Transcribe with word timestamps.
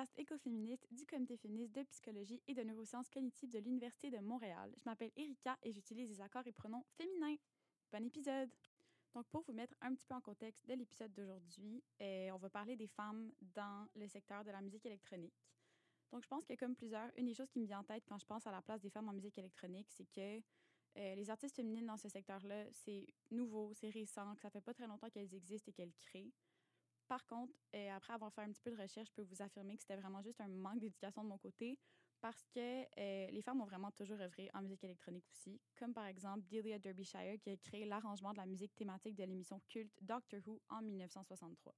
podcast 0.00 0.18
écoféministe 0.18 0.86
du 0.90 1.04
Comité 1.04 1.36
féministe 1.36 1.74
de 1.74 1.82
psychologie 1.82 2.40
et 2.48 2.54
de 2.54 2.62
neurosciences 2.62 3.10
cognitives 3.10 3.50
de 3.50 3.58
l'Université 3.58 4.10
de 4.10 4.16
Montréal. 4.16 4.72
Je 4.78 4.82
m'appelle 4.86 5.10
Erika 5.14 5.58
et 5.62 5.72
j'utilise 5.72 6.08
les 6.08 6.22
accords 6.22 6.46
et 6.46 6.52
pronoms 6.52 6.82
féminins. 6.96 7.36
Bon 7.92 8.02
épisode! 8.06 8.48
Donc, 9.14 9.26
pour 9.26 9.42
vous 9.42 9.52
mettre 9.52 9.74
un 9.82 9.94
petit 9.94 10.06
peu 10.06 10.14
en 10.14 10.22
contexte 10.22 10.66
de 10.66 10.72
l'épisode 10.72 11.12
d'aujourd'hui, 11.12 11.82
eh, 11.98 12.30
on 12.32 12.38
va 12.38 12.48
parler 12.48 12.76
des 12.76 12.86
femmes 12.86 13.30
dans 13.54 13.86
le 13.94 14.08
secteur 14.08 14.42
de 14.42 14.50
la 14.50 14.62
musique 14.62 14.86
électronique. 14.86 15.44
Donc, 16.12 16.22
je 16.22 16.28
pense 16.28 16.46
que 16.46 16.54
comme 16.54 16.74
plusieurs, 16.74 17.10
une 17.18 17.26
des 17.26 17.34
choses 17.34 17.50
qui 17.50 17.60
me 17.60 17.66
vient 17.66 17.80
en 17.80 17.84
tête 17.84 18.04
quand 18.08 18.18
je 18.18 18.24
pense 18.24 18.46
à 18.46 18.52
la 18.52 18.62
place 18.62 18.80
des 18.80 18.88
femmes 18.88 19.10
en 19.10 19.12
musique 19.12 19.36
électronique, 19.36 19.88
c'est 19.90 20.10
que 20.10 20.38
euh, 20.96 21.14
les 21.14 21.28
artistes 21.28 21.56
féminines 21.56 21.86
dans 21.86 21.98
ce 21.98 22.08
secteur-là, 22.08 22.64
c'est 22.72 23.06
nouveau, 23.30 23.74
c'est 23.74 23.90
récent, 23.90 24.34
que 24.34 24.40
ça 24.40 24.48
fait 24.48 24.62
pas 24.62 24.72
très 24.72 24.86
longtemps 24.86 25.10
qu'elles 25.10 25.34
existent 25.34 25.68
et 25.68 25.74
qu'elles 25.74 25.94
créent. 25.94 26.32
Par 27.10 27.26
contre, 27.26 27.52
euh, 27.74 27.90
après 27.90 28.12
avoir 28.12 28.32
fait 28.32 28.42
un 28.42 28.52
petit 28.52 28.62
peu 28.62 28.70
de 28.70 28.80
recherche, 28.80 29.08
je 29.08 29.14
peux 29.14 29.22
vous 29.22 29.42
affirmer 29.42 29.74
que 29.74 29.82
c'était 29.82 29.96
vraiment 29.96 30.22
juste 30.22 30.40
un 30.40 30.46
manque 30.46 30.78
d'éducation 30.78 31.24
de 31.24 31.28
mon 31.28 31.38
côté 31.38 31.76
parce 32.20 32.46
que 32.54 32.84
euh, 32.84 33.26
les 33.32 33.42
femmes 33.42 33.60
ont 33.60 33.64
vraiment 33.64 33.90
toujours 33.90 34.20
œuvré 34.20 34.48
en 34.54 34.62
musique 34.62 34.84
électronique 34.84 35.24
aussi, 35.32 35.60
comme 35.76 35.92
par 35.92 36.06
exemple 36.06 36.46
Delia 36.48 36.78
Derbyshire 36.78 37.40
qui 37.40 37.50
a 37.50 37.56
créé 37.56 37.84
l'arrangement 37.84 38.30
de 38.30 38.36
la 38.38 38.46
musique 38.46 38.76
thématique 38.76 39.16
de 39.16 39.24
l'émission 39.24 39.60
culte 39.68 39.92
Doctor 40.00 40.38
Who 40.46 40.62
en 40.68 40.82
1963. 40.82 41.74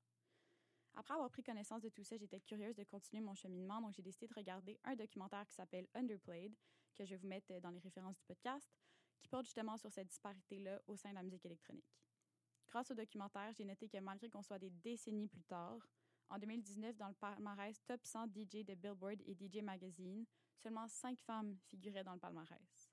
Après 0.97 1.14
avoir 1.14 1.30
pris 1.30 1.42
connaissance 1.42 1.80
de 1.80 1.88
tout 1.88 2.05
ça, 2.05 2.19
j'étais 2.19 2.41
curieuse 2.41 2.77
de 2.77 2.84
continuer 2.84 3.22
mon 3.22 3.34
cheminement, 3.34 3.80
donc 3.80 3.94
j'ai 3.94 4.03
décidé 4.03 4.27
de 4.27 4.34
regarder 4.34 4.78
un 4.84 4.97
documentaire 4.97 5.47
qui 5.47 5.55
s'appelle 5.55 5.88
Underplayed, 5.94 6.55
que 6.94 7.06
je 7.06 7.14
vais 7.14 7.16
vous 7.16 7.28
mettre 7.28 7.58
dans 7.62 7.70
les 7.70 7.80
références 7.80 8.19
du 8.19 8.25
podcast, 8.25 8.70
qui 9.22 9.28
porte 9.28 9.47
justement 9.47 9.78
sur 9.78 9.91
cette 9.91 10.08
disparité-là 10.08 10.83
au 10.88 10.94
sein 10.94 11.08
de 11.08 11.14
la 11.14 11.22
musique 11.22 11.47
électronique. 11.47 11.88
Grâce 12.73 12.91
au 12.91 12.95
documentaire, 12.95 13.53
j'ai 13.53 13.65
noté 13.65 13.87
que 13.87 13.98
malgré 13.98 14.31
qu'on 14.31 14.42
soit 14.42 14.59
des 14.59 14.70
décennies 14.70 15.28
plus 15.28 15.45
tard, 15.45 15.78
en 16.31 16.39
2019, 16.39 16.97
dans 16.97 17.09
le 17.09 17.15
palmarès 17.15 17.78
Top 17.84 18.01
100 18.03 18.28
DJ 18.28 18.65
de 18.65 18.75
Billboard 18.75 19.20
et 19.27 19.34
DJ 19.34 19.62
Magazine, 19.62 20.25
seulement 20.56 20.89
cinq 20.89 21.20
femmes 21.20 21.55
figuraient 21.67 22.03
dans 22.03 22.15
le 22.15 22.19
palmarès. 22.19 22.91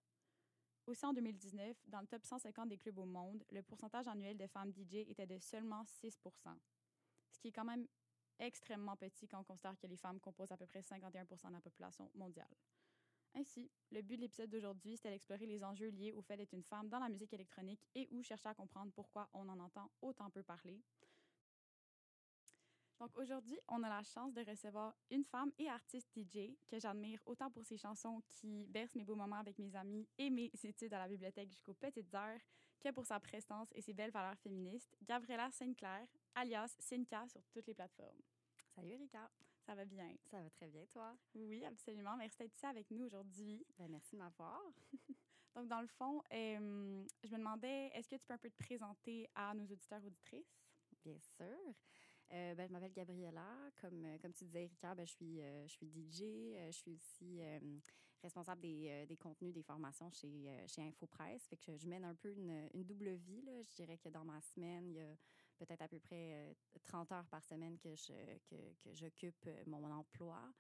Aussi 0.86 1.06
en 1.06 1.14
2019, 1.14 1.78
dans 1.88 2.02
le 2.02 2.08
top 2.08 2.26
150 2.26 2.68
des 2.68 2.78
clubs 2.78 2.98
au 2.98 3.06
monde, 3.06 3.44
le 3.52 3.62
pourcentage 3.62 4.08
annuel 4.08 4.38
de 4.38 4.48
femmes 4.48 4.74
DJ 4.74 4.96
était 5.08 5.28
de 5.28 5.40
seulement 5.40 5.84
6% 5.84 6.58
ce 7.32 7.40
qui 7.40 7.48
est 7.50 7.52
quand 7.52 7.66
même 7.66 7.88
extrêmement 8.38 8.96
petit 8.96 9.28
quand 9.28 9.40
on 9.40 9.44
considère 9.44 9.78
que 9.78 9.88
les 9.88 9.98
femmes 9.98 10.20
composent 10.20 10.52
à 10.52 10.58
peu 10.58 10.66
près 10.66 10.82
51% 10.82 11.48
de 11.48 11.54
la 11.54 11.62
population 11.62 12.10
mondiale. 12.16 12.54
Ainsi, 13.36 13.70
le 13.92 14.02
but 14.02 14.18
de 14.18 14.22
l'épisode 14.22 14.50
d'aujourd'hui, 14.50 14.98
c'était 14.98 15.12
d'explorer 15.12 15.46
les 15.46 15.64
enjeux 15.64 15.90
liés 15.90 16.12
au 16.14 16.22
fait 16.22 16.38
d'être 16.38 16.54
une 16.54 16.64
femme 16.64 16.90
dans 16.90 17.00
la 17.00 17.10
musique 17.10 17.34
électronique 17.34 17.86
et 17.96 18.08
ou 18.12 18.24
chercher 18.24 18.50
à 18.50 18.54
comprendre 18.54 18.92
pourquoi 18.94 19.30
on 19.34 19.48
en 19.48 19.60
entend 19.60 19.90
autant 20.02 20.30
peu 20.30 20.44
parler. 20.44 20.82
Donc 23.00 23.18
aujourd'hui, 23.18 23.58
on 23.70 23.82
a 23.84 23.90
la 23.90 24.04
chance 24.04 24.34
de 24.34 24.42
recevoir 24.42 24.94
une 25.10 25.24
femme 25.24 25.52
et 25.58 25.70
artiste 25.70 26.10
DJ 26.14 26.50
que 26.68 26.80
j'admire 26.80 27.22
autant 27.26 27.50
pour 27.50 27.66
ses 27.66 27.78
chansons 27.78 28.22
qui 28.28 28.68
bercent 28.68 28.96
mes 28.96 29.06
beaux 29.06 29.16
moments 29.16 29.38
avec 29.38 29.58
mes 29.58 29.74
amis 29.76 30.06
et 30.18 30.30
mes 30.30 30.52
études 30.64 30.94
à 30.94 31.00
la 31.00 31.08
bibliothèque 31.08 31.50
jusqu'aux 31.50 31.74
petites 31.74 32.14
heures 32.14 32.42
que 32.82 32.92
pour 32.92 33.06
sa 33.06 33.20
prestance 33.20 33.70
et 33.74 33.82
ses 33.82 33.94
belles 33.94 34.12
valeurs 34.12 34.38
féministes, 34.40 34.96
Gabriella 35.02 35.50
Sainte-Claire, 35.52 36.08
alias 36.36 36.76
Cinca 36.80 37.28
sur 37.28 37.46
toutes 37.52 37.68
les 37.68 37.74
plateformes. 37.74 38.22
Salut 38.76 38.92
Erika. 38.92 39.30
Ça 39.70 39.76
va 39.76 39.86
bien? 39.86 40.16
Ça 40.32 40.42
va 40.42 40.50
très 40.50 40.68
bien, 40.68 40.84
toi? 40.88 41.16
Oui, 41.36 41.64
absolument. 41.64 42.18
Merci 42.18 42.40
d'être 42.40 42.56
ici 42.56 42.66
avec 42.66 42.90
nous 42.90 43.04
aujourd'hui. 43.06 43.64
Ben, 43.78 43.88
merci 43.88 44.16
de 44.16 44.18
m'avoir. 44.18 44.64
Donc, 45.56 45.68
dans 45.68 45.82
le 45.82 45.86
fond, 45.86 46.24
euh, 46.34 47.06
je 47.24 47.32
me 47.34 47.38
demandais, 47.38 47.92
est-ce 47.94 48.10
que 48.10 48.16
tu 48.16 48.26
peux 48.26 48.34
un 48.34 48.40
peu 48.40 48.50
te 48.50 48.58
présenter 48.58 49.30
à 49.36 49.54
nos 49.54 49.66
auditeurs 49.66 50.04
auditrices? 50.04 50.66
Bien 51.06 51.20
sûr. 51.20 51.76
Euh, 52.32 52.56
ben, 52.56 52.66
je 52.66 52.74
m'appelle 52.74 52.94
Gabriella. 52.94 53.46
Comme, 53.80 54.06
euh, 54.06 54.18
comme 54.18 54.34
tu 54.34 54.46
disais, 54.46 54.64
Erika, 54.64 54.96
ben, 54.96 55.06
je, 55.06 55.12
suis, 55.12 55.40
euh, 55.40 55.68
je 55.68 55.74
suis 55.74 55.88
DJ. 55.88 56.24
je 56.66 56.72
suis 56.72 56.92
aussi 56.92 57.40
responsable 58.24 58.62
des, 58.62 59.06
des, 59.06 59.18
contenus, 59.18 59.54
des 59.54 59.62
formations 59.62 60.10
chez, 60.10 60.50
chez 60.66 60.82
InfoPresse. 60.82 61.46
Fait 61.46 61.58
que 61.58 61.78
je, 61.78 61.88
mène 61.88 62.06
un 62.06 62.16
peu 62.16 62.32
une, 62.32 62.72
une, 62.74 62.86
double 62.86 63.12
vie. 63.12 63.44
Là. 63.44 63.62
Je 63.62 63.76
dirais 63.76 64.00
que 64.00 64.10
dans 64.10 64.26
ma 64.26 64.42
semaine, 64.42 64.88
il 64.88 64.96
y 64.96 65.00
a 65.00 65.16
peut-être 65.60 65.82
à 65.82 65.88
peu 65.88 66.00
près 66.00 66.56
30 66.86 67.12
heures 67.12 67.28
par 67.28 67.44
semaine 67.44 67.78
que, 67.78 67.96
je, 67.96 68.14
que, 68.50 68.56
que 68.84 68.94
j'occupe 68.94 69.50
mon 69.68 69.84
emploi. 69.92 70.52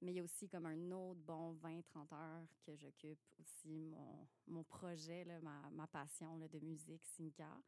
Mais 0.00 0.12
il 0.12 0.16
y 0.16 0.20
a 0.20 0.22
aussi 0.22 0.48
comme 0.48 0.66
un 0.66 0.90
autre 0.92 1.20
bon 1.20 1.54
20-30 1.54 2.14
heures 2.14 2.46
que 2.62 2.76
j'occupe 2.76 3.18
aussi 3.40 3.68
mon, 3.68 4.28
mon 4.46 4.62
projet, 4.62 5.24
là, 5.24 5.40
ma, 5.40 5.68
ma 5.70 5.86
passion 5.88 6.36
là, 6.36 6.46
de 6.46 6.60
musique, 6.60 7.04
Sinka, 7.04 7.60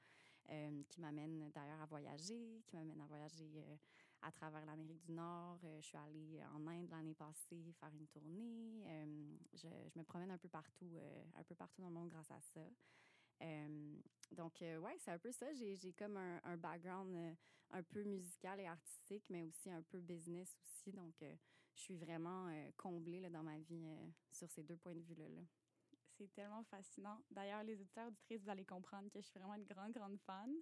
qui 0.89 1.01
m'amène 1.01 1.51
d'ailleurs 1.51 1.81
à 1.81 1.87
voyager, 1.87 2.63
qui 2.67 2.77
m'amène 2.77 3.01
à 3.01 3.07
voyager 3.07 3.51
euh, 3.57 3.77
à 4.23 4.33
travers 4.33 4.65
l'Amérique 4.67 5.01
du 5.01 5.13
Nord. 5.13 5.59
Euh, 5.65 5.81
je 5.81 5.87
suis 5.87 5.97
allée 5.97 6.43
en 6.55 6.67
Inde 6.67 6.89
l'année 6.91 7.15
passée 7.15 7.73
faire 7.79 7.93
une 7.95 8.07
tournée. 8.09 8.83
Euh, 8.87 9.37
je, 9.55 9.69
je, 9.89 9.99
me 9.99 10.05
promène 10.05 10.31
un 10.31 10.39
peu 10.39 10.49
partout, 10.49 10.99
un 11.37 11.43
peu 11.45 11.55
partout 11.55 11.83
dans 11.83 11.89
le 11.89 11.95
monde 11.95 12.09
grâce 12.09 12.31
à 12.31 12.41
ça. 12.41 12.69
Donc, 14.33 14.61
ouais, 14.61 14.97
c'est 14.99 15.11
un 15.11 15.19
peu 15.19 15.33
ça. 15.33 15.53
J'ai 15.53 15.93
comme 15.99 16.17
un, 16.17 16.41
un 16.45 16.57
background 16.57 17.37
un 17.71 17.83
peu 17.83 18.03
musical 18.05 18.61
et 18.61 18.67
artistique, 18.67 19.25
mais 19.31 19.43
aussi 19.43 19.71
un 19.71 19.83
peu 19.83 20.01
business 20.01 20.59
aussi. 20.63 20.93
Donc, 20.93 21.15
je 21.21 21.81
suis 21.81 21.97
vraiment 21.97 22.51
comblée 22.77 23.21
là, 23.21 23.31
dans 23.31 23.43
ma 23.43 23.59
vie 23.59 23.87
sur 24.31 24.51
ces 24.51 24.63
deux 24.63 24.77
points 24.77 24.95
de 24.95 25.01
vue-là. 25.01 25.29
là 25.29 25.43
c'est 26.21 26.33
tellement 26.35 26.63
fascinant. 26.65 27.19
D'ailleurs, 27.31 27.63
les 27.63 27.81
auditeurs 27.81 28.09
auditrices, 28.09 28.43
vous 28.43 28.51
allez 28.51 28.65
comprendre 28.65 29.09
que 29.11 29.21
je 29.21 29.27
suis 29.27 29.39
vraiment 29.39 29.55
une 29.55 29.65
grande, 29.65 29.93
grande 29.93 30.19
fan. 30.19 30.53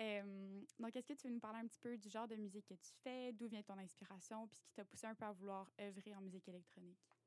Euh, 0.00 0.62
donc, 0.78 0.94
est-ce 0.94 1.06
que 1.06 1.14
tu 1.14 1.28
veux 1.28 1.34
nous 1.34 1.40
parler 1.40 1.60
un 1.60 1.66
petit 1.66 1.80
peu 1.80 1.96
du 1.96 2.08
genre 2.08 2.28
de 2.28 2.36
musique 2.36 2.66
que 2.66 2.74
tu 2.74 2.92
fais, 3.02 3.32
d'où 3.32 3.48
vient 3.48 3.62
ton 3.62 3.78
inspiration, 3.78 4.46
puis 4.46 4.58
ce 4.58 4.64
qui 4.64 4.74
t'a 4.74 4.84
poussé 4.84 5.06
un 5.06 5.14
peu 5.14 5.24
à 5.24 5.32
vouloir 5.32 5.70
œuvrer 5.80 6.14
en 6.14 6.20
musique 6.20 6.46
électronique? 6.48 7.17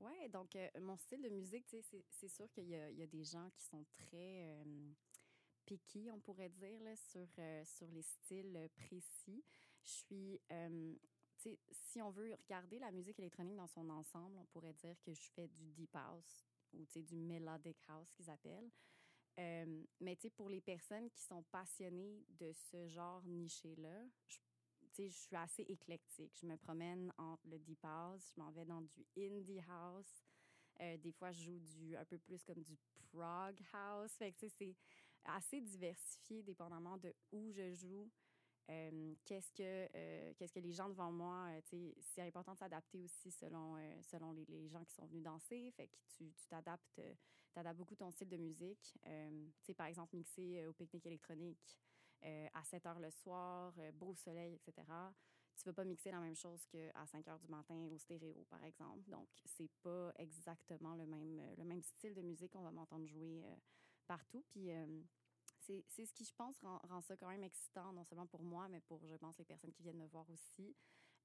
Oui, 0.00 0.28
donc 0.28 0.54
euh, 0.56 0.68
mon 0.80 0.96
style 0.96 1.22
de 1.22 1.28
musique, 1.30 1.64
c'est 2.10 2.28
sûr 2.28 2.50
qu'il 2.52 2.68
y, 2.68 2.74
a 2.74 3.06
des 3.06 3.24
gens 3.24 3.48
qui 3.50 3.64
sont 3.64 3.84
très 3.84 4.44
euh, 4.44 4.92
piqués, 5.64 6.10
on 6.10 6.20
pourrait 6.20 6.50
dire, 6.50 6.78
euh, 7.38 7.64
sur 7.64 7.88
les 7.88 8.02
styles 8.02 8.68
précis. 8.76 9.42
Je 9.84 9.90
suis 9.90 10.40
si 11.70 12.02
on 12.02 12.10
veut 12.10 12.34
regarder 12.34 12.80
la 12.80 12.90
musique 12.90 13.20
électronique 13.20 13.56
dans 13.56 13.68
son 13.68 13.88
ensemble, 13.88 14.36
on 14.36 14.46
pourrait 14.46 14.72
dire 14.72 14.96
que 15.02 15.14
je 15.14 15.30
fais 15.30 15.46
du 15.46 15.70
deep 15.70 15.94
house, 15.94 16.44
ou 16.72 16.84
du 16.84 17.14
melodic 17.14 17.76
house 17.86 18.10
qu'ils 18.10 18.28
appellent. 18.28 18.70
Mais 20.00 20.16
pour 20.34 20.48
les 20.50 20.60
personnes 20.60 21.08
qui 21.08 21.22
sont 21.22 21.44
passionnées 21.44 22.24
de 22.30 22.52
ce 22.52 22.88
genre 22.88 23.22
niché-là, 23.24 24.08
je, 24.26 24.38
je 25.04 25.16
suis 25.16 25.36
assez 25.36 25.62
éclectique. 25.68 26.32
Je 26.40 26.46
me 26.46 26.56
promène 26.56 27.12
entre 27.18 27.46
le 27.48 27.58
deep 27.58 27.84
house, 27.84 28.32
je 28.34 28.40
m'en 28.40 28.50
vais 28.50 28.64
dans 28.64 28.80
du 28.80 29.06
indie 29.16 29.60
house. 29.68 30.24
Euh, 30.80 30.96
des 30.98 31.12
fois, 31.12 31.32
je 31.32 31.44
joue 31.44 31.58
du, 31.58 31.96
un 31.96 32.04
peu 32.04 32.18
plus 32.18 32.42
comme 32.44 32.62
du 32.62 32.76
prog 33.10 33.56
house. 33.72 34.12
Fait 34.16 34.32
que, 34.32 34.48
c'est 34.48 34.74
assez 35.24 35.60
diversifié 35.60 36.42
dépendamment 36.42 36.96
de 36.98 37.14
où 37.32 37.50
je 37.50 37.72
joue. 37.74 38.10
Euh, 38.68 39.14
qu'est-ce 39.24 39.52
que 39.52 39.88
euh, 39.94 40.32
qu'est-ce 40.36 40.52
que 40.52 40.58
les 40.58 40.72
gens 40.72 40.88
devant 40.88 41.12
moi 41.12 41.48
c'est 42.00 42.22
important 42.22 42.52
de 42.52 42.58
s'adapter 42.58 42.98
aussi 42.98 43.30
selon 43.30 43.76
selon 44.02 44.32
les, 44.32 44.66
gens 44.66 44.84
qui 44.84 44.92
sont 44.92 45.06
venus 45.06 45.22
danser 45.22 45.70
fait 45.76 45.86
que 45.86 45.96
tu 46.08 46.32
t'adaptes 46.48 47.00
tu 47.52 47.58
adaptes 47.60 47.78
beaucoup 47.78 47.94
ton 47.94 48.10
style 48.10 48.28
de 48.28 48.36
musique 48.36 48.98
tu 49.62 49.72
par 49.72 49.86
exemple 49.86 50.16
mixer 50.16 50.66
au 50.66 50.72
pique-nique 50.72 51.06
électronique 51.06 51.78
à 52.22 52.64
7 52.64 52.86
heures 52.86 52.98
le 52.98 53.10
soir 53.10 53.72
beau 53.94 54.14
soleil 54.14 54.54
etc 54.54 54.86
tu 55.56 55.64
vas 55.64 55.72
pas 55.72 55.84
mixer 55.84 56.10
la 56.10 56.20
même 56.20 56.34
chose 56.34 56.66
qu'à 56.66 57.06
5 57.06 57.28
heures 57.28 57.38
du 57.38 57.48
matin 57.48 57.74
au 57.90 57.98
stéréo 57.98 58.44
par 58.50 58.62
exemple 58.64 59.08
donc 59.08 59.28
c'est 59.44 59.70
pas 59.82 60.12
exactement 60.16 60.94
le 60.94 61.06
même 61.06 61.40
le 61.56 61.64
même 61.64 61.82
style 61.82 62.14
de 62.14 62.22
musique 62.22 62.52
qu'on 62.52 62.62
va 62.62 62.72
m'entendre 62.72 63.06
jouer 63.06 63.44
partout 64.06 64.44
puis 64.48 64.70
c'est 65.88 66.06
ce 66.06 66.12
qui, 66.12 66.24
je 66.24 66.34
pense, 66.34 66.58
rend, 66.60 67.00
ça 67.00 67.16
quand 67.16 67.28
même 67.28 67.44
excitant, 67.44 67.92
non 67.92 68.04
seulement 68.04 68.26
pour 68.26 68.42
moi, 68.42 68.68
mais 68.68 68.80
pour, 68.80 69.04
je 69.06 69.16
pense, 69.16 69.36
les 69.38 69.44
personnes 69.44 69.72
qui 69.72 69.82
viennent 69.82 69.98
me 69.98 70.06
voir 70.06 70.28
aussi. 70.30 70.76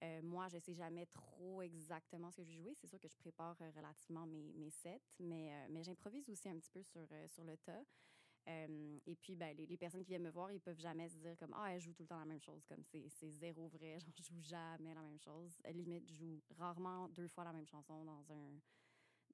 Euh, 0.03 0.21
moi, 0.23 0.47
je 0.49 0.57
sais 0.57 0.73
jamais 0.73 1.05
trop 1.05 1.61
exactement 1.61 2.31
ce 2.31 2.38
que 2.38 2.43
je 2.43 2.49
vais 2.49 2.57
jouer. 2.57 2.73
C'est 2.73 2.88
sûr 2.88 2.99
que 2.99 3.07
je 3.07 3.15
prépare 3.17 3.55
euh, 3.61 3.69
relativement 3.75 4.25
mes, 4.25 4.51
mes 4.53 4.71
sets, 4.71 5.01
mais, 5.19 5.53
euh, 5.53 5.67
mais 5.69 5.83
j'improvise 5.83 6.27
aussi 6.29 6.49
un 6.49 6.57
petit 6.57 6.71
peu 6.71 6.81
sur, 6.81 7.07
sur 7.27 7.43
le 7.43 7.55
tas. 7.57 7.83
Et 8.47 9.15
puis, 9.15 9.35
ben, 9.35 9.55
les, 9.55 9.77
personnes 9.77 10.03
qui 10.03 10.09
viennent 10.09 10.23
me 10.23 10.31
voir, 10.31 10.51
ils 10.51 10.59
peuvent 10.59 10.79
jamais 10.79 11.07
se 11.07 11.17
dire 11.17 11.38
comme 11.38 11.53
Ah, 11.55 11.73
elle 11.73 11.79
joue 11.79 11.93
tout 11.93 12.03
le 12.03 12.07
temps 12.07 12.19
la 12.19 12.25
même 12.25 12.41
chose, 12.41 12.65
comme 12.65 12.83
c'est 12.83 13.29
zéro 13.29 13.67
vrai, 13.67 13.99
genre, 13.99 14.13
je 14.15 14.23
joue 14.23 14.39
jamais 14.39 14.93
la 14.93 15.01
même 15.01 15.19
chose. 15.19 15.59
À 15.63 15.71
limite, 15.71 16.07
je 16.07 16.15
joue 16.15 16.41
rarement 16.57 17.07
deux 17.09 17.27
fois 17.27 17.43
la 17.43 17.53
même 17.53 17.67
chanson 17.67 18.03
dans 18.03 18.31
un 18.31 18.59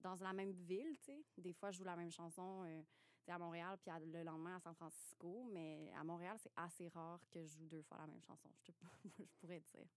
dans 0.01 0.15
la 0.21 0.33
même 0.33 0.51
ville, 0.51 0.95
tu 0.99 1.05
sais. 1.05 1.25
Des 1.37 1.53
fois, 1.53 1.71
je 1.71 1.79
joue 1.79 1.83
la 1.83 1.95
même 1.95 2.11
chanson 2.11 2.63
euh, 2.65 2.83
à 3.27 3.39
Montréal, 3.39 3.77
puis 3.81 3.91
le 4.05 4.23
lendemain 4.23 4.55
à 4.55 4.59
San 4.59 4.75
Francisco. 4.75 5.49
Mais 5.51 5.91
à 5.95 6.03
Montréal, 6.03 6.37
c'est 6.39 6.51
assez 6.55 6.87
rare 6.89 7.19
que 7.29 7.43
je 7.43 7.57
joue 7.57 7.65
deux 7.65 7.81
fois 7.81 7.97
la 7.97 8.07
même 8.07 8.21
chanson, 8.21 8.49
je, 8.61 8.71
te, 8.71 8.71
je 9.19 9.35
pourrais 9.39 9.59
dire. 9.59 9.87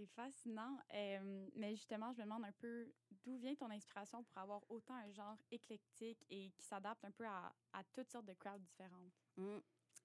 C'est 0.00 0.06
fascinant. 0.06 0.78
Euh, 0.94 1.46
mais 1.56 1.76
justement, 1.76 2.10
je 2.12 2.18
me 2.20 2.24
demande 2.24 2.44
un 2.44 2.52
peu 2.52 2.90
d'où 3.22 3.36
vient 3.36 3.54
ton 3.54 3.70
inspiration 3.70 4.22
pour 4.22 4.38
avoir 4.38 4.62
autant 4.70 4.94
un 4.94 5.10
genre 5.10 5.36
éclectique 5.50 6.24
et 6.30 6.50
qui 6.52 6.62
s'adapte 6.62 7.04
un 7.04 7.10
peu 7.10 7.26
à, 7.26 7.52
toutes 7.92 8.08
sortes 8.08 8.24
de 8.24 8.32
crowds 8.32 8.62
différentes? 8.62 9.12
Mmh. 9.36 9.58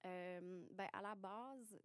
Euh, 0.04 0.66
ben, 0.72 0.88
à 0.92 1.00
la 1.00 1.14
base, 1.14 1.80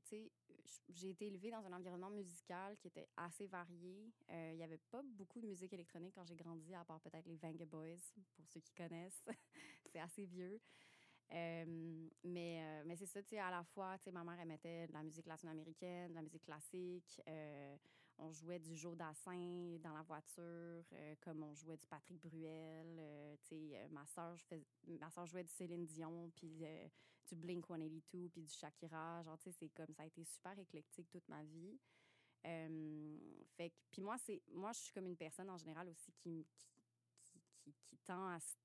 j'ai 0.89 1.09
été 1.09 1.27
élevée 1.27 1.51
dans 1.51 1.65
un 1.65 1.71
environnement 1.71 2.09
musical 2.09 2.75
qui 2.77 2.87
était 2.87 3.07
assez 3.15 3.47
varié. 3.47 4.11
Euh, 4.29 4.49
il 4.51 4.57
n'y 4.57 4.63
avait 4.63 4.77
pas 4.77 5.01
beaucoup 5.03 5.39
de 5.39 5.47
musique 5.47 5.71
électronique 5.71 6.13
quand 6.13 6.25
j'ai 6.25 6.35
grandi, 6.35 6.75
à 6.75 6.83
part 6.83 6.99
peut-être 6.99 7.27
les 7.27 7.37
Vanga 7.37 7.65
Boys, 7.65 7.95
pour 8.35 8.45
ceux 8.45 8.59
qui 8.59 8.73
connaissent. 8.73 9.23
c'est 9.85 9.99
assez 9.99 10.25
vieux. 10.25 10.59
Euh, 11.31 12.09
mais 12.25 12.83
mais 12.83 12.97
c'est 12.97 13.05
ça, 13.05 13.23
tu 13.23 13.29
sais, 13.29 13.39
à 13.39 13.49
la 13.49 13.63
fois, 13.63 13.97
tu 13.99 14.03
sais, 14.03 14.11
ma 14.11 14.25
mère, 14.25 14.37
elle 14.37 14.87
de 14.87 14.91
la 14.91 15.01
musique 15.01 15.27
latino-américaine, 15.27 16.09
de 16.09 16.15
la 16.15 16.21
musique 16.21 16.43
classique 16.43 17.21
on 18.21 18.31
jouait 18.31 18.59
du 18.59 18.75
Joe 18.77 18.95
Dassin 18.95 19.77
dans 19.83 19.93
la 19.93 20.03
voiture, 20.03 20.85
euh, 20.93 21.15
comme 21.21 21.43
on 21.43 21.53
jouait 21.55 21.77
du 21.77 21.85
Patrick 21.87 22.21
Bruel. 22.21 22.97
Euh, 22.99 23.35
euh, 23.51 23.87
ma 23.89 24.05
soeur 24.05 24.37
ma 24.99 25.09
soeur 25.09 25.25
jouait 25.25 25.43
du 25.43 25.51
Céline 25.51 25.85
Dion, 25.85 26.31
puis 26.35 26.63
du 27.27 27.35
Blink 27.35 27.65
182, 27.65 28.29
puis 28.29 28.43
du 28.43 28.53
Shakira. 28.53 29.23
Genre, 29.23 29.37
c'est 29.39 29.69
comme 29.69 29.93
ça 29.93 30.03
a 30.03 30.05
été 30.05 30.23
super 30.23 30.57
éclectique 30.57 31.09
toute 31.09 31.27
ma 31.27 31.43
vie. 31.43 31.79
fait 32.43 33.73
puis 33.89 34.01
moi, 34.01 34.17
c'est 34.19 34.41
moi, 34.53 34.71
je 34.73 34.79
suis 34.79 34.93
comme 34.93 35.07
une 35.07 35.17
personne 35.17 35.49
en 35.49 35.57
général 35.57 35.89
aussi 35.89 36.11
qui, 36.13 36.45
qui, 37.23 37.41
qui, 37.83 37.97
tend 38.05 38.27
à 38.27 38.39
se 38.39 38.55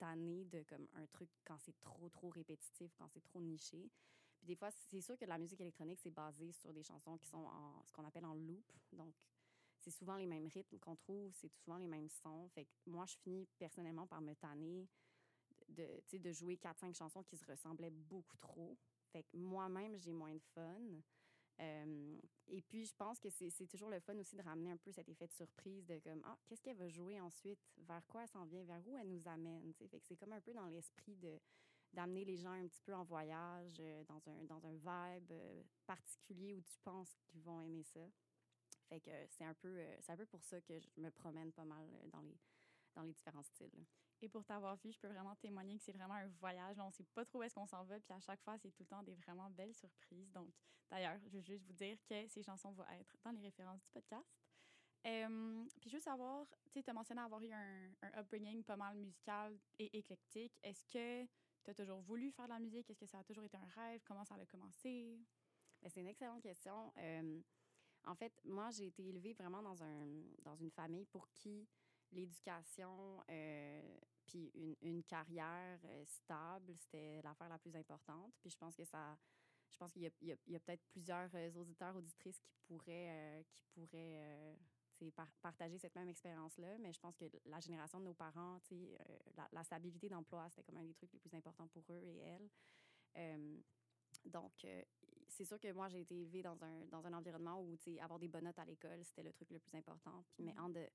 de 0.44 0.62
comme 0.64 0.86
un 0.94 1.06
truc 1.06 1.30
quand 1.44 1.58
c'est 1.58 1.78
trop, 1.80 2.08
trop 2.10 2.28
répétitif, 2.28 2.94
quand 2.96 3.08
c'est 3.08 3.22
trop 3.22 3.40
niché. 3.40 3.90
Puis 4.36 4.46
des 4.46 4.54
fois, 4.54 4.70
c'est 4.70 5.00
sûr 5.00 5.16
que 5.16 5.24
la 5.24 5.38
musique 5.38 5.60
électronique, 5.60 5.98
c'est 5.98 6.10
basé 6.10 6.52
sur 6.52 6.72
des 6.74 6.82
chansons 6.82 7.16
qui 7.16 7.26
sont 7.26 7.44
en 7.44 7.82
ce 7.84 7.92
qu'on 7.92 8.04
appelle 8.04 8.26
en 8.26 8.34
loop. 8.34 8.70
Donc, 8.92 9.14
c'est 9.86 9.98
souvent 9.98 10.16
les 10.16 10.26
mêmes 10.26 10.48
rythmes 10.48 10.80
qu'on 10.80 10.96
trouve, 10.96 11.32
c'est 11.32 11.48
souvent 11.48 11.76
les 11.76 11.86
mêmes 11.86 12.08
sons. 12.08 12.48
Fait 12.48 12.64
que 12.64 12.70
moi, 12.86 13.06
je 13.06 13.16
finis 13.18 13.46
personnellement 13.56 14.04
par 14.08 14.20
me 14.20 14.34
tanner 14.34 14.88
de, 15.68 16.02
de 16.12 16.32
jouer 16.32 16.56
4-5 16.56 16.92
chansons 16.96 17.22
qui 17.22 17.36
se 17.36 17.46
ressemblaient 17.46 17.90
beaucoup 17.90 18.36
trop. 18.38 18.76
Fait 19.12 19.22
que 19.22 19.36
moi-même, 19.36 19.96
j'ai 19.96 20.12
moins 20.12 20.34
de 20.34 20.42
fun. 20.54 20.80
Euh, 21.60 22.18
et 22.48 22.62
puis, 22.62 22.84
je 22.84 22.94
pense 22.96 23.20
que 23.20 23.30
c'est 23.30 23.66
toujours 23.68 23.88
le 23.88 24.00
fun 24.00 24.16
aussi 24.18 24.34
de 24.34 24.42
ramener 24.42 24.72
un 24.72 24.76
peu 24.76 24.90
cet 24.90 25.08
effet 25.08 25.28
de 25.28 25.32
surprise 25.32 25.86
de 25.86 26.00
comme, 26.00 26.20
ah, 26.24 26.36
qu'est-ce 26.46 26.62
qu'elle 26.62 26.76
va 26.76 26.88
jouer 26.88 27.20
ensuite? 27.20 27.60
Vers 27.76 28.04
quoi 28.08 28.22
elle 28.24 28.28
s'en 28.28 28.44
vient? 28.44 28.64
Vers 28.64 28.86
où 28.88 28.96
elle 28.98 29.08
nous 29.08 29.28
amène? 29.28 29.72
Fait 29.74 29.86
que 29.86 29.98
c'est 30.00 30.16
comme 30.16 30.32
un 30.32 30.40
peu 30.40 30.52
dans 30.52 30.66
l'esprit 30.66 31.16
d'amener 31.92 32.24
les 32.24 32.36
gens 32.36 32.50
un 32.50 32.66
petit 32.66 32.82
peu 32.82 32.92
en 32.92 33.04
voyage, 33.04 33.76
euh, 33.78 34.02
dans, 34.04 34.20
un, 34.28 34.42
dans 34.46 34.66
un 34.66 34.72
vibe 34.72 35.30
euh, 35.30 35.62
particulier 35.86 36.54
où 36.54 36.60
tu 36.60 36.76
penses 36.82 37.14
qu'ils 37.28 37.40
vont 37.42 37.60
aimer 37.60 37.84
ça. 37.84 38.10
Fait 38.88 39.00
que 39.00 39.10
c'est 39.28 39.44
un 39.44 39.54
peu 39.54 39.68
euh, 39.68 39.96
c'est 40.00 40.12
un 40.12 40.16
peu 40.16 40.26
pour 40.26 40.42
ça 40.44 40.60
que 40.60 40.78
je 40.78 40.88
me 40.96 41.10
promène 41.10 41.52
pas 41.52 41.64
mal 41.64 41.86
euh, 41.92 42.06
dans 42.08 42.20
les 42.20 42.36
dans 42.94 43.02
les 43.02 43.12
différents 43.12 43.42
styles. 43.42 43.84
Et 44.22 44.28
pour 44.28 44.44
t'avoir 44.44 44.76
vu, 44.76 44.92
je 44.92 44.98
peux 44.98 45.08
vraiment 45.08 45.34
témoigner 45.36 45.76
que 45.76 45.82
c'est 45.82 45.92
vraiment 45.92 46.14
un 46.14 46.28
voyage. 46.40 46.76
Là, 46.76 46.86
on 46.86 46.90
sait 46.90 47.04
pas 47.14 47.24
trop 47.24 47.40
où 47.40 47.42
est-ce 47.42 47.54
qu'on 47.54 47.66
s'en 47.66 47.84
va, 47.84 48.00
puis 48.00 48.12
à 48.14 48.20
chaque 48.20 48.40
fois, 48.40 48.56
c'est 48.58 48.70
tout 48.70 48.82
le 48.82 48.86
temps 48.86 49.02
des 49.02 49.14
vraiment 49.14 49.50
belles 49.50 49.74
surprises. 49.74 50.32
Donc, 50.32 50.48
d'ailleurs, 50.90 51.18
je 51.18 51.28
veux 51.28 51.42
juste 51.42 51.64
vous 51.66 51.74
dire 51.74 51.98
que 52.08 52.26
ces 52.28 52.42
chansons 52.42 52.72
vont 52.72 52.86
être 52.98 53.14
dans 53.22 53.32
les 53.32 53.42
références 53.42 53.82
du 53.82 53.88
podcast. 53.90 54.26
Euh, 55.06 55.64
puis 55.80 55.90
juste 55.90 56.04
savoir, 56.04 56.46
tu 56.72 56.82
as 56.84 56.92
mentionné 56.92 57.20
avoir 57.20 57.42
eu 57.42 57.52
un, 57.52 57.90
un, 58.02 58.20
upbringing 58.20 58.64
pas 58.64 58.76
mal 58.76 58.96
musical 58.96 59.56
et 59.78 59.96
éclectique. 59.96 60.58
Est-ce 60.62 60.84
que 60.86 61.24
tu 61.62 61.70
as 61.70 61.74
toujours 61.74 62.00
voulu 62.00 62.32
faire 62.32 62.46
de 62.46 62.52
la 62.52 62.58
musique? 62.58 62.88
Est-ce 62.90 62.98
que 62.98 63.06
ça 63.06 63.18
a 63.18 63.24
toujours 63.24 63.44
été 63.44 63.56
un 63.56 63.66
rêve? 63.66 64.00
Comment 64.04 64.24
ça 64.24 64.34
a 64.34 64.46
commencé? 64.46 65.20
Ben, 65.82 65.90
c'est 65.90 66.00
une 66.00 66.08
excellente 66.08 66.42
question. 66.42 66.92
En 68.06 68.14
fait, 68.14 68.32
moi, 68.44 68.70
j'ai 68.70 68.86
été 68.86 69.08
élevée 69.08 69.34
vraiment 69.34 69.62
dans, 69.62 69.82
un, 69.82 70.06
dans 70.42 70.56
une 70.56 70.70
famille 70.70 71.04
pour 71.06 71.28
qui 71.30 71.68
l'éducation 72.12 73.20
euh, 73.30 73.98
puis 74.26 74.50
une, 74.80 75.02
carrière 75.02 75.80
euh, 75.84 76.04
stable, 76.04 76.74
c'était 76.78 77.20
l'affaire 77.22 77.48
la 77.48 77.58
plus 77.58 77.74
importante. 77.76 78.32
Puis 78.40 78.50
je 78.50 78.56
pense 78.56 78.74
que 78.74 78.84
ça... 78.84 79.18
Je 79.68 79.76
pense 79.78 79.92
qu'il 79.92 80.02
y 80.02 80.32
a, 80.32 80.60
peut-être 80.60 80.84
plusieurs 80.88 81.28
euh, 81.34 81.52
auditeurs, 81.54 81.94
auditrices 81.96 82.38
qui 82.38 82.56
pourraient, 82.66 83.44
qui 83.44 83.72
pourraient 83.72 85.12
partager 85.42 85.76
cette 85.76 85.94
même 85.96 86.08
expérience-là, 86.08 86.78
mais 86.78 86.92
je 86.92 87.00
pense 87.00 87.16
que 87.16 87.24
la 87.44 87.58
génération 87.60 87.98
de 87.98 88.04
nos 88.04 88.14
parents, 88.14 88.58
la, 89.36 89.48
la, 89.52 89.64
stabilité 89.64 90.08
d'emploi, 90.08 90.48
c'était 90.48 90.62
comme 90.62 90.78
un 90.78 90.84
des 90.84 90.94
trucs 90.94 91.12
les 91.12 91.18
plus 91.18 91.34
importants 91.34 91.66
pour 91.66 91.84
eux 91.90 92.00
et 92.00 92.18
elles. 93.14 93.62
Donc, 94.26 94.66
c'est 95.28 95.44
sûr 95.44 95.58
que 95.58 95.70
moi, 95.72 95.88
j'ai 95.88 96.00
été 96.00 96.20
élevée 96.20 96.42
dans 96.42 96.62
un, 96.62 96.86
dans 96.86 97.06
un 97.06 97.12
environnement 97.12 97.60
où, 97.60 97.76
avoir 98.00 98.18
des 98.18 98.28
bonnes 98.28 98.44
notes 98.44 98.58
à 98.58 98.64
l'école, 98.64 99.04
c'était 99.04 99.22
le 99.22 99.32
truc 99.32 99.50
le 99.50 99.58
plus 99.58 99.74
important. 99.76 100.24
Puis, 100.32 100.42
mais 100.42 100.52
mm-hmm. 100.52 100.60
en 100.60 100.68
de, 100.70 100.86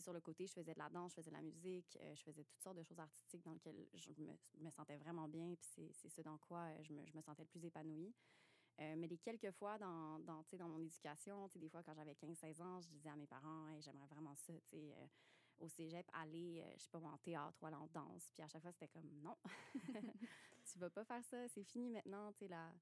sur 0.00 0.12
le 0.12 0.20
côté, 0.20 0.46
je 0.46 0.52
faisais 0.52 0.74
de 0.74 0.78
la 0.78 0.88
danse, 0.88 1.12
je 1.12 1.16
faisais 1.16 1.30
de 1.30 1.36
la 1.36 1.42
musique, 1.42 1.98
euh, 2.00 2.14
je 2.14 2.22
faisais 2.22 2.44
toutes 2.44 2.60
sortes 2.62 2.76
de 2.76 2.82
choses 2.82 2.98
artistiques 2.98 3.42
dans 3.42 3.52
lesquelles 3.52 3.86
je 3.94 4.10
me, 4.18 4.32
me 4.64 4.70
sentais 4.70 4.96
vraiment 4.96 5.28
bien. 5.28 5.54
Puis 5.60 5.90
c'est 5.92 6.08
ce 6.08 6.22
dans 6.22 6.38
quoi 6.38 6.60
euh, 6.60 6.82
je 6.82 6.92
me, 6.92 7.04
je 7.06 7.16
me 7.16 7.22
sentais 7.22 7.42
le 7.42 7.48
plus 7.48 7.64
épanouie. 7.64 8.14
Euh, 8.80 8.94
mais 8.96 9.08
les 9.08 9.18
quelques 9.18 9.50
fois 9.50 9.76
dans, 9.78 10.20
dans, 10.20 10.44
dans 10.52 10.68
mon 10.68 10.78
éducation, 10.78 11.48
des 11.56 11.68
fois 11.68 11.82
quand 11.82 11.94
j'avais 11.94 12.12
15-16 12.12 12.62
ans, 12.62 12.80
je 12.80 12.88
disais 12.88 13.08
à 13.08 13.16
mes 13.16 13.26
parents, 13.26 13.66
j'aimerais 13.80 14.06
vraiment 14.06 14.36
ça, 14.36 14.52
au 15.58 15.68
cégep, 15.68 16.08
aller, 16.12 16.64
je 16.76 16.82
sais 16.84 16.88
pas, 16.88 17.00
en 17.00 17.18
théâtre 17.18 17.58
ou 17.60 17.66
aller 17.66 17.74
en 17.74 17.88
danse. 17.88 18.30
Puis 18.32 18.42
à 18.44 18.48
chaque 18.48 18.62
fois, 18.62 18.70
c'était 18.70 18.86
comme, 18.86 19.10
non, 19.20 19.36
tu 20.72 20.78
vas 20.78 20.90
pas 20.90 21.04
faire 21.04 21.24
ça, 21.24 21.48
c'est 21.48 21.64
fini 21.64 21.90
maintenant, 21.90 22.32
tu 22.32 22.40
sais, 22.40 22.48
la 22.48 22.72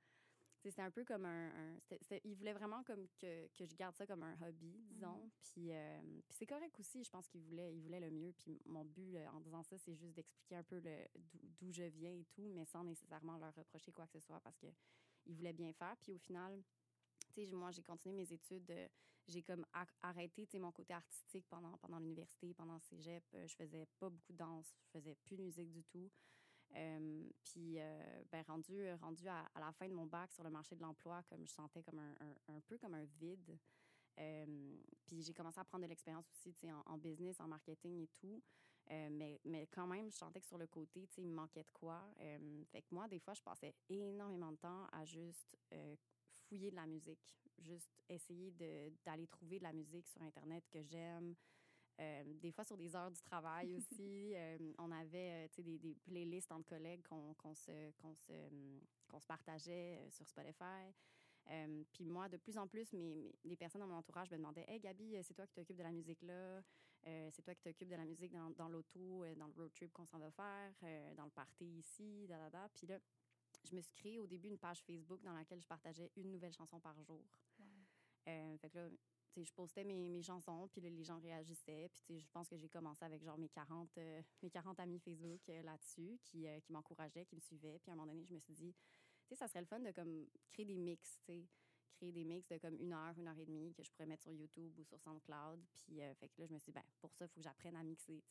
c'était 0.62 0.82
un 0.82 0.90
peu 0.90 1.04
comme 1.04 1.24
un. 1.26 1.78
il 2.24 2.34
voulait 2.34 2.52
vraiment 2.52 2.82
comme 2.82 3.06
que, 3.18 3.46
que, 3.56 3.64
je 3.64 3.74
garde 3.76 3.94
ça 3.94 4.04
comme 4.04 4.24
un 4.24 4.36
hobby, 4.42 4.76
disons. 4.88 5.30
Euh, 5.58 6.00
puis, 6.00 6.24
c'est 6.30 6.46
correct 6.46 6.78
aussi. 6.80 7.04
Je 7.04 7.10
pense 7.10 7.28
qu'il 7.28 7.40
voulait, 7.42 7.72
il 7.72 7.80
voulait 7.80 8.00
le 8.00 8.10
mieux. 8.10 8.32
Puis 8.32 8.60
mon 8.66 8.84
but 8.84 9.16
en 9.32 9.40
disant 9.40 9.62
ça, 9.62 9.78
c'est 9.78 9.94
juste 9.94 10.14
d'expliquer 10.14 10.56
un 10.56 10.64
peu 10.64 10.82
d'où 11.60 11.70
je 11.70 11.84
viens 11.84 12.12
et 12.12 12.24
tout, 12.24 12.50
mais 12.52 12.64
sans 12.64 12.82
nécessairement 12.82 13.38
leur 13.38 13.54
reprocher 13.54 13.92
quoi 13.92 14.06
que 14.06 14.12
ce 14.14 14.20
soit 14.20 14.40
parce 14.40 14.56
qu'il 14.56 15.36
voulait 15.36 15.52
bien 15.52 15.72
faire. 15.72 15.96
Puis 16.02 16.12
au 16.12 16.18
final, 16.18 16.60
moi, 17.52 17.70
j'ai 17.70 17.82
continué 17.82 18.14
mes 18.14 18.32
études. 18.32 18.70
Euh, 18.70 18.88
j'ai 19.28 19.42
comme 19.42 19.66
arrêté, 20.02 20.46
mon 20.58 20.70
côté 20.70 20.94
artistique 20.94 21.46
pendant, 21.48 21.76
pendant 21.78 21.98
l'université, 21.98 22.54
pendant 22.54 22.74
le 22.74 22.80
cégep. 22.80 23.24
Euh, 23.34 23.46
je 23.46 23.56
faisais 23.56 23.86
pas 23.98 24.08
beaucoup 24.08 24.32
de 24.32 24.38
danse. 24.38 24.72
Je 24.84 24.90
faisais 24.90 25.14
plus 25.24 25.36
de 25.36 25.42
musique 25.42 25.72
du 25.72 25.84
tout. 25.84 26.10
Euh, 26.74 27.28
puis, 27.44 27.78
euh, 27.78 28.42
rendu, 28.46 28.92
rendu 29.00 29.28
à, 29.28 29.48
la 29.58 29.72
fin 29.72 29.88
de 29.88 29.94
mon 29.94 30.06
bac 30.06 30.32
sur 30.32 30.44
le 30.44 30.50
marché 30.50 30.76
de 30.76 30.82
l'emploi, 30.82 31.22
comme 31.28 31.46
je 31.46 31.52
sentais 31.52 31.82
comme 31.82 31.98
un, 31.98 32.14
un, 32.48 32.60
peu 32.60 32.76
comme 32.78 32.94
un 32.94 33.04
vide. 33.04 33.58
Puis 35.06 35.22
j'ai 35.22 35.34
commencé 35.34 35.60
à 35.60 35.64
prendre 35.64 35.84
de 35.84 35.88
l'expérience 35.88 36.26
aussi, 36.30 36.54
en, 36.86 36.98
business, 36.98 37.38
en 37.40 37.48
marketing 37.48 38.02
et 38.02 38.08
tout. 38.08 38.42
mais, 38.88 39.40
mais 39.44 39.66
quand 39.66 39.86
même, 39.86 40.10
je 40.10 40.16
sentais 40.16 40.40
que 40.40 40.46
sur 40.46 40.58
le 40.58 40.66
côté, 40.66 41.06
il 41.18 41.26
me 41.26 41.34
manquait 41.34 41.64
de 41.64 41.70
quoi. 41.70 42.02
fait 42.70 42.82
que 42.82 42.94
moi, 42.94 43.08
des 43.08 43.18
fois, 43.18 43.34
je 43.34 43.42
passais 43.42 43.74
énormément 43.88 44.52
de 44.52 44.56
temps 44.56 44.86
à 44.92 45.04
juste 45.04 45.56
fouiller 46.46 46.70
de 46.70 46.76
la 46.76 46.86
musique. 46.86 47.36
Juste 47.58 47.90
essayer 48.08 48.52
d'aller 49.04 49.26
trouver 49.26 49.58
de 49.58 49.64
la 49.64 49.72
musique 49.72 50.06
sur 50.06 50.22
Internet 50.22 50.64
que 50.70 50.82
j'aime, 50.82 51.34
des 51.98 52.52
fois, 52.52 52.64
sur 52.64 52.76
des 52.76 52.94
heures 52.94 53.10
du 53.10 53.20
travail 53.22 53.72
aussi, 53.74 54.32
euh, 54.36 54.58
on 54.78 54.90
avait 54.90 55.46
euh, 55.46 55.62
des, 55.62 55.78
des, 55.78 55.94
playlists 55.94 56.52
entre 56.52 56.68
collègues 56.68 57.02
qu'on 57.02 57.54
se, 57.54 57.90
qu'on 57.92 58.14
se, 58.14 58.32
qu'on 59.08 59.18
se 59.18 59.26
partageait 59.26 60.06
sur 60.10 60.28
Spotify. 60.28 60.92
puis 61.92 62.04
moi, 62.04 62.28
de 62.28 62.36
plus 62.36 62.58
en 62.58 62.66
plus, 62.66 62.92
mes, 62.92 63.34
les 63.44 63.56
personnes 63.56 63.80
dans 63.80 63.86
mon 63.86 63.96
entourage 63.96 64.30
me 64.30 64.36
demandaient 64.36 64.64
Hey 64.68 64.80
Gabi, 64.80 65.16
c'est 65.22 65.34
toi 65.34 65.46
qui 65.46 65.54
t'occupes 65.54 65.78
de 65.78 65.82
la 65.82 65.92
musique 65.92 66.22
là 66.22 66.60
C'est 67.30 67.42
toi 67.42 67.54
qui 67.54 67.62
t'occupes 67.62 67.88
de 67.88 67.96
la 67.96 68.04
musique 68.04 68.32
dans, 68.32 68.50
dans 68.50 68.68
l'auto, 68.68 69.24
dans 69.36 69.46
le 69.46 69.52
road 69.54 69.72
trip 69.72 69.92
qu'on 69.92 70.06
s'en 70.06 70.18
va 70.18 70.30
faire, 70.30 70.74
dans 71.16 71.24
le 71.24 71.30
party 71.30 71.78
ici, 71.78 72.26
da, 72.28 72.38
da, 72.38 72.50
da. 72.50 72.68
Puis 72.74 72.86
là, 72.86 72.98
je 73.64 73.74
me 73.74 73.80
suis 73.80 73.94
créé 73.94 74.18
au 74.18 74.26
début 74.26 74.48
une 74.48 74.58
page 74.58 74.82
Facebook 74.82 75.22
dans 75.22 75.32
laquelle 75.32 75.60
je 75.60 75.66
partageais 75.66 76.10
une 76.16 76.30
nouvelle 76.30 76.52
chanson 76.52 76.78
par 76.78 77.00
jour. 77.02 77.24
fait 78.24 78.68
que 78.70 78.76
là, 78.76 78.88
je 79.44 79.52
postais 79.52 79.84
mes, 79.84 80.22
chansons, 80.22 80.68
puis 80.68 80.80
les 80.80 81.04
gens 81.04 81.18
réagissaient. 81.18 81.88
Puis 81.92 82.20
je 82.20 82.28
pense 82.30 82.48
que 82.48 82.56
j'ai 82.56 82.68
commencé 82.68 83.04
avec 83.04 83.22
genre 83.22 83.38
mes 83.38 83.48
40, 83.48 83.98
euh, 83.98 84.22
mes 84.42 84.50
40 84.50 84.78
amis 84.80 84.98
Facebook 84.98 85.48
euh, 85.48 85.62
là-dessus 85.62 86.18
qui, 86.24 86.46
euh, 86.46 86.60
qui 86.60 86.72
m'encourageaient, 86.72 87.26
qui 87.26 87.36
me 87.36 87.40
suivaient. 87.40 87.78
Puis 87.80 87.90
à 87.90 87.92
un 87.92 87.96
moment 87.96 88.06
donné, 88.12 88.24
je 88.24 88.32
me 88.32 88.38
suis 88.38 88.54
dit, 88.54 88.74
ça 89.32 89.48
serait 89.48 89.60
le 89.60 89.66
fun 89.66 89.80
de 89.80 89.90
comme 89.90 90.26
créer 90.52 90.64
des 90.64 90.78
mix, 90.78 91.18
créer 91.24 92.12
des 92.12 92.24
mix 92.24 92.48
de 92.48 92.58
comme 92.58 92.78
une 92.78 92.92
heure, 92.92 93.18
une 93.18 93.28
heure 93.28 93.38
et 93.38 93.46
demie 93.46 93.72
que 93.74 93.82
je 93.82 93.90
pourrais 93.90 94.06
mettre 94.06 94.22
sur 94.22 94.32
YouTube 94.32 94.78
ou 94.78 94.84
sur 94.84 95.00
SoundCloud. 95.00 95.60
Puis, 95.74 95.96
là, 95.96 96.14
je 96.46 96.52
me 96.52 96.58
suis 96.58 96.72
dit, 96.72 96.78
ben, 96.78 96.84
pour 97.00 97.14
ça, 97.14 97.24
il 97.24 97.28
faut 97.28 97.40
que 97.40 97.44
j'apprenne 97.44 97.76
à 97.76 97.82
mixer, 97.82 98.22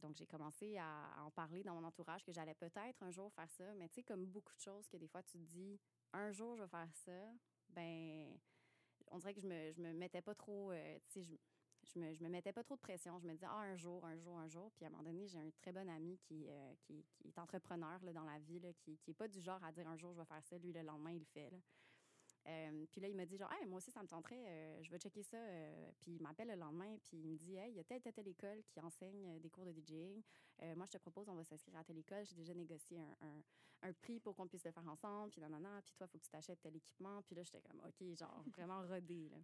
donc, 0.00 0.14
j'ai 0.16 0.26
commencé 0.26 0.76
à, 0.76 1.22
en 1.24 1.30
parler 1.30 1.62
dans 1.62 1.74
mon 1.74 1.84
entourage 1.84 2.22
que 2.24 2.32
j'allais 2.32 2.54
peut-être 2.54 3.02
un 3.02 3.10
jour 3.10 3.32
faire 3.32 3.50
ça. 3.50 3.74
Mais 3.74 3.88
tu 3.88 4.02
comme 4.02 4.26
beaucoup 4.26 4.54
de 4.54 4.60
choses 4.60 4.88
que 4.88 4.96
des 4.96 5.08
fois, 5.08 5.22
tu 5.22 5.38
te 5.38 5.44
dis, 5.44 5.80
un 6.12 6.30
jour, 6.30 6.56
je 6.56 6.62
vais 6.62 6.68
faire 6.68 6.94
ça, 6.94 7.32
ben 7.70 8.38
on 9.10 9.18
dirait 9.18 9.34
que 9.34 9.40
je 9.40 9.46
me, 9.46 9.72
je 9.72 9.80
me 9.80 9.92
mettais 9.92 10.22
pas 10.22 10.34
trop, 10.34 10.70
euh, 10.72 10.98
je, 11.14 11.20
je, 11.84 11.98
me, 11.98 12.12
je 12.12 12.22
me 12.22 12.28
mettais 12.28 12.52
pas 12.52 12.62
trop 12.62 12.76
de 12.76 12.80
pression. 12.80 13.18
Je 13.18 13.26
me 13.26 13.32
disais, 13.32 13.46
ah, 13.48 13.60
un 13.60 13.76
jour, 13.76 14.04
un 14.04 14.16
jour, 14.16 14.36
un 14.38 14.48
jour. 14.48 14.70
Puis 14.76 14.84
à 14.84 14.88
un 14.88 14.90
moment 14.90 15.04
donné, 15.04 15.26
j'ai 15.26 15.38
un 15.38 15.50
très 15.50 15.72
bon 15.72 15.88
ami 15.88 16.18
qui, 16.18 16.46
euh, 16.48 16.74
qui, 16.80 17.04
est 17.24 17.38
entrepreneur 17.38 18.02
là, 18.02 18.12
dans 18.12 18.24
la 18.24 18.38
vie, 18.38 18.60
qui, 18.80 18.98
qui 18.98 19.10
est 19.10 19.14
pas 19.14 19.28
du 19.28 19.40
genre 19.40 19.62
à 19.64 19.72
dire 19.72 19.88
un 19.88 19.96
jour, 19.96 20.12
je 20.12 20.20
vais 20.20 20.26
faire 20.26 20.42
ça. 20.42 20.58
Lui, 20.58 20.72
le 20.72 20.82
lendemain, 20.82 21.12
il 21.12 21.20
le 21.20 21.24
fait. 21.24 21.50
Euh, 22.46 22.86
puis 22.90 23.00
là, 23.00 23.08
il 23.08 23.16
m'a 23.16 23.26
dit 23.26 23.36
genre, 23.36 23.52
hey, 23.52 23.66
moi 23.66 23.78
aussi, 23.78 23.90
ça 23.90 24.02
me 24.02 24.08
tenterait, 24.08 24.82
je 24.82 24.90
vais 24.90 24.98
checker 24.98 25.22
ça. 25.22 25.38
puis 26.00 26.12
il 26.12 26.22
m'appelle 26.22 26.48
le 26.48 26.54
lendemain, 26.54 26.96
puis 27.02 27.18
il 27.18 27.28
me 27.28 27.36
dit, 27.36 27.56
hey, 27.56 27.72
il 27.72 27.76
y 27.76 27.80
a 27.80 27.84
telle, 27.84 28.00
telle, 28.00 28.14
telle 28.14 28.28
école 28.28 28.62
qui 28.64 28.80
enseigne 28.80 29.38
des 29.40 29.50
cours 29.50 29.66
de 29.66 29.72
DJing. 29.72 30.22
Moi, 30.76 30.86
je 30.86 30.92
te 30.92 30.98
propose, 30.98 31.28
on 31.28 31.34
va 31.34 31.44
s'inscrire 31.44 31.76
à 31.76 31.84
telle 31.84 31.98
école. 31.98 32.24
J'ai 32.24 32.36
déjà 32.36 32.54
négocié 32.54 33.00
un, 33.00 33.42
un 33.82 33.92
prix 33.92 34.20
pour 34.20 34.34
qu'on 34.34 34.46
puisse 34.46 34.64
le 34.64 34.72
faire 34.72 34.86
ensemble. 34.88 35.30
Puis 35.30 35.40
nanana, 35.40 35.80
puis 35.84 35.94
toi, 35.94 36.06
il 36.06 36.10
faut 36.10 36.18
que 36.18 36.24
tu 36.24 36.30
t'achètes 36.30 36.60
tel 36.60 36.76
équipement. 36.76 37.22
Puis 37.22 37.34
là, 37.34 37.42
j'étais 37.42 37.60
comme, 37.60 37.80
OK, 37.80 38.16
genre 38.16 38.42
vraiment 38.56 38.82
rodé, 38.86 39.28
là. 39.28 39.38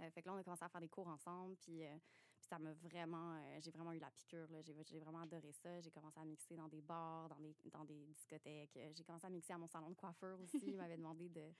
Euh, 0.00 0.10
fait 0.10 0.22
que 0.22 0.28
là, 0.28 0.34
on 0.34 0.38
a 0.38 0.42
commencé 0.42 0.64
à 0.64 0.68
faire 0.68 0.80
des 0.80 0.88
cours 0.88 1.06
ensemble, 1.06 1.56
puis, 1.56 1.84
euh, 1.84 1.96
puis 2.36 2.46
ça 2.48 2.58
m'a 2.58 2.72
vraiment, 2.72 3.36
euh, 3.36 3.58
j'ai 3.60 3.70
vraiment 3.70 3.92
eu 3.92 3.98
la 3.98 4.10
piqûre, 4.10 4.50
là. 4.50 4.60
J'ai, 4.62 4.74
j'ai 4.84 4.98
vraiment 4.98 5.20
adoré 5.20 5.52
ça. 5.52 5.80
J'ai 5.80 5.90
commencé 5.90 6.18
à 6.18 6.24
mixer 6.24 6.56
dans 6.56 6.68
des 6.68 6.80
bars, 6.80 7.28
dans 7.28 7.40
des, 7.40 7.54
dans 7.70 7.84
des 7.84 8.06
discothèques. 8.06 8.78
J'ai 8.92 9.04
commencé 9.04 9.26
à 9.26 9.30
mixer 9.30 9.52
à 9.52 9.58
mon 9.58 9.68
salon 9.68 9.90
de 9.90 9.94
coiffeur 9.94 10.40
aussi. 10.40 10.58
Il 10.66 10.76
m'avait 10.76 10.96
demandé 10.96 11.28
de, 11.28 11.52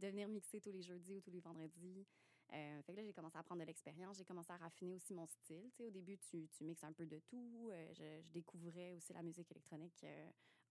de 0.00 0.08
venir 0.08 0.28
mixer 0.28 0.60
tous 0.60 0.72
les 0.72 0.82
jeudis 0.82 1.16
ou 1.16 1.20
tous 1.20 1.30
les 1.30 1.40
vendredis. 1.40 2.06
Fait 2.50 2.92
que 2.92 2.96
là, 2.96 3.02
j'ai 3.02 3.14
commencé 3.14 3.38
à 3.38 3.42
prendre 3.42 3.62
de 3.62 3.66
l'expérience. 3.66 4.18
J'ai 4.18 4.26
commencé 4.26 4.52
à 4.52 4.58
raffiner 4.58 4.94
aussi 4.94 5.14
mon 5.14 5.26
style. 5.26 5.70
Tu 5.70 5.76
sais, 5.76 5.84
au 5.84 5.90
début, 5.90 6.18
tu, 6.18 6.46
tu 6.48 6.64
mixes 6.64 6.84
un 6.84 6.92
peu 6.92 7.06
de 7.06 7.18
tout. 7.20 7.70
Je, 7.94 8.20
je 8.20 8.30
découvrais 8.30 8.92
aussi 8.92 9.14
la 9.14 9.22
musique 9.22 9.50
électronique 9.50 10.04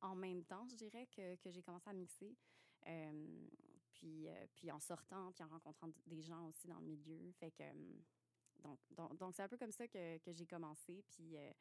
en 0.01 0.15
même 0.15 0.43
temps, 0.43 0.67
je 0.67 0.75
dirais, 0.75 1.07
que, 1.07 1.35
que 1.35 1.51
j'ai 1.51 1.61
commencé 1.61 1.89
à 1.89 1.93
mixer. 1.93 2.35
Euh, 2.87 3.47
puis, 3.93 4.27
euh, 4.27 4.47
puis 4.55 4.71
en 4.71 4.79
sortant, 4.79 5.31
puis 5.31 5.43
en 5.43 5.47
rencontrant 5.47 5.89
des 6.07 6.21
gens 6.21 6.47
aussi 6.47 6.67
dans 6.67 6.79
le 6.79 6.85
milieu. 6.85 7.31
Fait 7.33 7.51
que, 7.51 7.63
euh, 7.63 7.73
donc, 8.63 8.79
donc, 8.91 9.17
donc 9.17 9.35
c'est 9.35 9.43
un 9.43 9.47
peu 9.47 9.57
comme 9.57 9.71
ça 9.71 9.87
que, 9.87 10.17
que 10.17 10.31
j'ai 10.31 10.47
commencé. 10.47 11.03
Puis, 11.09 11.37
euh, 11.37 11.51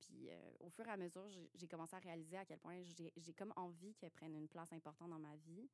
puis 0.00 0.30
au 0.60 0.68
fur 0.68 0.86
et 0.86 0.90
à 0.90 0.96
mesure, 0.96 1.28
j'ai 1.54 1.68
commencé 1.68 1.94
à 1.94 2.00
réaliser 2.00 2.36
à 2.36 2.44
quel 2.44 2.58
point 2.58 2.82
j'ai 2.82 3.32
comme 3.34 3.52
envie 3.54 3.94
qu'elle 3.94 4.10
prenne 4.10 4.34
une 4.34 4.48
place 4.48 4.72
importante 4.72 5.10
dans 5.10 5.18
ma 5.18 5.36
vie, 5.36 5.70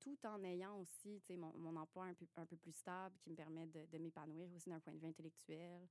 tout 0.00 0.18
en 0.24 0.42
ayant 0.44 0.78
aussi, 0.78 1.20
mon, 1.30 1.52
mon 1.58 1.76
emploi 1.76 2.06
un 2.06 2.14
peu, 2.14 2.26
un 2.36 2.46
peu 2.46 2.56
plus 2.56 2.72
stable 2.72 3.14
qui 3.18 3.30
me 3.30 3.36
permet 3.36 3.66
de, 3.66 3.84
de 3.84 3.98
m'épanouir 3.98 4.50
aussi 4.54 4.70
d'un 4.70 4.80
point 4.80 4.94
de 4.94 4.98
vue 4.98 5.08
intellectuel. 5.08 5.86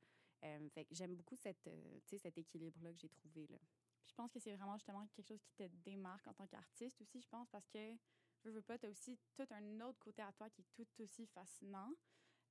Fait 0.71 0.87
j'aime 0.91 1.15
beaucoup 1.15 1.35
cette, 1.35 1.69
cet 2.05 2.37
équilibre-là 2.37 2.91
que 2.91 2.99
j'ai 2.99 3.09
trouvé, 3.09 3.47
là. 3.47 3.57
Je 4.05 4.13
pense 4.13 4.31
que 4.31 4.39
c'est 4.39 4.55
vraiment 4.55 4.77
justement 4.77 5.07
quelque 5.07 5.27
chose 5.27 5.41
qui 5.41 5.53
te 5.55 5.63
démarque 5.83 6.27
en 6.27 6.33
tant 6.33 6.47
qu'artiste 6.47 7.01
aussi, 7.01 7.21
je 7.21 7.27
pense, 7.27 7.49
parce 7.49 7.67
que, 7.67 7.95
veux, 8.43 8.51
veux 8.51 8.61
pas, 8.61 8.77
tu 8.77 8.85
as 8.85 8.89
aussi 8.89 9.19
tout 9.35 9.47
un 9.49 9.81
autre 9.81 9.99
côté 9.99 10.21
à 10.21 10.31
toi 10.31 10.49
qui 10.49 10.61
est 10.61 10.67
tout 10.75 10.87
aussi 11.01 11.25
fascinant. 11.27 11.91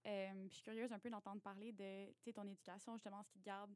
Euh, 0.07 0.49
je 0.49 0.55
suis 0.55 0.63
curieuse 0.63 0.93
un 0.93 0.99
peu 0.99 1.09
d'entendre 1.11 1.41
parler 1.41 1.73
de 1.73 2.33
ton 2.33 2.47
éducation, 2.49 2.95
justement, 2.95 3.23
ce 3.23 3.31
qui 3.31 3.39
te 3.39 3.45
garde. 3.45 3.75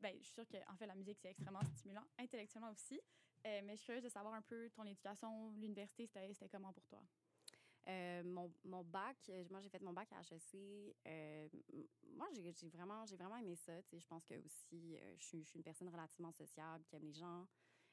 Ben, 0.00 0.14
je 0.18 0.24
suis 0.24 0.34
sûre 0.34 0.48
que, 0.48 0.56
en 0.70 0.76
fait, 0.76 0.86
la 0.86 0.94
musique, 0.94 1.18
c'est 1.18 1.30
extrêmement 1.30 1.64
stimulant, 1.64 2.04
intellectuellement 2.18 2.70
aussi. 2.70 3.00
Euh, 3.46 3.60
mais 3.64 3.72
je 3.72 3.76
suis 3.76 3.86
curieuse 3.86 4.04
de 4.04 4.08
savoir 4.08 4.34
un 4.34 4.42
peu 4.42 4.68
ton 4.70 4.84
éducation, 4.84 5.50
l'université, 5.52 6.06
c'était 6.06 6.48
comment 6.48 6.72
pour 6.72 6.86
toi? 6.86 7.02
Euh, 7.88 8.22
mon, 8.24 8.52
mon 8.64 8.84
bac, 8.84 9.16
euh, 9.30 9.44
moi, 9.50 9.60
j'ai 9.60 9.68
fait 9.68 9.82
mon 9.82 9.92
bac 9.92 10.08
à 10.12 10.20
HEC. 10.20 10.94
Euh, 11.06 11.48
moi, 12.12 12.28
j'ai 12.32 12.68
vraiment, 12.68 13.06
j'ai 13.06 13.16
vraiment 13.16 13.36
aimé 13.36 13.56
ça. 13.56 13.72
Je 13.80 14.06
pense 14.06 14.24
que 14.24 14.34
aussi, 14.44 14.98
je 15.18 15.24
suis 15.24 15.46
une 15.54 15.62
personne 15.62 15.88
relativement 15.88 16.32
sociable, 16.32 16.84
qui 16.84 16.96
aime 16.96 17.04
les 17.04 17.12
gens. 17.12 17.46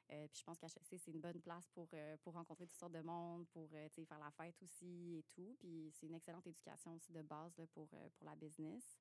Puis 0.07 0.39
je 0.39 0.43
pense 0.45 0.57
qu'HEC, 0.59 0.99
c'est 0.99 1.11
une 1.11 1.19
bonne 1.19 1.41
place 1.41 1.67
pour, 1.73 1.89
pour 2.23 2.33
rencontrer 2.33 2.65
toutes 2.65 2.77
sortes 2.77 2.93
de 2.93 3.01
monde, 3.01 3.45
pour 3.49 3.69
faire 3.71 4.19
la 4.19 4.31
fête 4.31 4.61
aussi 4.61 5.17
et 5.17 5.23
tout. 5.23 5.55
Puis 5.59 5.91
c'est 5.93 6.05
une 6.05 6.15
excellente 6.15 6.47
éducation 6.47 6.93
aussi 6.93 7.11
de 7.11 7.21
base 7.21 7.57
là, 7.57 7.65
pour, 7.67 7.89
pour 7.89 8.25
la 8.25 8.35
business. 8.35 8.97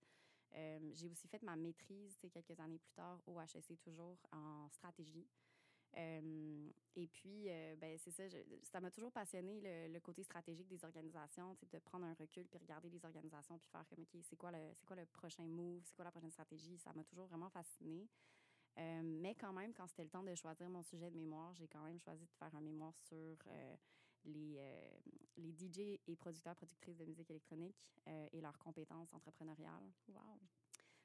J'ai 0.94 1.08
aussi 1.08 1.28
fait 1.28 1.42
ma 1.42 1.54
maîtrise 1.54 2.16
quelques 2.32 2.58
années 2.58 2.78
plus 2.78 2.92
tard 2.92 3.20
au 3.26 3.40
HEC, 3.40 3.80
toujours 3.80 4.18
en 4.32 4.68
stratégie. 4.70 5.28
Euh, 5.98 6.68
et 6.94 7.06
puis, 7.06 7.48
euh, 7.48 7.74
ben, 7.76 7.96
c'est 7.98 8.10
ça, 8.10 8.28
je- 8.28 8.36
ça 8.64 8.80
m'a 8.80 8.90
toujours 8.90 9.12
passionné 9.12 9.60
le, 9.60 9.92
le 9.92 10.00
côté 10.00 10.22
stratégique 10.22 10.68
des 10.68 10.84
organisations, 10.84 11.56
de 11.72 11.78
prendre 11.78 12.04
un 12.06 12.14
recul 12.14 12.46
puis 12.46 12.58
regarder 12.58 12.90
les 12.90 13.04
organisations 13.04 13.58
puis 13.58 13.68
faire 13.70 13.86
comme, 13.88 14.00
OK, 14.02 14.16
c'est 14.22 14.36
quoi, 14.36 14.50
le, 14.50 14.58
c'est 14.74 14.84
quoi 14.86 14.96
le 14.96 15.06
prochain 15.06 15.44
move, 15.46 15.82
c'est 15.84 15.94
quoi 15.94 16.04
la 16.04 16.10
prochaine 16.10 16.30
stratégie? 16.30 16.76
Ça 16.78 16.92
m'a 16.92 17.04
toujours 17.04 17.26
vraiment 17.26 17.48
fasciné. 17.48 18.08
Euh, 18.78 19.00
mais 19.02 19.34
quand 19.34 19.54
même, 19.54 19.72
quand 19.72 19.86
c'était 19.86 20.04
le 20.04 20.10
temps 20.10 20.22
de 20.22 20.34
choisir 20.34 20.68
mon 20.68 20.82
sujet 20.82 21.10
de 21.10 21.16
mémoire, 21.16 21.54
j'ai 21.54 21.66
quand 21.66 21.82
même 21.82 21.98
choisi 21.98 22.26
de 22.26 22.32
faire 22.34 22.54
un 22.54 22.60
mémoire 22.60 22.94
sur 22.98 23.38
euh, 23.46 23.76
les, 24.26 24.56
euh, 24.58 24.98
les 25.38 25.52
DJ 25.52 25.98
et 26.06 26.16
producteurs, 26.16 26.54
productrices 26.56 26.98
de 26.98 27.06
musique 27.06 27.30
électronique 27.30 27.76
euh, 28.06 28.28
et 28.32 28.40
leurs 28.42 28.58
compétences 28.58 29.12
entrepreneuriales. 29.14 29.90
Wow! 30.08 30.40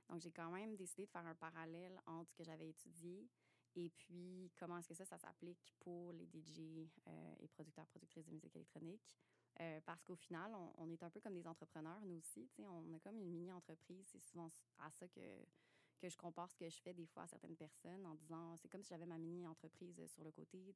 Donc, 0.09 0.19
j'ai 0.19 0.31
quand 0.31 0.51
même 0.51 0.75
décidé 0.75 1.05
de 1.05 1.11
faire 1.11 1.25
un 1.25 1.35
parallèle 1.35 1.97
entre 2.05 2.29
ce 2.29 2.35
que 2.35 2.43
j'avais 2.43 2.67
étudié 2.67 3.29
et 3.75 3.89
puis 3.89 4.51
comment 4.57 4.77
est-ce 4.77 4.89
que 4.89 4.93
ça, 4.95 5.05
ça 5.05 5.17
s'applique 5.17 5.73
pour 5.79 6.11
les 6.11 6.25
DJ 6.25 6.89
euh, 7.07 7.35
et 7.39 7.47
producteurs, 7.47 7.87
productrices 7.87 8.25
de 8.25 8.31
musique 8.31 8.55
électronique? 8.55 9.15
Euh, 9.59 9.79
parce 9.85 10.03
qu'au 10.03 10.15
final, 10.15 10.53
on, 10.77 10.89
est 10.89 11.03
un 11.03 11.09
peu 11.09 11.19
comme 11.19 11.33
des 11.33 11.47
entrepreneurs, 11.47 12.01
nous 12.05 12.15
aussi. 12.15 12.49
On 12.59 12.93
a 12.93 12.99
comme 12.99 13.17
une 13.19 13.29
mini-entreprise. 13.29 14.07
C'est 14.11 14.21
souvent 14.21 14.49
à 14.79 14.89
ça 14.91 15.07
que, 15.09 15.19
que 15.99 16.09
je 16.09 16.17
compare 16.17 16.49
ce 16.49 16.55
que 16.55 16.69
je 16.69 16.79
fais 16.81 16.93
des 16.93 17.05
fois 17.05 17.23
à 17.23 17.27
certaines 17.27 17.55
personnes 17.55 18.05
en 18.05 18.15
disant 18.15 18.55
c'est 18.57 18.69
comme 18.69 18.83
si 18.83 18.89
j'avais 18.89 19.05
ma 19.05 19.17
mini-entreprise 19.17 20.05
sur 20.07 20.23
le 20.23 20.31
côté. 20.31 20.73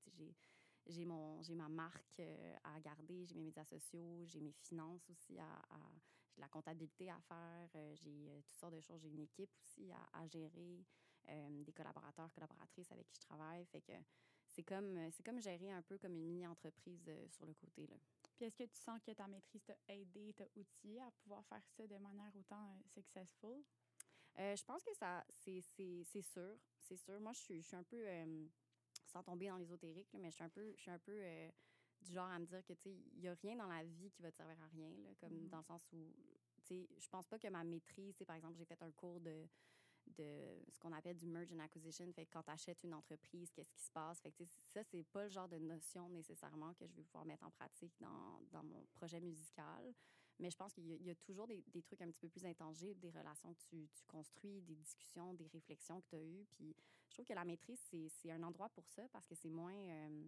J'ai 0.88 1.06
ma 1.06 1.70
marque 1.70 2.20
euh, 2.20 2.56
à 2.64 2.80
garder, 2.80 3.26
j'ai 3.26 3.36
mes 3.36 3.44
médias 3.44 3.66
sociaux, 3.66 4.24
j'ai 4.26 4.42
mes 4.42 4.52
finances 4.52 5.10
aussi 5.10 5.40
à, 5.40 5.62
j'ai 6.30 6.36
de 6.36 6.42
la 6.42 6.50
comptabilité 6.50 7.10
à 7.10 7.20
faire, 7.22 7.70
euh, 7.76 7.96
j'ai 7.96 8.30
euh, 8.30 8.42
toutes 8.46 8.60
sortes 8.60 8.74
de 8.74 8.82
choses, 8.82 9.02
j'ai 9.02 9.10
une 9.10 9.22
équipe 9.22 9.50
aussi 9.64 9.90
à 10.14 10.28
gérer, 10.28 10.86
euh, 11.30 11.64
des 11.64 11.74
collaborateurs, 11.74 12.32
collaboratrices 12.34 12.92
avec 12.92 13.08
qui 13.08 13.16
je 13.16 13.26
travaille, 13.28 13.66
fait 13.66 13.82
que 13.82 13.94
c'est 14.48 14.64
comme 14.64 14.98
euh, 14.98 15.10
c'est 15.12 15.24
comme 15.24 15.42
gérer 15.42 15.72
un 15.72 15.82
peu 15.82 15.98
comme 15.98 16.14
une 16.14 16.24
mini 16.26 16.48
entreprise 16.48 17.10
sur 17.30 17.46
le 17.46 17.54
côté 17.54 17.88
là. 17.88 17.96
Puis 18.36 18.46
est-ce 18.46 18.56
que 18.58 18.64
tu 18.64 18.78
sens 18.78 19.00
que 19.02 19.12
ta 19.12 19.28
maîtrise 19.28 19.64
t'a 19.64 19.76
aidé, 19.88 20.34
t'a 20.34 20.46
outillé 20.56 21.02
à 21.02 21.12
pouvoir 21.12 21.46
faire 21.46 21.64
ça 21.78 21.88
de 21.88 21.98
manière 21.98 22.36
autant 22.36 22.70
euh, 22.72 22.82
successful? 22.94 23.64
Euh, 24.38 24.56
je 24.56 24.64
pense 24.66 24.84
que 24.84 24.94
ça 24.96 25.24
c'est 25.30 25.62
c'est 25.62 26.04
c'est 26.04 26.22
sûr, 26.22 26.58
c'est 26.80 26.98
sûr. 26.98 27.20
Moi 27.20 27.32
je 27.34 27.40
suis 27.40 27.62
je 27.62 27.68
suis 27.68 27.76
un 27.78 27.84
peu 27.84 28.06
euh, 28.08 28.48
sans 29.08 29.24
tomber 29.24 29.48
dans 29.48 29.58
l'ésotérique, 29.58 30.12
là, 30.14 30.20
mais 30.20 30.30
je 30.30 30.36
suis 30.36 30.44
un 30.44 30.50
peu 30.50 30.74
je 30.76 30.82
suis 30.82 30.92
un 30.92 31.00
peu 31.00 31.14
euh, 31.24 31.50
du 32.02 32.12
genre 32.14 32.28
à 32.30 32.38
me 32.38 32.46
dire 32.46 32.64
que 32.66 32.74
tu 32.74 32.82
sais 32.84 32.96
il 33.14 33.22
y 33.22 33.28
a 33.30 33.34
rien 33.36 33.56
dans 33.56 33.68
la 33.68 33.84
vie 33.84 34.12
qui 34.12 34.22
va 34.22 34.32
te 34.32 34.38
servir 34.38 34.62
à 34.62 34.68
rien 34.68 34.90
là, 35.04 35.14
comme 35.20 35.34
Mhm. 35.34 35.50
dans 35.50 35.58
le 35.60 35.64
sens 35.64 35.88
où 35.94 36.14
tu 36.58 36.64
sais 36.66 36.90
je 37.00 37.08
pense 37.08 37.28
pas 37.28 37.40
que 37.40 37.48
ma 37.48 37.64
maîtrise, 37.64 38.16
par 38.28 38.36
exemple, 38.36 38.58
j'ai 38.58 38.66
fait 38.66 38.82
un 38.84 38.92
cours 38.92 39.22
de 39.22 39.48
de 40.08 40.62
ce 40.70 40.80
qu'on 40.80 40.92
appelle 40.92 41.18
du 41.18 41.28
merge 41.28 41.52
and 41.52 41.60
acquisition. 41.60 42.12
Fait 42.14 42.26
que 42.26 42.32
quand 42.32 42.44
tu 42.44 42.52
achètes 42.52 42.84
une 42.84 42.94
entreprise, 42.94 43.52
qu'est-ce 43.52 43.72
qui 43.72 43.82
se 43.82 43.92
passe? 43.92 44.22
Fait 44.22 44.32
que, 44.32 44.44
ça, 44.68 44.84
c'est 44.84 45.04
pas 45.04 45.24
le 45.24 45.30
genre 45.30 45.48
de 45.48 45.58
notion 45.58 46.10
nécessairement 46.10 46.74
que 46.74 46.86
je 46.88 46.96
vais 46.96 47.04
pouvoir 47.04 47.26
mettre 47.26 47.46
en 47.46 47.52
pratique 47.52 47.94
dans, 48.00 48.40
dans 48.52 48.64
mon 48.64 48.86
projet 48.94 49.20
musical. 49.20 49.94
Mais 50.40 50.50
je 50.50 50.58
pense 50.58 50.74
qu'il 50.74 50.86
y, 50.86 51.10
a- 51.10 51.16
toujours 51.16 51.48
des, 51.48 51.64
trucs 51.84 52.02
un 52.02 52.10
petit 52.10 52.20
peu 52.20 52.30
plus 52.30 52.46
intangibles, 52.46 53.00
des 53.00 53.10
relations 53.12 53.54
que 53.54 53.62
tu, 53.70 53.88
tu 53.94 54.04
construis, 54.06 54.62
des 54.62 54.76
discussions, 54.76 55.34
des 55.34 55.48
réflexions 55.48 56.02
que 56.02 56.08
tu 56.10 56.16
as 56.16 56.24
eues. 56.24 56.46
Puis 56.52 56.76
je 57.08 57.14
trouve 57.14 57.26
que 57.26 57.34
la 57.34 57.46
maîtrise, 57.46 57.80
c'est 58.10 58.32
un 58.32 58.44
endroit 58.44 58.70
pour 58.70 58.88
ça 58.90 59.08
parce 59.10 59.26
que 59.26 59.36
c'est 59.36 59.50
moins... 59.50 59.74
euh, 59.74 60.26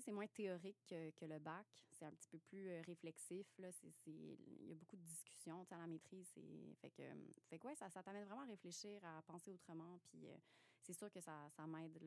c'est 0.00 0.12
moins 0.12 0.26
théorique 0.26 0.84
que, 0.86 1.24
le 1.24 1.38
bac. 1.38 1.66
C'est 1.90 2.04
un 2.04 2.12
petit 2.12 2.28
peu 2.28 2.38
plus 2.38 2.68
euh, 2.68 2.82
réflexif. 2.86 3.46
Là. 3.58 3.70
C'est, 3.72 3.92
Il 4.06 4.68
y 4.68 4.72
a 4.72 4.74
beaucoup 4.74 4.96
de 4.96 5.02
discussions 5.02 5.66
à 5.70 5.76
la 5.76 5.86
maîtrise. 5.86 6.32
Fait 6.80 6.90
que, 6.90 7.02
fait 7.48 7.58
que 7.58 7.66
ouais, 7.66 7.74
ça, 7.74 7.90
ça 7.90 8.02
t'amène 8.02 8.24
vraiment 8.24 8.42
à 8.42 8.46
réfléchir, 8.46 9.04
à 9.04 9.22
penser 9.22 9.50
autrement. 9.50 9.98
Puis 10.04 10.28
euh, 10.28 10.36
c'est 10.82 10.94
sûr 10.94 11.10
que 11.10 11.20
ça, 11.20 11.48
ça 11.50 11.66
m'aide 11.66 11.98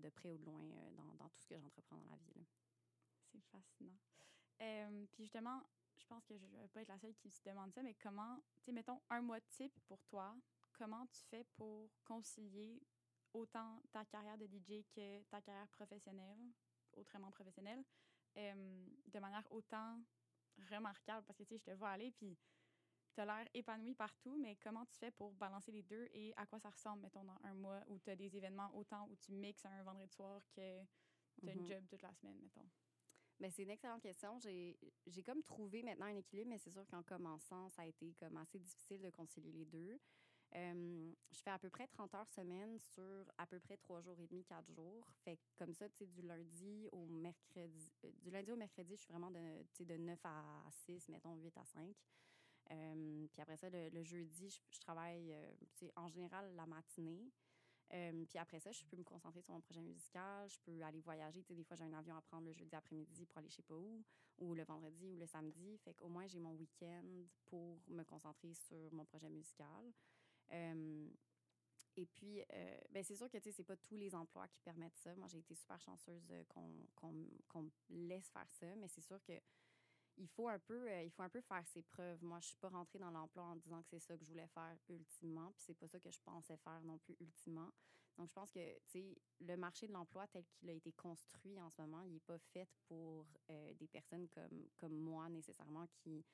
de 0.00 0.08
près 0.10 0.30
ou 0.30 0.38
de 0.38 0.44
loin 0.44 0.62
euh, 0.62 0.90
dans, 0.92 1.14
dans 1.16 1.28
tout 1.28 1.40
ce 1.40 1.46
que 1.46 1.58
j'entreprends 1.58 1.96
dans 1.96 2.10
la 2.10 2.16
vie. 2.16 2.46
C'est 3.30 3.42
fascinant. 3.50 3.98
Euh, 4.60 5.06
puis 5.12 5.24
justement, 5.24 5.62
je 5.98 6.06
pense 6.06 6.24
que 6.24 6.36
je 6.36 6.46
ne 6.46 6.62
vais 6.62 6.68
pas 6.68 6.82
être 6.82 6.88
la 6.88 6.98
seule 6.98 7.14
qui 7.14 7.30
se 7.30 7.42
demande 7.42 7.72
ça, 7.72 7.82
mais 7.82 7.94
comment, 7.94 8.36
tu 8.58 8.66
sais, 8.66 8.72
mettons 8.72 9.00
un 9.10 9.20
mois 9.20 9.40
type 9.40 9.78
pour 9.86 10.02
toi, 10.04 10.36
comment 10.72 11.06
tu 11.06 11.20
fais 11.30 11.44
pour 11.56 11.90
concilier 12.04 12.80
autant 13.32 13.82
ta 13.92 14.04
carrière 14.04 14.38
de 14.38 14.46
DJ 14.46 14.84
que 14.94 15.22
ta 15.24 15.40
carrière 15.40 15.68
professionnelle, 15.68 16.38
autrement 16.94 17.30
professionnelle, 17.30 17.84
euh, 18.36 18.86
de 19.06 19.18
manière 19.18 19.46
autant 19.50 20.00
remarquable? 20.70 21.24
Parce 21.26 21.38
que, 21.38 21.44
tu 21.44 21.50
sais, 21.50 21.58
je 21.58 21.64
te 21.64 21.70
vois 21.72 21.90
aller, 21.90 22.10
puis 22.12 22.36
tu 23.14 23.20
as 23.20 23.24
l'air 23.26 23.46
épanoui 23.54 23.94
partout, 23.94 24.36
mais 24.38 24.56
comment 24.56 24.84
tu 24.86 24.96
fais 24.96 25.10
pour 25.10 25.32
balancer 25.32 25.70
les 25.72 25.82
deux 25.82 26.08
et 26.12 26.32
à 26.36 26.46
quoi 26.46 26.58
ça 26.58 26.70
ressemble, 26.70 27.02
mettons, 27.02 27.24
dans 27.24 27.38
un 27.44 27.54
mois 27.54 27.82
où 27.88 27.98
tu 27.98 28.10
as 28.10 28.16
des 28.16 28.34
événements 28.36 28.74
autant 28.74 29.06
où 29.10 29.16
tu 29.16 29.32
mixes 29.32 29.64
un 29.66 29.82
vendredi 29.82 30.12
soir 30.12 30.42
que 30.52 30.82
tu 31.42 31.48
as 31.50 31.54
Mhm. 31.54 31.60
une 31.60 31.66
job 31.66 31.86
toute 31.88 32.02
la 32.02 32.12
semaine, 32.14 32.38
mettons? 32.40 32.68
Ben, 33.40 33.50
c'est 33.50 33.64
une 33.64 33.70
excellente 33.70 34.02
question. 34.02 34.38
J'ai 34.38 34.78
j'ai 35.06 35.22
comme 35.22 35.42
trouvé 35.42 35.82
maintenant 35.82 36.06
un 36.06 36.16
équilibre, 36.16 36.48
mais 36.50 36.58
c'est 36.58 36.70
sûr 36.70 36.86
qu'en 36.86 37.02
commençant, 37.02 37.68
ça 37.70 37.82
a 37.82 37.86
été 37.86 38.14
comme 38.14 38.36
assez 38.36 38.58
difficile 38.58 39.02
de 39.02 39.10
concilier 39.10 39.52
les 39.52 39.64
deux. 39.64 39.98
Je 40.54 41.40
fais 41.42 41.50
à 41.50 41.58
peu 41.58 41.70
près 41.70 41.86
30 41.86 42.14
heures 42.14 42.28
semaine 42.28 42.78
sur 42.78 43.24
à 43.38 43.46
peu 43.46 43.58
près 43.58 43.76
3 43.76 44.00
jours 44.02 44.18
et 44.20 44.26
demi, 44.26 44.44
4 44.44 44.70
jours. 44.70 45.06
Fait 45.24 45.38
comme 45.56 45.72
ça, 45.72 45.88
tu 45.88 46.06
du 46.06 46.22
lundi 46.22 46.88
au 46.92 47.06
mercredi, 47.06 47.90
euh, 48.04 48.10
du 48.20 48.30
lundi 48.30 48.52
au 48.52 48.56
mercredi, 48.56 48.94
je 48.96 49.00
suis 49.00 49.10
vraiment 49.10 49.30
de, 49.30 49.84
de 49.84 49.96
9 49.96 50.18
à 50.24 50.64
6, 50.70 51.08
mettons 51.08 51.34
8 51.36 51.56
à 51.56 51.64
5. 51.64 51.96
Euh, 52.70 53.26
puis 53.32 53.42
après 53.42 53.56
ça, 53.56 53.68
le, 53.70 54.02
jeudi, 54.02 54.50
je, 54.50 54.60
je 54.70 54.80
travaille, 54.80 55.32
euh, 55.32 55.88
en 55.96 56.08
général, 56.08 56.54
la 56.54 56.66
matinée. 56.66 57.32
Puis 57.90 58.38
après 58.38 58.58
ça, 58.58 58.72
je 58.72 58.82
peux 58.86 58.96
me 58.96 59.04
concentrer 59.04 59.42
sur 59.42 59.52
mon 59.52 59.60
projet 59.60 59.82
musical. 59.82 60.48
Je 60.48 60.58
peux 60.64 60.82
aller 60.82 61.02
voyager. 61.02 61.42
Tu 61.42 61.54
des 61.54 61.62
fois, 61.62 61.76
j'ai 61.76 61.84
un 61.84 61.92
avion 61.92 62.16
à 62.16 62.22
prendre 62.22 62.46
le 62.46 62.52
jeudi 62.52 62.74
après-midi 62.74 63.26
pour 63.26 63.36
aller 63.36 63.50
je 63.50 63.56
sais 63.56 63.62
pas 63.62 63.74
où, 63.74 64.02
ou 64.38 64.54
le 64.54 64.64
vendredi 64.64 65.06
ou 65.10 65.16
le 65.16 65.26
samedi. 65.26 65.76
Fait 65.76 65.92
qu'au 65.92 66.08
moins, 66.08 66.26
j'ai 66.26 66.38
mon 66.38 66.54
week-end 66.54 67.04
pour 67.44 67.80
me 67.88 68.02
concentrer 68.04 68.54
sur 68.54 68.90
mon 68.94 69.04
projet 69.04 69.28
musical. 69.28 69.92
Euh, 70.50 71.08
et 71.96 72.06
puis, 72.06 72.42
euh, 72.52 72.78
ben 72.90 73.04
c'est 73.04 73.16
sûr 73.16 73.30
que, 73.30 73.38
c'est 73.38 73.64
pas 73.64 73.76
tous 73.76 73.96
les 73.96 74.14
emplois 74.14 74.48
qui 74.48 74.60
permettent 74.62 74.96
ça. 74.96 75.14
Moi, 75.16 75.28
j'ai 75.28 75.38
été 75.38 75.54
super 75.54 75.80
chanceuse 75.80 76.32
qu'on 76.48 76.70
qu'on 77.48 77.70
laisse 77.90 78.30
faire 78.30 78.48
ça, 78.50 78.74
mais 78.76 78.88
c'est 78.88 79.02
sûr 79.02 79.22
que 79.22 79.38
il 80.18 80.28
faut 80.28 80.48
un 80.48 80.58
peu 80.58 80.90
il 81.02 81.10
faut 81.10 81.22
un 81.22 81.28
peu 81.28 81.40
faire 81.40 81.66
ses 81.68 81.82
preuves. 81.82 82.22
Moi, 82.22 82.40
je 82.40 82.48
suis 82.48 82.56
pas 82.56 82.68
rentrée 82.68 82.98
dans 82.98 83.10
l'emploi 83.10 83.44
en 83.44 83.56
disant 83.56 83.82
que 83.82 83.88
c'est 83.88 84.00
ça 84.00 84.16
que 84.16 84.24
je 84.24 84.30
voulais 84.30 84.48
faire 84.48 84.76
ultimement, 84.88 85.52
puis 85.52 85.62
c'est 85.66 85.74
pas 85.74 85.88
ça 85.88 86.00
que 86.00 86.10
je 86.10 86.20
pensais 86.20 86.56
faire 86.58 86.80
non 86.82 86.98
plus 86.98 87.16
ultimement. 87.20 87.70
Donc 88.18 88.28
je 88.28 88.32
pense 88.34 88.50
que 88.50 88.60
le 89.40 89.56
marché 89.56 89.86
de 89.86 89.92
l'emploi 89.92 90.26
tel 90.28 90.44
qu'il 90.46 90.68
a 90.68 90.74
été 90.74 90.92
construit 90.92 91.58
en 91.60 91.70
ce 91.70 91.80
moment, 91.80 92.02
il 92.02 92.16
est 92.16 92.20
pas 92.20 92.38
fait 92.38 92.68
pour 92.86 93.26
des 93.48 93.88
personnes 93.88 94.28
comme 94.28 94.68
comme 94.76 94.94
moi 94.98 95.28
nécessairement 95.28 95.86
qui 95.94 96.24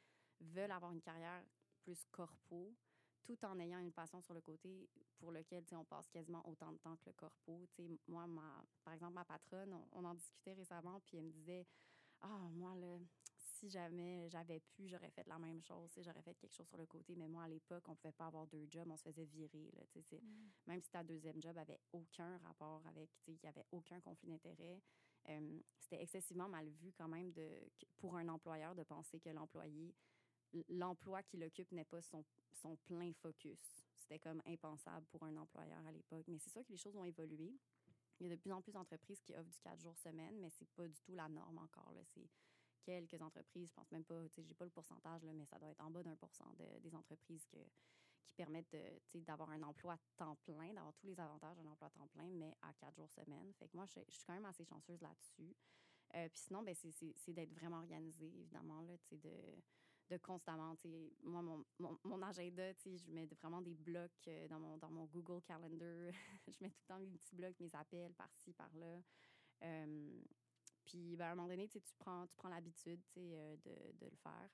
veulent 0.40 0.72
avoir 0.72 0.92
une 0.92 1.00
carrière 1.00 1.44
plus 1.82 2.04
corpo 2.10 2.74
tout 3.28 3.44
en 3.44 3.58
ayant 3.58 3.78
une 3.78 3.92
passion 3.92 4.22
sur 4.22 4.32
le 4.32 4.40
côté 4.40 4.88
pour 5.18 5.32
lequel 5.32 5.62
on 5.72 5.84
passe 5.84 6.08
quasiment 6.08 6.40
autant 6.48 6.72
de 6.72 6.78
temps 6.78 6.96
que 6.96 7.04
le 7.06 7.12
corpo. 7.12 7.68
moi, 8.06 8.26
ma, 8.26 8.64
par 8.82 8.94
exemple, 8.94 9.12
ma 9.12 9.24
patronne, 9.26 9.76
on, 9.92 10.04
en 10.04 10.14
discutait 10.14 10.54
récemment, 10.54 10.98
puis 11.04 11.18
elle 11.18 11.24
me 11.24 11.30
disait 11.30 11.66
Ah, 12.22 12.48
moi, 12.52 12.74
là, 12.76 12.98
si 13.36 13.68
jamais 13.68 14.30
j'avais 14.30 14.60
pu, 14.60 14.88
j'aurais 14.88 15.10
fait 15.10 15.26
la 15.26 15.38
même 15.38 15.60
chose, 15.60 15.90
j'aurais 15.98 16.22
fait 16.22 16.34
quelque 16.36 16.54
chose 16.54 16.68
sur 16.68 16.78
le 16.78 16.86
côté. 16.86 17.16
Mais 17.16 17.28
moi, 17.28 17.42
à 17.42 17.48
l'époque, 17.48 17.86
on 17.88 17.90
ne 17.90 17.96
pouvait 17.96 18.12
pas 18.12 18.28
avoir 18.28 18.46
deux 18.46 18.66
jobs, 18.70 18.88
on 18.90 18.96
se 18.96 19.02
faisait 19.02 19.26
virer. 19.26 19.70
Là, 19.74 19.82
mm. 19.94 20.50
Même 20.66 20.80
si 20.80 20.90
ta 20.90 21.02
deuxième 21.02 21.42
job 21.42 21.58
avait 21.58 21.80
aucun 21.92 22.38
rapport 22.38 22.82
avec, 22.86 23.10
il 23.26 23.38
n'y 23.42 23.48
avait 23.48 23.66
aucun 23.72 24.00
conflit 24.00 24.28
d'intérêt. 24.28 24.80
Euh, 25.28 25.60
c'était 25.78 26.00
excessivement 26.00 26.48
mal 26.48 26.66
vu 26.70 26.94
quand 26.96 27.08
même 27.08 27.30
de, 27.32 27.60
pour 27.98 28.16
un 28.16 28.28
employeur 28.28 28.74
de 28.74 28.84
penser 28.84 29.20
que 29.20 29.28
l'employé, 29.28 29.94
l'emploi 30.70 31.22
qu'il 31.22 31.44
occupe 31.44 31.70
n'est 31.72 31.84
pas 31.84 32.00
son 32.00 32.24
son 32.58 32.76
plein 32.76 33.12
focus. 33.12 33.60
C'était 33.96 34.18
comme 34.18 34.42
impensable 34.46 35.06
pour 35.06 35.24
un 35.24 35.36
employeur 35.36 35.84
à 35.86 35.92
l'époque. 35.92 36.24
Mais 36.28 36.38
c'est 36.38 36.50
sûr 36.50 36.64
que 36.64 36.72
les 36.72 36.78
choses 36.78 36.96
ont 36.96 37.04
évolué. 37.04 37.58
Il 38.20 38.26
y 38.26 38.32
a 38.32 38.34
de 38.34 38.40
plus 38.40 38.52
en 38.52 38.60
plus 38.60 38.72
d'entreprises 38.72 39.20
qui 39.20 39.34
offrent 39.34 39.50
du 39.50 39.60
4 39.60 39.80
jours 39.80 39.96
semaine, 39.96 40.38
mais 40.40 40.50
c'est 40.50 40.68
pas 40.70 40.88
du 40.88 41.00
tout 41.02 41.14
la 41.14 41.28
norme 41.28 41.58
encore. 41.58 41.92
C'est 42.14 42.28
quelques 42.82 43.20
entreprises, 43.20 43.68
je 43.68 43.74
pense 43.74 43.90
même 43.92 44.04
pas, 44.04 44.26
j'ai 44.28 44.54
pas 44.54 44.64
le 44.64 44.70
pourcentage, 44.70 45.22
mais 45.22 45.44
ça 45.44 45.58
doit 45.58 45.68
être 45.68 45.80
en 45.80 45.90
bas 45.90 46.02
d'un 46.02 46.16
pour 46.16 46.32
cent 46.32 46.52
des 46.80 46.94
entreprises 46.94 47.46
qui 47.46 48.34
permettent 48.34 48.74
d'avoir 49.14 49.50
un 49.50 49.62
emploi 49.62 49.96
temps 50.16 50.36
plein, 50.44 50.72
d'avoir 50.72 50.94
tous 50.94 51.06
les 51.06 51.20
avantages 51.20 51.56
d'un 51.56 51.66
emploi 51.66 51.90
temps 51.90 52.08
plein, 52.08 52.28
mais 52.34 52.56
à 52.62 52.72
quatre 52.74 52.96
jours 52.96 53.10
semaine. 53.10 53.52
Fait 53.54 53.68
que 53.68 53.76
moi, 53.76 53.86
je, 53.86 54.00
suis 54.08 54.24
quand 54.24 54.34
même 54.34 54.46
assez 54.46 54.64
chanceuse 54.64 55.00
là-dessus. 55.00 55.54
Euh, 56.14 56.28
puis 56.30 56.40
sinon, 56.40 56.62
ben, 56.62 56.74
c'est 56.74 57.32
d'être 57.32 57.52
vraiment 57.52 57.78
organisé, 57.78 58.26
évidemment, 58.26 58.80
là, 58.82 58.94
de 59.12 59.32
de 60.08 60.16
constamment. 60.16 60.74
Moi, 61.22 61.42
mon, 61.42 61.64
mon, 62.04 62.22
agenda, 62.22 62.72
je 62.72 63.10
mets 63.10 63.26
vraiment 63.26 63.60
des 63.60 63.74
blocs 63.74 64.10
euh, 64.28 64.48
dans, 64.48 64.58
mon, 64.58 64.76
dans 64.78 64.90
mon 64.90 65.04
Google 65.04 65.42
Calendar. 65.42 66.12
je 66.48 66.56
mets 66.60 66.70
tout 66.70 66.80
le 66.82 66.86
temps 66.86 66.98
mes 66.98 67.10
petits 67.10 67.34
blocs, 67.34 67.58
mes 67.60 67.74
appels 67.74 68.14
par-ci, 68.14 68.52
par-là. 68.54 69.02
Euh, 69.62 70.20
puis, 70.84 71.16
ben, 71.16 71.26
à 71.26 71.32
un 71.32 71.34
moment 71.34 71.48
donné, 71.48 71.68
tu 71.68 71.80
prends, 71.98 72.26
tu 72.26 72.36
prends 72.36 72.48
l'habitude 72.48 73.02
euh, 73.18 73.56
de, 73.56 74.06
le 74.06 74.16
faire. 74.16 74.48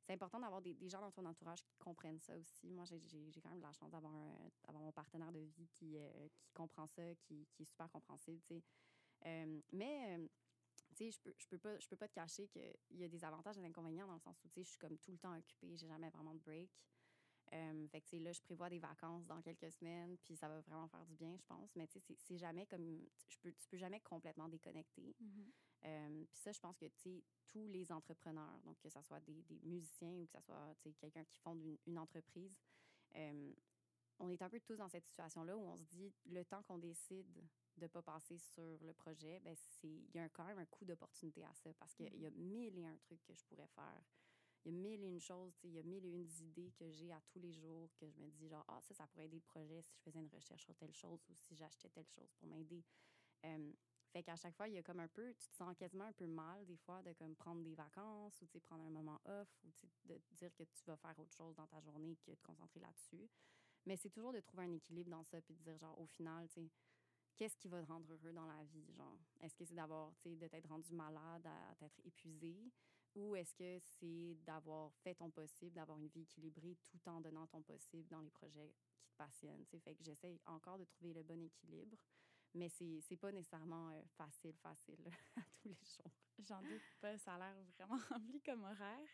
c'est 0.00 0.12
important 0.12 0.38
d'avoir 0.38 0.62
des, 0.62 0.76
gens 0.88 1.00
dans 1.00 1.10
ton 1.10 1.24
entourage 1.24 1.62
qui 1.64 1.76
comprennent 1.78 2.20
ça 2.20 2.36
aussi. 2.36 2.70
Moi, 2.70 2.84
j'ai 2.84 3.40
quand 3.42 3.50
même 3.50 3.60
la 3.60 3.72
chance 3.72 3.90
d'avoir 3.90 4.12
mon 4.12 4.92
partenaire 4.92 5.32
de 5.32 5.40
vie 5.40 5.68
qui, 5.72 5.96
qui 6.38 6.52
comprend 6.54 6.86
ça, 6.86 7.02
qui, 7.16 7.46
qui 7.52 7.62
est 7.62 7.66
super 7.66 7.90
compréhensible. 7.90 8.40
mais 9.72 10.28
tu 10.98 11.12
je 11.12 11.20
peux, 11.20 11.34
je 11.36 11.46
peux 11.46 11.58
pas, 11.58 11.78
je 11.78 11.88
peux 11.88 11.96
pas 11.96 12.08
te 12.08 12.14
cacher 12.14 12.48
qu'il 12.48 12.98
y 12.98 13.04
a 13.04 13.08
des 13.08 13.24
avantages 13.24 13.56
et 13.58 13.60
des 13.60 13.66
inconvénients 13.66 14.06
dans 14.06 14.14
le 14.14 14.20
sens 14.20 14.42
où, 14.44 14.48
tu 14.48 14.54
sais, 14.54 14.64
je 14.64 14.68
suis 14.70 14.78
comme 14.78 14.98
tout 14.98 15.12
le 15.12 15.18
temps 15.18 15.36
occupée, 15.36 15.76
j'ai 15.76 15.86
jamais 15.86 16.10
vraiment 16.10 16.34
de 16.34 16.40
break. 16.40 16.70
Euh, 17.54 17.88
fait 17.88 18.02
que, 18.02 18.16
là, 18.16 18.32
je 18.32 18.42
prévois 18.42 18.68
des 18.68 18.78
vacances 18.78 19.26
dans 19.26 19.40
quelques 19.40 19.72
semaines, 19.72 20.18
puis 20.18 20.36
ça 20.36 20.48
va 20.48 20.60
vraiment 20.60 20.86
faire 20.88 21.04
du 21.06 21.14
bien, 21.14 21.34
je 21.36 21.44
pense. 21.44 21.74
Mais, 21.76 21.86
tu 21.86 21.98
sais, 22.00 22.16
c'est 22.18 22.36
jamais 22.36 22.66
comme. 22.66 23.06
Je 23.28 23.38
peux, 23.38 23.52
tu 23.52 23.68
peux 23.68 23.78
jamais 23.78 24.00
complètement 24.00 24.48
déconnecter. 24.48 25.16
Mm-hmm. 25.18 25.52
Euh, 25.84 26.24
puis 26.30 26.40
ça, 26.40 26.52
je 26.52 26.60
pense 26.60 26.76
que, 26.76 26.84
tu 26.86 26.98
sais, 26.98 27.24
tous 27.46 27.66
les 27.68 27.90
entrepreneurs, 27.90 28.60
donc 28.64 28.78
que 28.80 28.90
ce 28.90 29.00
soit 29.00 29.20
des, 29.20 29.42
des 29.44 29.60
musiciens 29.62 30.12
ou 30.12 30.26
que 30.26 30.32
ce 30.32 30.40
soit, 30.42 30.74
tu 30.82 30.90
sais, 30.90 30.94
quelqu'un 30.94 31.24
qui 31.24 31.38
fonde 31.38 31.62
une, 31.62 31.78
une 31.86 31.98
entreprise, 31.98 32.58
euh, 33.14 33.52
on 34.18 34.28
est 34.28 34.42
un 34.42 34.50
peu 34.50 34.60
tous 34.60 34.76
dans 34.76 34.88
cette 34.88 35.06
situation-là 35.06 35.56
où 35.56 35.62
on 35.62 35.78
se 35.78 35.84
dit, 35.84 36.12
le 36.26 36.44
temps 36.44 36.62
qu'on 36.64 36.78
décide 36.78 37.42
de 37.78 37.84
ne 37.84 37.88
pas 37.88 38.02
passer 38.02 38.38
sur 38.38 38.82
le 38.84 38.92
projet, 38.92 39.40
ben 39.40 39.56
il 39.82 40.10
y 40.14 40.18
a 40.18 40.28
quand 40.28 40.44
même 40.44 40.58
un 40.58 40.66
coup 40.66 40.84
d'opportunité 40.84 41.44
à 41.44 41.54
ça 41.54 41.72
parce 41.74 41.94
qu'il 41.94 42.14
y 42.20 42.26
a 42.26 42.30
mm-hmm. 42.30 42.34
mille 42.34 42.78
et 42.78 42.86
un 42.86 42.96
trucs 42.96 43.22
que 43.24 43.34
je 43.34 43.44
pourrais 43.44 43.68
faire. 43.68 44.04
Il 44.64 44.72
y 44.72 44.74
a 44.74 44.78
mille 44.78 45.02
et 45.04 45.08
une 45.08 45.20
choses, 45.20 45.56
il 45.62 45.70
y 45.70 45.78
a 45.78 45.82
mille 45.82 46.04
et 46.04 46.10
une 46.10 46.26
idées 46.42 46.72
que 46.72 46.90
j'ai 46.90 47.12
à 47.12 47.20
tous 47.28 47.38
les 47.38 47.52
jours 47.52 47.90
que 47.96 48.08
je 48.08 48.18
me 48.18 48.28
dis 48.28 48.48
genre, 48.48 48.64
ah, 48.68 48.80
ça, 48.80 48.92
ça 48.92 49.06
pourrait 49.06 49.26
aider 49.26 49.36
le 49.36 49.42
projet 49.42 49.80
si 49.82 49.94
je 49.94 50.02
faisais 50.02 50.18
une 50.18 50.28
recherche 50.28 50.64
sur 50.64 50.74
telle 50.74 50.92
chose 50.94 51.24
ou 51.28 51.34
si 51.34 51.54
j'achetais 51.54 51.88
telle 51.88 52.08
chose 52.08 52.30
pour 52.34 52.48
m'aider. 52.48 52.84
fait 54.10 54.22
qu'à 54.22 54.36
chaque 54.36 54.56
fois, 54.56 54.68
il 54.68 54.74
y 54.74 54.78
a 54.78 54.82
comme 54.82 55.00
un 55.00 55.08
peu, 55.08 55.32
tu 55.34 55.48
te 55.48 55.54
sens 55.54 55.76
quasiment 55.76 56.04
un 56.04 56.12
peu 56.12 56.26
mal 56.26 56.66
des 56.66 56.76
fois 56.76 57.02
de 57.02 57.12
comme 57.12 57.36
prendre 57.36 57.62
des 57.62 57.74
vacances 57.74 58.42
ou 58.42 58.60
prendre 58.60 58.84
un 58.84 58.90
moment 58.90 59.20
off 59.26 59.48
ou 59.64 59.70
de 60.06 60.20
dire 60.32 60.52
que 60.54 60.64
tu 60.64 60.84
vas 60.86 60.96
faire 60.96 61.18
autre 61.18 61.32
chose 61.32 61.54
dans 61.54 61.66
ta 61.66 61.80
journée 61.80 62.16
que 62.16 62.32
de 62.32 62.34
te 62.34 62.42
concentrer 62.42 62.80
là-dessus. 62.80 63.28
Mais 63.86 63.96
c'est 63.96 64.10
toujours 64.10 64.32
de 64.32 64.40
trouver 64.40 64.64
un 64.64 64.72
équilibre 64.72 65.10
dans 65.10 65.24
ça 65.24 65.40
puis 65.40 65.54
de 65.54 65.62
dire 65.62 65.78
genre, 65.78 65.98
au 65.98 66.06
final, 66.06 66.46
tu 66.48 66.54
sais, 66.54 66.70
qu'est-ce 67.38 67.56
qui 67.56 67.68
va 67.68 67.80
te 67.80 67.86
rendre 67.86 68.12
heureux 68.12 68.32
dans 68.32 68.46
la 68.46 68.64
vie, 68.64 68.92
genre? 68.94 69.16
Est-ce 69.40 69.54
que 69.54 69.64
c'est 69.64 69.74
d'avoir, 69.74 70.12
tu 70.16 70.30
sais, 70.30 70.36
de 70.36 70.48
t'être 70.48 70.68
rendu 70.68 70.92
malade, 70.92 71.48
d'être 71.80 72.00
épuisé? 72.04 72.72
Ou 73.14 73.36
est-ce 73.36 73.54
que 73.54 73.78
c'est 73.78 74.34
d'avoir 74.44 74.92
fait 74.96 75.14
ton 75.14 75.30
possible, 75.30 75.72
d'avoir 75.74 75.98
une 75.98 76.08
vie 76.08 76.22
équilibrée 76.22 76.76
tout 76.84 77.08
en 77.08 77.20
donnant 77.20 77.46
ton 77.46 77.62
possible 77.62 78.08
dans 78.08 78.20
les 78.20 78.30
projets 78.30 78.74
qui 78.98 79.08
te 79.08 79.16
passionnent? 79.16 79.64
sais, 79.66 79.78
Fait 79.78 79.94
que 79.94 80.02
j'essaie 80.04 80.40
encore 80.46 80.78
de 80.78 80.84
trouver 80.84 81.14
le 81.14 81.22
bon 81.22 81.40
équilibre, 81.42 81.96
mais 82.54 82.68
c'est, 82.68 83.00
c'est 83.00 83.16
pas 83.16 83.32
nécessairement 83.32 83.90
euh, 83.90 84.02
facile, 84.16 84.56
facile 84.56 84.98
à 85.36 85.42
tous 85.62 85.68
les 85.68 85.74
jours. 85.74 86.12
J'en 86.40 86.62
doute 86.62 86.82
pas, 87.00 87.16
ça 87.18 87.34
a 87.34 87.38
l'air 87.38 87.56
vraiment 87.78 87.98
rempli 88.10 88.40
comme 88.42 88.64
horaire. 88.64 89.08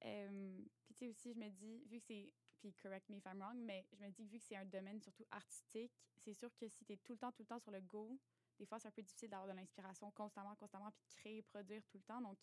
Puis 0.00 0.94
tu 0.94 0.94
sais 0.94 1.08
aussi, 1.08 1.32
je 1.32 1.38
me 1.38 1.48
dis, 1.48 1.84
vu 1.86 2.00
que 2.00 2.06
c'est 2.06 2.32
puis 2.58 2.72
correct 2.74 3.08
me 3.08 3.16
if 3.16 3.26
I'm 3.26 3.40
wrong, 3.40 3.56
mais 3.56 3.86
je 3.92 4.02
me 4.02 4.10
dis 4.10 4.24
que 4.26 4.30
vu 4.30 4.38
que 4.38 4.44
c'est 4.44 4.56
un 4.56 4.64
domaine 4.64 5.00
surtout 5.00 5.26
artistique, 5.30 5.92
c'est 6.16 6.34
sûr 6.34 6.54
que 6.56 6.68
si 6.68 6.84
tu 6.84 6.92
es 6.92 6.96
tout 6.98 7.12
le 7.12 7.18
temps, 7.18 7.32
tout 7.32 7.42
le 7.42 7.46
temps 7.46 7.58
sur 7.58 7.70
le 7.70 7.80
go, 7.80 8.18
des 8.58 8.66
fois, 8.66 8.80
c'est 8.80 8.88
un 8.88 8.92
peu 8.92 9.02
difficile 9.02 9.30
d'avoir 9.30 9.48
de 9.48 9.54
l'inspiration 9.54 10.10
constamment, 10.10 10.56
constamment, 10.56 10.90
puis 10.90 11.02
de 11.08 11.14
créer, 11.14 11.42
produire 11.42 11.82
tout 11.86 11.98
le 11.98 12.02
temps. 12.02 12.20
Donc, 12.20 12.38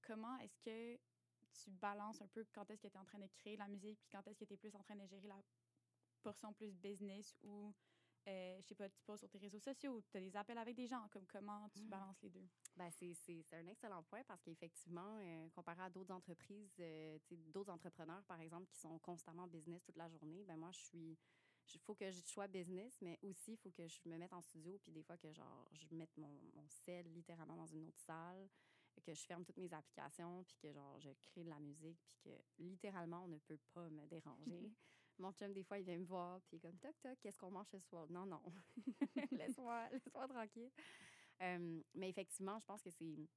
comment 0.00 0.36
est-ce 0.38 0.58
que 0.60 0.98
tu 1.52 1.70
balances 1.70 2.22
un 2.22 2.28
peu 2.28 2.46
quand 2.52 2.70
est-ce 2.70 2.80
que 2.80 2.88
tu 2.88 2.94
es 2.94 2.98
en 2.98 3.04
train 3.04 3.18
de 3.18 3.26
créer 3.26 3.56
la 3.56 3.68
musique, 3.68 3.98
puis 4.00 4.08
quand 4.10 4.26
est-ce 4.26 4.38
que 4.38 4.44
tu 4.44 4.54
es 4.54 4.56
plus 4.56 4.74
en 4.74 4.82
train 4.82 4.96
de 4.96 5.06
gérer 5.06 5.26
la 5.26 5.42
portion 6.22 6.52
plus 6.52 6.72
business 6.72 7.36
ou, 7.42 7.74
euh, 8.28 8.60
je 8.60 8.68
sais 8.68 8.74
pas, 8.74 8.88
tu 8.88 9.02
poses 9.02 9.18
sur 9.18 9.28
tes 9.28 9.38
réseaux 9.38 9.58
sociaux, 9.58 10.00
tu 10.10 10.16
as 10.16 10.20
des 10.20 10.36
appels 10.36 10.58
avec 10.58 10.76
des 10.76 10.86
gens, 10.86 11.08
comme 11.10 11.26
comment 11.26 11.68
tu 11.70 11.82
mmh. 11.82 11.88
balances 11.88 12.22
les 12.22 12.30
deux? 12.30 12.46
Ben, 12.76 12.88
c'est 12.90 13.52
un 13.52 13.66
excellent 13.66 14.02
point 14.04 14.22
parce 14.24 14.42
qu'effectivement, 14.42 15.18
euh, 15.20 15.48
comparé 15.50 15.82
à 15.82 15.90
d'autres 15.90 16.14
entreprises, 16.14 16.76
euh, 16.80 17.18
d'autres 17.30 17.72
entrepreneurs, 17.72 18.22
par 18.24 18.40
exemple, 18.40 18.66
qui 18.68 18.78
sont 18.78 18.98
constamment 19.00 19.46
business 19.46 19.82
toute 19.82 19.96
la 19.96 20.08
journée, 20.08 20.44
ben 20.44 20.56
moi, 20.56 20.70
je 20.72 20.80
suis. 20.80 21.18
Il 21.74 21.80
faut 21.80 21.94
que 21.94 22.10
je 22.10 22.20
sois 22.20 22.48
business, 22.48 22.98
mais 23.00 23.18
aussi, 23.22 23.52
il 23.52 23.56
faut 23.56 23.70
que 23.70 23.86
je 23.86 23.98
me 24.04 24.18
mette 24.18 24.32
en 24.32 24.42
studio, 24.42 24.78
puis 24.82 24.92
des 24.92 25.02
fois 25.02 25.16
que 25.16 25.32
genre, 25.32 25.68
je 25.72 25.86
mette 25.92 26.14
mon, 26.16 26.40
mon 26.54 26.68
sel 26.68 27.06
littéralement 27.12 27.56
dans 27.56 27.66
une 27.66 27.86
autre 27.86 28.00
salle, 28.00 28.48
que 29.00 29.14
je 29.14 29.24
ferme 29.24 29.44
toutes 29.44 29.56
mes 29.56 29.72
applications, 29.72 30.44
puis 30.44 30.56
que 30.58 30.72
genre, 30.72 30.98
je 31.00 31.10
crée 31.10 31.44
de 31.44 31.50
la 31.50 31.60
musique, 31.60 31.98
puis 32.04 32.18
que 32.24 32.30
littéralement, 32.58 33.24
on 33.24 33.28
ne 33.28 33.38
peut 33.38 33.58
pas 33.72 33.88
me 33.90 34.06
déranger. 34.06 34.70
Mon 35.18 35.32
chum, 35.32 35.52
des 35.52 35.62
fois, 35.62 35.78
il 35.78 35.84
vient 35.84 35.98
me 35.98 36.04
voir, 36.04 36.40
puis 36.42 36.56
il 36.56 36.56
est 36.56 36.60
comme 36.60 36.78
Toc, 36.78 36.94
toc, 37.00 37.18
qu'est-ce 37.20 37.38
qu'on 37.38 37.50
mange 37.50 37.68
ce 37.68 37.78
soir? 37.78 38.06
Non, 38.10 38.26
non. 38.26 38.42
Laisse-moi 39.30 39.88
laisse 39.92 40.08
tranquille. 40.28 40.70
Euh, 41.42 41.82
mais 41.94 42.08
effectivement, 42.10 42.58
je 42.58 42.64
pense 42.66 42.82
que 42.82 42.90
c'est. 42.90 43.28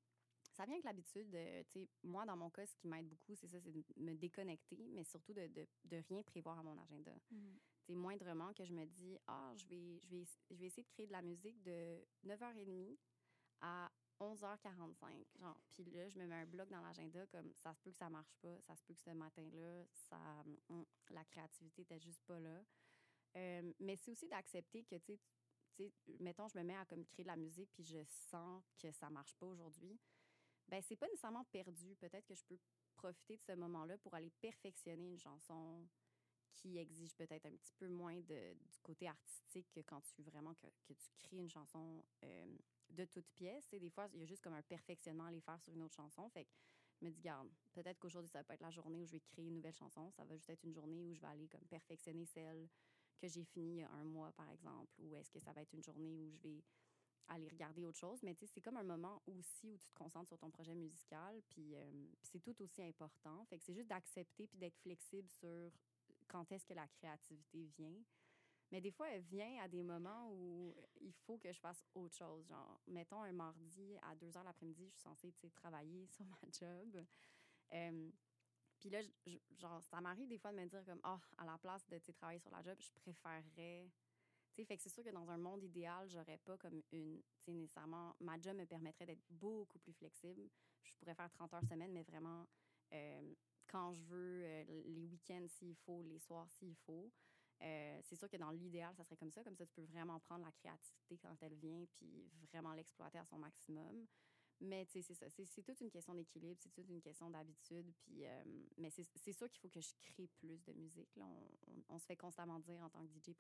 Ça 0.52 0.64
vient 0.64 0.76
avec 0.76 0.86
l'habitude. 0.86 1.32
Tu 1.70 1.80
sais, 1.82 1.90
moi, 2.04 2.26
dans 2.26 2.38
mon 2.38 2.50
cas, 2.50 2.66
ce 2.66 2.76
qui 2.76 2.88
m'aide 2.88 3.08
beaucoup, 3.08 3.36
c'est 3.36 3.48
ça, 3.48 3.60
c'est 3.60 3.72
de 3.74 3.84
me 3.98 4.14
déconnecter, 4.14 4.88
mais 4.94 5.04
surtout 5.04 5.34
de, 5.34 5.48
de, 5.48 5.68
de 5.84 5.98
rien 6.08 6.24
prévoir 6.24 6.58
à 6.58 6.64
mon 6.64 6.78
agenda. 6.78 7.12
C'est 7.82 7.94
moindrement 7.94 8.54
que 8.54 8.64
je 8.64 8.72
me 8.72 8.86
dis, 8.86 9.18
ah, 9.28 9.52
je 9.58 9.66
vais, 9.68 10.00
je, 10.00 10.08
vais, 10.08 10.24
je 10.52 10.56
vais 10.56 10.68
essayer 10.68 10.84
de 10.84 10.88
créer 10.88 11.08
de 11.08 11.12
la 11.12 11.22
musique 11.22 11.62
de 11.62 12.02
9h30 12.26 12.98
à 13.62 13.92
11h45. 14.20 15.26
Genre, 15.40 15.60
puis 15.74 15.86
là, 15.86 16.10
je 16.10 16.18
me 16.20 16.28
mets 16.28 16.36
un 16.36 16.46
bloc 16.46 16.70
dans 16.70 16.82
l'agenda 16.82 17.26
comme 17.28 17.52
ça 17.56 17.74
se 17.74 17.82
peut 17.82 17.92
que 17.92 17.98
ça 17.98 18.10
marche 18.10 18.34
pas, 18.42 18.60
ça 18.62 18.76
se 18.76 18.84
peut 18.84 18.94
que 18.94 19.02
ce 19.02 19.12
matin-là, 19.12 19.86
ça, 19.92 20.20
hum, 20.70 20.86
la 21.10 21.24
créativité 21.26 21.82
était 21.82 22.00
juste 22.00 22.22
pas 22.26 22.40
là. 22.40 22.64
Euh, 23.36 23.74
mais 23.80 23.96
c'est 23.98 24.12
aussi 24.12 24.28
d'accepter 24.28 24.84
que, 24.84 24.96
tu 24.96 25.18
sais, 25.78 25.92
mettons, 26.20 26.48
je 26.48 26.58
me 26.58 26.64
mets 26.64 26.76
à 26.76 26.86
comme 26.86 27.06
créer 27.06 27.24
de 27.24 27.30
la 27.30 27.36
musique 27.36 27.70
puis 27.74 27.84
je 27.84 28.04
sens 28.06 28.64
que 28.78 28.92
ça 28.92 29.10
marche 29.10 29.36
pas 29.36 29.46
aujourd'hui, 29.46 30.00
ben 30.68 30.82
c'est 30.82 30.96
pas 30.96 31.08
nécessairement 31.08 31.44
perdu. 31.46 31.96
Peut-être 31.98 32.26
que 32.26 32.36
je 32.36 32.44
peux 32.46 32.58
profiter 32.96 33.36
de 33.36 33.42
ce 33.42 33.52
moment-là 33.54 33.98
pour 33.98 34.14
aller 34.14 34.32
perfectionner 34.42 35.10
une 35.10 35.20
chanson 35.20 35.88
qui 36.56 36.78
exige 36.78 37.14
peut-être 37.16 37.46
un 37.46 37.56
petit 37.56 37.74
peu 37.74 37.90
moins 37.90 38.22
de, 38.22 38.54
du 38.54 38.80
côté 38.82 39.08
artistique 39.08 39.70
que 39.72 39.82
quand 39.82 40.02
tu 40.02 40.24
vraiment 40.24 40.54
que, 40.56 40.68
que 40.86 40.94
tu 40.94 41.10
crées 41.20 41.38
une 41.38 41.50
chanson 41.50 42.04
euh, 42.24 42.58
de 42.96 43.06
toute 43.06 43.28
pièce. 43.36 43.72
Et 43.74 43.80
des 43.80 43.90
fois, 43.90 44.08
il 44.14 44.20
y 44.20 44.24
a 44.24 44.26
juste 44.26 44.42
comme 44.42 44.54
un 44.54 44.62
perfectionnement 44.62 45.26
à 45.26 45.32
les 45.32 45.42
faire 45.42 45.60
sur 45.60 45.74
une 45.74 45.84
autre 45.84 45.96
chanson. 45.96 46.28
Fait 46.30 46.46
que 46.46 46.52
je 47.00 47.06
me 47.06 47.12
dis, 47.12 47.22
garde, 47.22 47.50
peut-être 47.74 48.00
qu'aujourd'hui, 48.00 48.30
ça 48.30 48.40
va 48.40 48.44
pas 48.44 48.54
être 48.54 48.62
la 48.62 48.72
journée 48.72 49.00
où 49.00 49.06
je 49.06 49.12
vais 49.12 49.20
créer 49.20 49.46
une 49.46 49.56
nouvelle 49.56 49.76
chanson. 49.76 50.10
Ça 50.12 50.24
va 50.24 50.36
juste 50.36 50.50
être 50.50 50.64
une 50.64 50.74
journée 50.74 51.04
où 51.04 51.14
je 51.14 51.20
vais 51.20 51.28
aller 51.28 51.48
comme 51.48 51.66
perfectionner 51.66 52.26
celle 52.26 52.70
que 53.18 53.28
j'ai 53.28 53.44
finie 53.44 53.76
il 53.76 53.80
y 53.80 53.84
a 53.84 53.92
un 53.92 54.04
mois, 54.04 54.32
par 54.32 54.50
exemple. 54.50 54.92
Ou 55.00 55.16
est-ce 55.16 55.32
que 55.32 55.40
ça 55.40 55.52
va 55.54 55.62
être 55.62 55.74
une 55.74 55.84
journée 55.84 56.16
où 56.16 56.30
je 56.30 56.38
vais 56.40 56.64
aller 57.28 57.48
regarder 57.48 57.84
autre 57.86 57.98
chose? 57.98 58.24
Mais 58.24 58.34
c'est 58.34 58.62
comme 58.62 58.78
un 58.78 58.84
moment 58.84 59.22
aussi 59.28 59.70
où 59.70 59.78
tu 59.78 59.88
te 59.88 59.94
concentres 59.94 60.28
sur 60.28 60.38
ton 60.38 60.50
projet 60.50 60.76
musical. 60.76 61.36
Euh, 61.38 61.42
puis 61.50 61.76
c'est 62.24 62.40
tout 62.40 62.62
aussi 62.62 62.82
important. 62.82 63.46
Fait 63.46 63.58
que 63.58 63.64
c'est 63.64 63.74
juste 63.74 63.90
d'accepter 63.90 64.48
puis 64.48 64.58
d'être 64.58 64.78
flexible 64.78 65.30
sur 65.30 65.72
quand 66.28 66.52
est-ce 66.52 66.66
que 66.66 66.74
la 66.74 66.88
créativité 66.88 67.66
vient. 67.78 68.02
Mais 68.72 68.82
des 68.82 68.92
fois, 68.92 69.10
elle 69.10 69.22
vient 69.22 69.62
à 69.62 69.68
des 69.68 69.84
moments 69.84 70.32
où 70.32 70.76
il 71.00 71.14
faut 71.14 71.38
que 71.38 71.52
je 71.52 71.60
fasse 71.60 71.86
autre 71.94 72.16
chose. 72.16 72.46
Genre, 72.48 72.82
mettons 72.88 73.22
un 73.22 73.32
mardi 73.32 73.98
à 74.02 74.16
2 74.16 74.36
heures 74.38 74.44
l'après-midi, 74.44 74.86
je 74.88 74.92
suis 74.92 75.02
censée 75.02 75.34
travailler 75.56 76.08
sur 76.08 76.26
ma 76.26 76.38
job. 76.52 77.06
Euh, 77.74 78.12
puis 78.80 78.90
là, 78.90 79.02
genre, 79.52 79.84
ça 79.84 80.02
m'arrive 80.02 80.28
des 80.28 80.38
fois 80.38 80.52
de 80.52 80.58
me 80.58 80.66
dire 80.66 80.84
comme, 80.86 81.00
ah, 81.04 81.20
à 81.38 81.46
la 81.46 81.58
place 81.58 81.86
de 81.88 81.98
travailler 82.12 82.40
sur 82.40 82.52
la 82.52 82.62
job, 82.62 82.76
je 82.80 82.90
préférerais. 82.92 83.90
fait 84.56 84.78
que 84.78 84.82
c'est 84.82 84.90
sûr 84.90 85.04
que 85.04 85.10
dans 85.10 85.30
un 85.30 85.38
monde 85.38 85.64
idéal, 85.64 86.10
j'aurais 86.10 86.38
pas 86.40 86.58
comme 86.58 86.82
une. 86.92 87.22
Tu 87.38 87.46
sais, 87.46 87.54
nécessairement, 87.54 88.16
ma 88.20 88.40
job 88.40 88.56
me 88.56 88.66
permettrait 88.66 89.06
d'être 89.06 89.24
beaucoup 89.30 89.80
plus 89.80 89.94
flexible. 89.94 90.50
Je 90.84 90.94
pourrais 90.96 91.16
faire 91.16 91.32
30 91.32 91.54
heures 91.54 91.66
semaine, 91.66 91.92
mais 91.92 92.04
vraiment 92.04 92.46
euh, 92.94 93.34
quand 93.68 93.94
je 93.94 94.04
veux, 94.04 94.44
euh, 94.46 94.64
les 94.86 95.06
week-ends 95.06 95.46
s'il 95.48 95.76
faut, 95.76 96.04
les 96.04 96.20
soirs 96.20 96.50
s'il 96.52 96.76
faut. 96.76 97.12
Euh, 97.62 98.00
c'est 98.04 98.16
sûr 98.16 98.30
que 98.30 98.38
dans 98.38 98.52
l'idéal, 98.52 98.94
ça 98.96 99.04
serait 99.04 99.18
comme 99.18 99.32
ça. 99.32 99.44
Comme 99.44 99.56
ça, 99.56 99.66
tu 99.66 99.74
peux 99.74 99.84
vraiment 99.84 100.20
prendre 100.20 100.44
la 100.44 100.52
créativité 100.52 101.18
quand 101.18 101.36
elle 101.42 101.56
vient, 101.56 101.86
puis 101.96 102.30
vraiment 102.52 102.74
l'exploiter 102.74 103.18
à 103.18 103.26
son 103.26 103.38
maximum. 103.38 104.06
Mais 104.62 104.86
c'est 104.86 105.02
ça. 105.02 105.30
C'est 105.30 105.64
toute 105.64 105.82
une 105.82 105.90
question 105.90 106.14
d'équilibre, 106.14 106.60
c'est 106.62 106.72
toute 106.72 106.88
une 106.90 107.02
question 107.02 107.30
d'habitude. 107.30 107.92
Puis, 107.98 108.26
euh, 108.26 108.44
mais 108.78 108.90
c'est 108.90 109.34
sûr 109.34 109.50
qu'il 109.50 109.60
faut 109.60 109.70
que 109.70 109.82
je 109.82 109.94
crée 110.00 110.28
plus 110.28 110.64
de 110.64 110.74
musique. 110.74 111.10
On, 111.90 112.00
se 112.00 112.06
fait 112.06 112.16
constamment 112.16 112.60
dire 112.60 112.82
en 112.82 112.90
tant 112.90 113.06
que 113.06 113.12
DJ, 113.20 113.36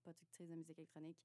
productrice 0.00 0.48
de 0.48 0.54
musique 0.54 0.78
électronique, 0.78 1.18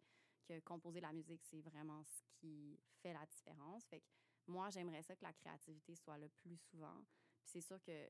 que 0.45 0.60
composer 0.62 0.99
la 0.99 1.13
musique, 1.13 1.41
c'est 1.45 1.62
vraiment 1.62 2.04
ce 2.04 2.23
qui 2.39 2.80
fait 3.02 3.13
la 3.13 3.25
différence. 3.25 3.86
Fait 3.86 4.04
moi, 4.47 4.69
j'aimerais 4.71 5.04
ça 5.04 5.15
que 5.15 5.23
la 5.23 5.34
créativité 5.34 5.95
soit 5.95 6.17
le 6.17 6.28
plus 6.28 6.58
souvent. 6.58 7.06
C'est 7.45 7.62
sûr 7.62 7.82
que 7.82 8.10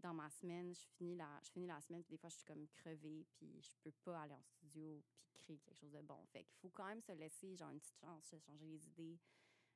dans 0.00 0.14
ma 0.14 0.30
semaine, 0.30 0.74
je 0.74 0.86
finis 0.96 1.16
la, 1.16 1.40
je 1.44 1.50
finis 1.50 1.66
la 1.66 1.80
semaine, 1.80 2.02
puis 2.02 2.12
des 2.12 2.18
fois, 2.18 2.28
je 2.28 2.36
suis 2.36 2.44
comme 2.44 2.66
crevée, 2.68 3.26
puis 3.32 3.60
je 3.60 3.76
peux 3.82 3.92
pas 4.04 4.22
aller 4.22 4.34
en 4.34 4.42
studio, 4.42 5.02
puis 5.04 5.32
créer 5.38 5.58
quelque 5.58 5.76
chose 5.76 5.92
de 5.92 6.00
bon. 6.02 6.24
Fait 6.26 6.44
qu'il 6.44 6.58
faut 6.58 6.70
quand 6.70 6.86
même 6.86 7.00
se 7.00 7.12
laisser, 7.12 7.56
genre, 7.56 7.70
une 7.70 7.80
petite 7.80 7.98
chance 7.98 8.34
changer 8.46 8.66
les 8.66 8.86
idées, 8.86 9.18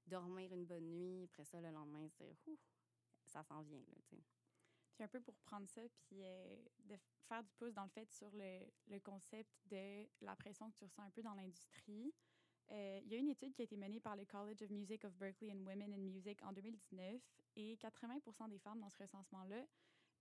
dormir 0.07 0.53
une 0.53 0.67
bonne 0.67 0.91
nuit, 0.91 1.25
après 1.25 1.45
ça, 1.45 1.61
le 1.61 1.71
lendemain, 1.71 2.07
dire, 2.07 2.35
ouh, 2.47 2.59
ça 3.25 3.43
s'en 3.43 3.63
vient, 3.63 3.81
là. 3.81 3.97
Puis 4.09 4.23
un 5.03 5.09
peu 5.09 5.21
pour 5.21 5.35
prendre 5.41 5.69
ça, 5.69 5.83
puis 6.07 6.23
euh, 6.23 6.57
de 6.85 6.97
faire 7.29 7.43
du 7.43 7.53
pouce 7.55 7.75
dans 7.75 7.85
le 7.85 7.91
fait 7.91 8.11
sur 8.13 8.31
le, 8.33 8.61
le, 8.89 9.01
concept 9.01 9.51
de 9.67 10.07
la 10.21 10.37
pression 10.37 10.71
que 10.71 10.77
tu 10.77 10.85
ressens 10.85 11.03
un 11.03 11.11
peu 11.11 11.23
dans 11.23 11.35
l'industrie. 11.35 12.15
Euh, 12.71 13.01
il 13.05 13.11
y 13.11 13.17
a 13.17 13.19
une 13.19 13.29
étude 13.29 13.53
qui 13.55 13.63
a 13.63 13.65
été 13.65 13.77
menée 13.77 14.01
par 14.01 14.17
le 14.17 14.25
College 14.25 14.63
of 14.63 14.71
Music 14.71 15.05
of 15.05 15.15
Berkeley 15.17 15.53
and 15.53 15.65
Women 15.67 15.93
in 15.93 15.99
Music 15.99 16.41
en 16.43 16.53
2019 16.53 17.21
et 17.57 17.77
80% 17.77 18.49
des 18.49 18.59
femmes 18.59 18.81
dans 18.81 18.89
ce 18.91 18.99
recensement-là 18.99 19.67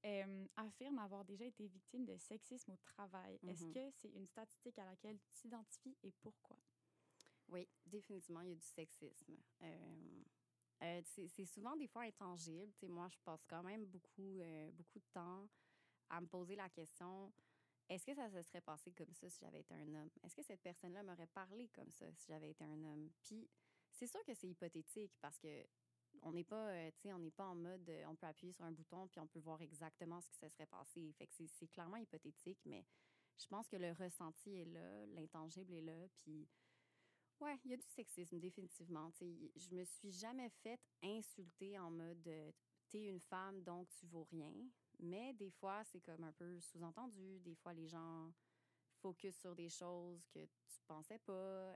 euh, 0.05 0.45
affirment 0.55 0.99
avoir 0.99 1.23
déjà 1.25 1.45
été 1.45 1.67
victimes 1.67 2.05
de 2.05 2.17
sexisme 2.17 2.71
au 2.71 2.77
travail. 2.77 3.39
Est-ce 3.47 3.65
mm-hmm. 3.65 3.73
que 3.73 3.91
c'est 3.91 4.09
une 4.09 4.27
statistique 4.27 4.77
à 4.79 4.85
laquelle 4.85 5.19
tu 5.19 5.31
t'identifies 5.33 5.97
et 6.03 6.11
pourquoi? 6.21 6.57
Oui, 7.49 7.67
définitivement, 7.85 8.41
il 8.41 8.49
y 8.49 8.51
a 8.53 8.55
du 8.55 8.65
sexisme. 8.65 9.37
Euh, 9.61 10.23
euh, 10.83 11.01
c'est 11.03 11.45
souvent 11.45 11.75
des 11.75 11.87
fois 11.87 12.03
intangible. 12.03 12.73
moi, 12.87 13.07
je 13.09 13.17
passe 13.19 13.45
quand 13.45 13.61
même 13.63 13.85
beaucoup, 13.85 14.41
beaucoup 14.73 14.99
de 14.99 15.05
temps 15.13 15.47
à 16.09 16.21
me 16.21 16.27
poser 16.27 16.55
la 16.55 16.69
question 16.69 17.31
est-ce 17.91 18.05
que 18.05 18.13
ça 18.13 18.29
se 18.29 18.41
serait 18.43 18.61
passé 18.61 18.93
comme 18.93 19.13
ça 19.13 19.29
si 19.29 19.41
j'avais 19.41 19.59
été 19.59 19.73
un 19.73 19.93
homme? 19.95 20.09
Est-ce 20.23 20.33
que 20.33 20.43
cette 20.43 20.61
personne-là 20.61 21.03
m'aurait 21.03 21.27
parlé 21.27 21.67
comme 21.75 21.91
ça 21.91 22.05
si 22.13 22.27
j'avais 22.27 22.51
été 22.51 22.63
un 22.63 22.81
homme? 22.85 23.09
Puis 23.21 23.49
c'est 23.91 24.07
sûr 24.07 24.23
que 24.23 24.33
c'est 24.33 24.47
hypothétique 24.47 25.11
parce 25.19 25.37
que 25.37 25.65
on 26.21 26.31
n'est 26.31 26.43
pas, 26.43 26.69
euh, 26.69 26.91
on 27.05 27.19
n'est 27.19 27.31
pas 27.31 27.45
en 27.45 27.55
mode, 27.55 27.89
euh, 27.89 28.05
on 28.07 28.15
peut 28.15 28.27
appuyer 28.27 28.53
sur 28.53 28.63
un 28.63 28.71
bouton 28.71 29.07
puis 29.07 29.19
on 29.19 29.27
peut 29.27 29.39
voir 29.39 29.61
exactement 29.61 30.21
ce 30.21 30.29
qui 30.29 30.37
se 30.37 30.47
serait 30.49 30.65
passé. 30.65 31.11
Fait 31.17 31.27
que 31.27 31.33
c'est 31.47 31.67
clairement 31.67 31.97
hypothétique, 31.97 32.59
mais 32.65 32.85
je 33.37 33.47
pense 33.47 33.67
que 33.67 33.77
le 33.77 33.91
ressenti 33.93 34.55
est 34.55 34.65
là, 34.65 35.05
l'intangible 35.07 35.73
est 35.73 35.81
là, 35.81 36.07
puis 36.15 36.47
ouais, 37.39 37.57
il 37.65 37.71
y 37.71 37.73
a 37.73 37.77
du 37.77 37.87
sexisme 37.87 38.39
définitivement. 38.39 39.09
sais, 39.11 39.33
je 39.55 39.69
me 39.75 39.83
suis 39.83 40.11
jamais 40.11 40.49
faite 40.49 40.81
insulter 41.01 41.79
en 41.79 41.89
mode, 41.89 42.27
euh, 42.27 42.51
t'es 42.89 43.05
une 43.05 43.19
femme 43.19 43.63
donc 43.63 43.89
tu 43.89 44.05
vaux 44.05 44.27
rien. 44.31 44.53
Mais 44.99 45.33
des 45.33 45.49
fois, 45.49 45.83
c'est 45.85 46.01
comme 46.01 46.23
un 46.23 46.33
peu 46.33 46.59
sous-entendu. 46.59 47.39
Des 47.39 47.55
fois, 47.55 47.73
les 47.73 47.87
gens 47.87 48.31
focus 49.01 49.35
sur 49.35 49.55
des 49.55 49.69
choses 49.69 50.27
que 50.27 50.45
tu 50.45 50.81
pensais 50.85 51.17
pas, 51.17 51.75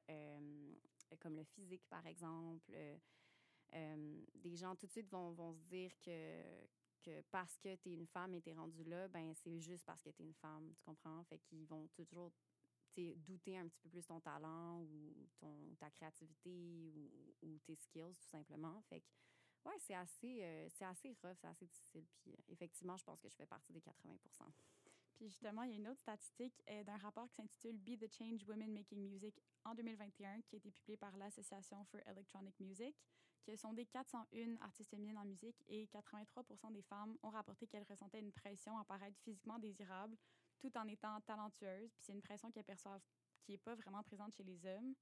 comme 1.19 1.35
le 1.35 1.43
physique, 1.43 1.85
par 1.89 2.05
exemple. 2.05 2.71
Euh, 2.73 2.97
des 4.35 4.55
gens 4.55 4.75
tout 4.75 4.85
de 4.85 4.91
suite 4.91 5.09
vont, 5.09 5.53
se 5.53 5.63
dire 5.63 5.91
que, 6.01 6.41
que 7.01 7.21
parce 7.31 7.57
que 7.57 7.75
tu 7.75 7.89
es 7.89 7.93
une 7.93 8.07
femme 8.07 8.33
et 8.33 8.41
tu 8.41 8.49
es 8.49 8.53
rendue 8.53 8.83
là, 8.83 9.07
ben 9.07 9.33
c'est 9.35 9.59
juste 9.59 9.85
parce 9.85 10.01
que 10.01 10.09
tu 10.09 10.23
es 10.23 10.25
une 10.25 10.33
femme, 10.33 10.71
tu 10.75 10.83
comprends? 10.83 11.23
Fait 11.25 11.39
qu'ils 11.39 11.65
vont 11.65 11.87
toujours 11.87 12.31
douter 12.95 13.57
un 13.57 13.67
petit 13.67 13.79
peu 13.79 13.89
plus 13.89 14.05
ton 14.05 14.19
talent 14.19 14.81
ou 14.81 15.27
ton, 15.39 15.75
ta 15.79 15.89
créativité 15.91 16.91
ou, 16.95 17.11
ou, 17.41 17.59
tes 17.59 17.75
skills, 17.75 18.15
tout 18.21 18.29
simplement. 18.29 18.81
Fait 18.83 19.01
que, 19.01 19.05
ouais, 19.65 19.75
c'est 19.79 19.95
assez, 19.95 20.43
euh, 20.43 20.69
c'est 20.69 20.85
assez 20.85 21.11
rough, 21.21 21.35
c'est 21.35 21.47
assez 21.47 21.65
difficile. 21.65 22.05
Puis, 22.19 22.31
euh, 22.31 22.41
effectivement, 22.47 22.95
je 22.97 23.03
pense 23.03 23.19
que 23.21 23.29
je 23.29 23.35
fais 23.35 23.45
partie 23.45 23.73
des 23.73 23.81
80 23.81 24.17
puis 25.15 25.29
justement, 25.29 25.63
il 25.63 25.71
y 25.71 25.73
a 25.73 25.77
une 25.77 25.87
autre 25.87 26.01
statistique 26.01 26.61
euh, 26.69 26.83
d'un 26.83 26.97
rapport 26.97 27.27
qui 27.29 27.35
s'intitule 27.35 27.77
Be 27.77 27.97
the 27.97 28.11
Change 28.11 28.43
Women 28.47 28.73
Making 28.73 28.99
Music 28.99 29.33
en 29.63 29.73
2021, 29.73 30.41
qui 30.41 30.55
a 30.55 30.57
été 30.57 30.71
publié 30.71 30.97
par 30.97 31.15
l'Association 31.17 31.85
for 31.85 32.01
Electronic 32.05 32.59
Music, 32.59 32.95
qui 33.45 33.51
a 33.51 33.57
sondé 33.57 33.85
401 33.85 34.57
artistes 34.61 34.89
féminines 34.89 35.17
en 35.17 35.25
musique 35.25 35.63
et 35.67 35.87
83 35.87 36.43
des 36.71 36.81
femmes 36.81 37.15
ont 37.21 37.29
rapporté 37.29 37.67
qu'elles 37.67 37.85
ressentaient 37.87 38.19
une 38.19 38.31
pression 38.31 38.77
à 38.79 38.83
paraître 38.83 39.17
physiquement 39.19 39.59
désirable 39.59 40.17
tout 40.59 40.75
en 40.77 40.87
étant 40.87 41.21
talentueuses. 41.21 41.93
Puis 41.93 42.05
c'est 42.05 42.13
une 42.13 42.23
pression 42.23 42.51
qu'elles 42.51 42.65
perçoivent 42.65 43.03
qui 43.43 43.51
n'est 43.51 43.59
pas 43.59 43.75
vraiment 43.75 44.01
présente 44.01 44.33
chez 44.33 44.43
les 44.43 44.65
hommes. 44.65 44.95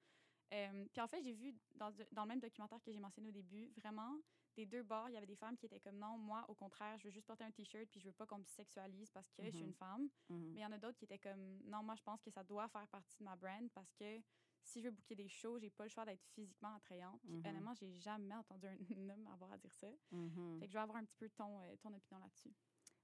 Euh, 0.53 0.85
puis 0.91 1.01
en 1.01 1.07
fait, 1.07 1.23
j'ai 1.23 1.33
vu 1.33 1.55
dans, 1.75 1.91
dans, 2.11 2.23
le 2.23 2.27
même 2.27 2.41
documentaire 2.41 2.83
que 2.83 2.91
j'ai 2.91 2.99
mentionné 2.99 3.29
au 3.29 3.31
début, 3.31 3.71
vraiment, 3.77 4.19
des 4.55 4.65
deux 4.65 4.83
bords, 4.83 5.09
il 5.09 5.13
y 5.13 5.17
avait 5.17 5.25
des 5.25 5.37
femmes 5.37 5.57
qui 5.57 5.65
étaient 5.65 5.79
comme 5.79 5.97
non, 5.97 6.17
moi, 6.17 6.45
au 6.47 6.53
contraire, 6.53 6.99
je 6.99 7.05
veux 7.05 7.11
juste 7.11 7.25
porter 7.25 7.43
un 7.43 7.51
t-shirt 7.51 7.87
puis 7.89 7.99
je 7.99 8.05
veux 8.05 8.13
pas 8.13 8.25
qu'on 8.25 8.37
me 8.37 8.45
sexualise 8.45 9.09
parce 9.09 9.31
que 9.31 9.43
je 9.43 9.49
suis 9.49 9.61
une 9.61 9.67
mhm. 9.67 9.73
femme. 9.73 10.09
Mhm. 10.29 10.51
Mais 10.53 10.59
il 10.59 10.63
y 10.63 10.65
en 10.65 10.71
a 10.71 10.77
d'autres 10.77 10.97
qui 10.97 11.05
étaient 11.05 11.17
comme 11.17 11.61
non, 11.65 11.81
moi, 11.81 11.95
je 11.95 12.03
pense 12.03 12.21
que 12.21 12.29
ça 12.29 12.43
doit 12.43 12.67
faire 12.67 12.87
partie 12.89 13.17
de 13.17 13.23
ma 13.23 13.35
brand 13.35 13.71
parce 13.71 13.91
que 13.93 14.21
si 14.63 14.79
je 14.79 14.85
veux 14.85 14.91
booker 14.91 15.15
des 15.15 15.27
shows, 15.27 15.59
j'ai 15.59 15.69
pas 15.69 15.83
le 15.83 15.89
choix 15.89 16.05
d'être 16.05 16.23
physiquement 16.33 16.73
attrayante. 16.75 17.19
Puis 17.23 17.33
mhm. 17.33 17.45
honnêtement, 17.45 17.73
j'ai 17.73 17.91
jamais 17.91 18.33
entendu 18.35 18.67
un 18.67 18.77
homme 19.09 19.27
avoir 19.27 19.51
à 19.51 19.57
dire 19.57 19.73
ça. 19.73 19.91
Fait 20.09 20.65
que 20.65 20.71
je 20.71 20.73
vais 20.73 20.79
avoir 20.79 20.97
un 20.97 21.05
petit 21.05 21.17
peu 21.17 21.29
ton, 21.29 21.59
euh, 21.61 21.75
ton 21.81 21.93
opinion 21.93 22.19
là-dessus. 22.19 22.53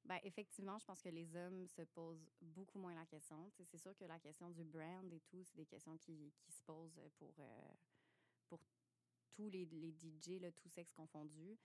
Ben, 0.06 0.20
effectivement, 0.24 0.80
je 0.80 0.86
pense 0.86 1.02
que 1.02 1.10
les 1.10 1.36
hommes 1.36 1.68
se 1.68 1.82
posent 1.82 2.26
beaucoup 2.42 2.80
moins 2.80 2.96
la 2.96 3.06
question. 3.06 3.50
C'est 3.52 3.78
sûr 3.78 3.96
que 3.96 4.06
la 4.06 4.20
question 4.20 4.50
du 4.50 4.64
brand 4.64 5.12
et 5.14 5.20
tout, 5.20 5.44
c'est 5.44 5.56
des 5.56 5.66
questions 5.66 5.98
qui, 5.98 6.34
qui, 6.40 6.52
se 6.52 6.64
posent 6.64 7.00
pour, 7.18 7.34
euh, 7.40 7.74
pour 8.48 8.60
tous 9.34 9.50
les, 9.50 9.66
les 9.66 9.92
DJ, 9.92 10.40
là, 10.42 10.52
tous 10.52 10.70
sexes 10.70 10.94
confondus. 10.94 11.58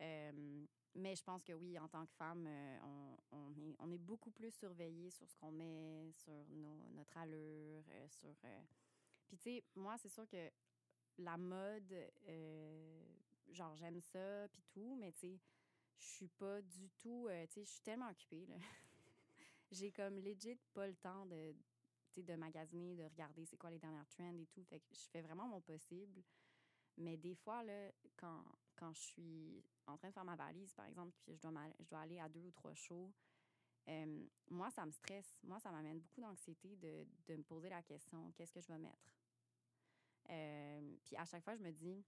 Euh, 0.00 0.64
mais 0.94 1.14
je 1.14 1.22
pense 1.22 1.44
que 1.44 1.52
oui, 1.52 1.78
en 1.78 1.88
tant 1.88 2.04
que 2.04 2.12
femme, 2.12 2.46
euh, 2.46 2.78
on, 2.82 3.36
on, 3.36 3.56
est, 3.56 3.76
on 3.78 3.90
est 3.90 3.98
beaucoup 3.98 4.30
plus 4.30 4.50
surveillé 4.50 5.10
sur 5.10 5.28
ce 5.28 5.36
qu'on 5.36 5.52
met, 5.52 6.10
sur 6.12 6.44
nos, 6.50 6.88
notre 6.94 7.16
allure, 7.18 7.84
sur... 8.08 8.34
Puis 9.32 9.38
tu 9.38 9.44
sais, 9.44 9.64
moi, 9.76 9.96
c'est 9.96 10.10
sûr 10.10 10.28
que 10.28 10.50
la 11.16 11.38
mode, 11.38 11.94
genre, 13.50 13.74
j'aime 13.76 14.00
ça, 14.02 14.46
puis 14.52 14.62
tout, 14.74 14.94
mais 14.94 15.10
tu 15.12 15.20
sais 15.20 15.40
je 16.02 16.08
suis 16.08 16.28
pas 16.28 16.60
du 16.62 16.90
tout. 16.98 17.26
Euh, 17.28 17.46
tu 17.46 17.54
sais, 17.54 17.64
je 17.64 17.70
suis 17.70 17.82
tellement 17.82 18.10
occupée, 18.10 18.46
là. 18.46 18.56
J'ai 19.70 19.90
comme 19.90 20.18
legit 20.18 20.58
pas 20.74 20.86
le 20.86 20.94
temps 20.96 21.24
de, 21.26 21.54
de 22.16 22.34
magasiner, 22.34 22.94
de 22.94 23.04
regarder 23.04 23.46
c'est 23.46 23.56
quoi 23.56 23.70
les 23.70 23.78
dernières 23.78 24.08
trends 24.08 24.36
et 24.36 24.46
tout. 24.46 24.62
Fait 24.64 24.80
que 24.80 24.94
je 24.94 25.08
fais 25.10 25.22
vraiment 25.22 25.46
mon 25.46 25.60
possible. 25.60 26.22
Mais 26.98 27.16
des 27.16 27.34
fois, 27.34 27.62
là, 27.62 27.90
quand, 28.16 28.44
quand 28.76 28.92
je 28.92 29.00
suis 29.00 29.64
en 29.86 29.96
train 29.96 30.08
de 30.08 30.12
faire 30.12 30.24
ma 30.24 30.36
valise, 30.36 30.74
par 30.74 30.86
exemple, 30.86 31.12
puis 31.22 31.34
je 31.34 31.40
dois, 31.40 31.52
je 31.80 31.88
dois 31.88 32.00
aller 32.00 32.18
à 32.18 32.28
deux 32.28 32.44
ou 32.44 32.50
trois 32.50 32.74
shows, 32.74 33.10
euh, 33.88 34.26
moi, 34.50 34.70
ça 34.70 34.84
me 34.84 34.92
stresse. 34.92 35.38
Moi, 35.42 35.58
ça 35.58 35.70
m'amène 35.70 36.00
beaucoup 36.00 36.20
d'anxiété 36.20 36.76
de, 36.76 37.06
de, 37.26 37.36
me 37.36 37.42
poser 37.42 37.70
la 37.70 37.82
question 37.82 38.30
qu'est-ce 38.32 38.52
que 38.52 38.60
je 38.60 38.68
vais 38.68 38.78
mettre? 38.78 39.10
Euh, 40.30 40.96
Puis 41.04 41.16
à 41.16 41.24
chaque 41.24 41.44
fois, 41.44 41.54
je 41.54 41.62
me 41.62 41.72
dis 41.72 42.04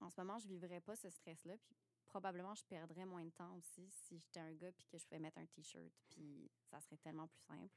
en 0.00 0.10
ce 0.10 0.20
moment, 0.20 0.38
je 0.38 0.46
ne 0.46 0.52
vivrai 0.52 0.80
pas 0.80 0.96
ce 0.96 1.10
stress-là. 1.10 1.56
Puis 1.58 1.76
probablement, 2.06 2.54
je 2.54 2.64
perdrais 2.64 3.04
moins 3.04 3.24
de 3.24 3.30
temps 3.30 3.54
aussi 3.56 3.88
si 3.90 4.18
j'étais 4.18 4.40
un 4.40 4.52
gars 4.54 4.72
puis 4.72 4.86
que 4.86 4.98
je 4.98 5.04
pouvais 5.06 5.18
mettre 5.20 5.38
un 5.38 5.46
T-shirt. 5.46 5.92
Puis 6.08 6.50
ça 6.70 6.80
serait 6.80 6.96
tellement 6.98 7.26
plus 7.26 7.40
simple. 7.42 7.74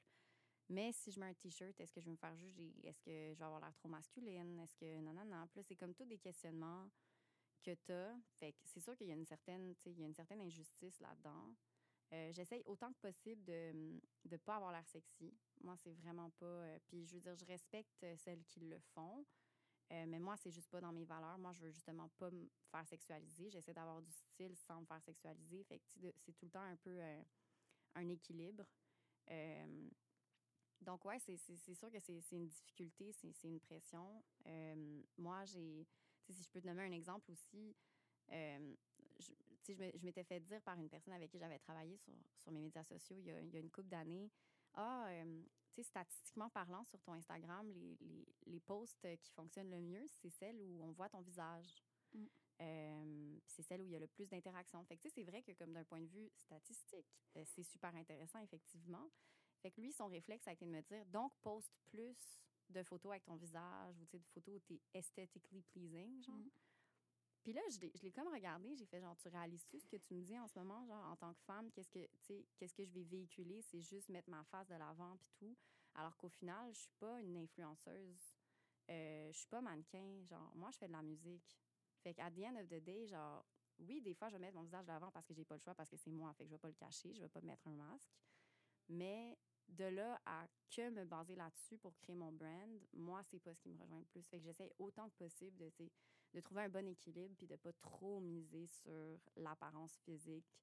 Mais 0.69 0.91
si 0.93 1.11
je 1.11 1.19
mets 1.19 1.25
un 1.27 1.33
T-shirt, 1.33 1.77
est-ce 1.79 1.91
que 1.91 1.99
je 1.99 2.05
vais 2.05 2.11
me 2.11 2.17
faire 2.17 2.35
juger? 2.35 2.73
Est-ce 2.83 3.01
que 3.01 3.33
je 3.33 3.39
vais 3.39 3.45
avoir 3.45 3.59
l'air 3.59 3.73
trop 3.73 3.89
masculine? 3.89 4.59
Est-ce 4.59 4.75
que 4.75 5.01
non, 5.01 5.13
non, 5.13 5.25
non. 5.25 5.47
Puis 5.47 5.63
c'est 5.63 5.75
comme 5.75 5.93
tous 5.93 6.05
des 6.05 6.19
questionnements 6.19 6.89
que 7.63 7.73
tu 7.75 7.91
as. 7.91 8.15
Fait 8.39 8.53
que 8.53 8.59
c'est 8.65 8.79
sûr 8.79 8.95
qu'il 8.95 9.07
y 9.07 9.11
a 9.11 9.15
une 9.15 9.25
certaine, 9.25 9.75
il 9.85 9.99
y 9.99 10.03
a 10.03 10.07
une 10.07 10.13
certaine 10.15 10.41
injustice 10.41 10.99
là-dedans. 10.99 11.53
Euh, 12.13 12.31
J'essaye 12.33 12.61
autant 12.65 12.91
que 12.93 12.99
possible 12.99 13.43
de 13.43 13.99
ne 14.29 14.37
pas 14.37 14.55
avoir 14.57 14.71
l'air 14.71 14.87
sexy. 14.87 15.33
Moi, 15.61 15.75
c'est 15.77 15.93
vraiment 15.93 16.29
pas. 16.31 16.45
euh, 16.45 16.79
puis 16.85 17.05
je 17.05 17.15
veux 17.15 17.21
dire, 17.21 17.35
je 17.35 17.45
respecte 17.45 18.05
celles 18.17 18.43
qui 18.45 18.61
le 18.61 18.79
font. 18.79 19.25
Euh, 19.91 20.05
mais 20.07 20.19
moi, 20.19 20.37
c'est 20.37 20.51
juste 20.51 20.69
pas 20.69 20.79
dans 20.79 20.91
mes 20.93 21.03
valeurs. 21.03 21.37
Moi, 21.37 21.51
je 21.53 21.61
veux 21.61 21.71
justement 21.71 22.07
pas 22.17 22.31
me 22.31 22.47
faire 22.69 22.87
sexualiser. 22.87 23.49
J'essaie 23.49 23.73
d'avoir 23.73 24.01
du 24.01 24.11
style 24.11 24.55
sans 24.55 24.79
me 24.81 24.85
faire 24.85 25.01
sexualiser. 25.01 25.63
Fait 25.65 25.79
que 25.79 26.11
c'est 26.17 26.31
tout 26.33 26.45
le 26.45 26.51
temps 26.51 26.61
un 26.61 26.77
peu 26.77 26.97
euh, 27.01 27.21
un 27.95 28.07
équilibre. 28.07 28.63
Euh, 29.29 29.89
donc, 30.81 31.03
ouais, 31.05 31.19
c'est 31.19 31.37
sûr 31.37 31.91
que 31.91 31.99
c'est 31.99 32.23
une 32.31 32.47
difficulté, 32.47 33.11
c'est 33.11 33.47
une 33.47 33.59
pression. 33.59 34.23
Moi, 35.17 35.45
j'ai. 35.45 35.85
Si 36.29 36.43
je 36.43 36.49
peux 36.49 36.61
te 36.61 36.67
nommer 36.67 36.83
un 36.83 36.91
exemple 36.91 37.31
aussi, 37.31 37.75
je, 38.29 39.33
je 39.67 40.05
m'étais 40.05 40.23
fait 40.23 40.39
dire 40.39 40.61
par 40.61 40.79
une 40.79 40.89
personne 40.89 41.13
avec 41.13 41.29
qui 41.29 41.37
j'avais 41.37 41.59
travaillé 41.59 41.97
sur, 41.97 42.13
sur 42.37 42.51
mes 42.51 42.61
médias 42.61 42.83
sociaux 42.83 43.17
il 43.19 43.25
y 43.25 43.31
a, 43.31 43.41
il 43.41 43.49
y 43.49 43.57
a 43.57 43.59
une 43.59 43.69
couple 43.69 43.89
d'années 43.89 44.31
Ah, 44.73 45.09
sais, 45.83 45.89
statistiquement 45.89 46.49
parlant, 46.49 46.83
sur 46.85 47.01
ton 47.01 47.13
Instagram, 47.13 47.69
les, 47.71 47.97
les, 48.01 48.27
les 48.45 48.59
posts 48.59 49.07
qui 49.21 49.31
fonctionnent 49.31 49.69
le 49.69 49.81
mieux, 49.81 50.05
c'est 50.07 50.29
celles 50.29 50.59
où 50.61 50.83
on 50.83 50.91
voit 50.91 51.09
ton 51.09 51.21
visage. 51.21 51.83
Mm. 52.13 52.25
Euh, 52.61 53.39
c'est 53.47 53.63
celle 53.63 53.81
où 53.81 53.85
il 53.85 53.91
y 53.91 53.95
a 53.95 53.99
le 53.99 54.07
plus 54.07 54.27
d'interactions. 54.29 54.83
Fait 54.85 54.95
que, 54.95 55.01
tu 55.01 55.09
sais, 55.09 55.15
c'est 55.15 55.23
vrai 55.23 55.41
que, 55.41 55.51
comme 55.53 55.73
d'un 55.73 55.83
point 55.83 56.01
de 56.01 56.07
vue 56.07 56.29
statistique, 56.35 57.07
euh, 57.35 57.43
c'est 57.45 57.63
super 57.63 57.95
intéressant, 57.95 58.39
effectivement. 58.39 59.09
Fait 59.61 59.71
que 59.71 59.81
lui, 59.81 59.91
son 59.91 60.07
réflexe 60.07 60.47
a 60.47 60.53
été 60.53 60.65
de 60.65 60.71
me 60.71 60.81
dire 60.81 61.05
donc, 61.07 61.33
poste 61.41 61.73
plus 61.87 62.39
de 62.69 62.83
photos 62.83 63.11
avec 63.11 63.23
ton 63.25 63.35
visage 63.35 63.99
ou, 63.99 64.05
de 64.17 64.23
photos 64.25 64.55
où 64.55 64.59
tu 64.59 64.75
es 64.75 64.81
aesthetically 64.93 65.63
pleasing, 65.63 66.21
genre. 66.21 66.35
Mm. 66.35 66.49
Puis 67.43 67.53
là, 67.53 67.61
je 67.71 67.79
l'ai- 67.79 67.91
je 67.95 68.03
l'ai 68.03 68.11
comme 68.11 68.27
regardé, 68.27 68.75
j'ai 68.75 68.85
fait 68.85 69.01
genre, 69.01 69.17
tu 69.17 69.27
réalises-tu 69.27 69.79
ce 69.79 69.87
que 69.87 69.95
tu 69.97 70.13
me 70.13 70.21
dis 70.21 70.37
en 70.37 70.47
ce 70.47 70.59
moment, 70.59 70.85
genre, 70.85 71.03
en 71.05 71.15
tant 71.15 71.33
que 71.33 71.41
femme, 71.41 71.71
qu'est-ce 71.71 71.89
que, 71.89 72.07
qu'est-ce 72.57 72.75
que 72.75 72.85
je 72.85 72.91
vais 72.91 73.03
véhiculer, 73.03 73.63
c'est 73.63 73.81
juste 73.81 74.09
mettre 74.09 74.29
ma 74.29 74.43
face 74.43 74.67
de 74.67 74.75
l'avant 74.75 75.17
puis 75.17 75.31
tout. 75.35 75.57
Alors 75.95 76.15
qu'au 76.17 76.29
final, 76.29 76.73
je 76.73 76.79
suis 76.79 76.93
pas 76.99 77.19
une 77.21 77.37
influenceuse, 77.37 78.35
euh, 78.89 79.31
je 79.31 79.37
suis 79.37 79.47
pas 79.47 79.61
mannequin, 79.61 80.23
genre, 80.23 80.51
moi, 80.55 80.69
je 80.71 80.77
fais 80.77 80.87
de 80.87 80.93
la 80.93 81.01
musique. 81.01 81.57
Fait 82.01 82.13
qu'à 82.13 82.31
the 82.31 82.39
end 82.39 82.55
of 82.55 82.67
the 82.67 82.83
day, 82.83 83.07
genre, 83.07 83.45
oui, 83.79 84.01
des 84.01 84.13
fois, 84.13 84.29
je 84.29 84.33
vais 84.33 84.39
mettre 84.39 84.55
mon 84.55 84.63
visage 84.63 84.85
de 84.85 84.91
l'avant 84.91 85.11
parce 85.11 85.25
que 85.25 85.33
j'ai 85.33 85.45
pas 85.45 85.55
le 85.55 85.59
choix, 85.59 85.73
parce 85.73 85.89
que 85.89 85.97
c'est 85.97 86.11
moi, 86.11 86.33
fait 86.33 86.43
que 86.43 86.49
je 86.49 86.55
vais 86.55 86.59
pas 86.59 86.67
le 86.67 86.75
cacher, 86.75 87.13
je 87.13 87.21
vais 87.21 87.29
pas 87.29 87.41
mettre 87.41 87.67
un 87.67 87.73
masque. 87.73 88.11
Mais 88.89 89.37
de 89.67 89.85
là 89.85 90.19
à 90.25 90.47
que 90.69 90.89
me 90.89 91.05
baser 91.05 91.35
là-dessus 91.35 91.77
pour 91.77 91.95
créer 91.97 92.15
mon 92.15 92.31
brand, 92.31 92.81
moi, 92.93 93.23
c'est 93.23 93.39
pas 93.39 93.53
ce 93.53 93.61
qui 93.61 93.69
me 93.69 93.79
rejoint 93.79 93.99
le 93.99 94.05
plus. 94.05 94.23
Fait 94.23 94.39
que 94.39 94.43
j'essaie 94.43 94.71
autant 94.79 95.09
que 95.09 95.15
possible 95.15 95.57
de, 95.57 96.39
trouver 96.41 96.63
un 96.63 96.69
bon 96.69 96.87
équilibre 96.87 97.35
puis 97.37 97.47
de 97.47 97.55
pas 97.55 97.73
trop 97.73 98.19
miser 98.19 98.67
sur 98.67 99.19
l'apparence 99.35 99.97
physique 99.99 100.57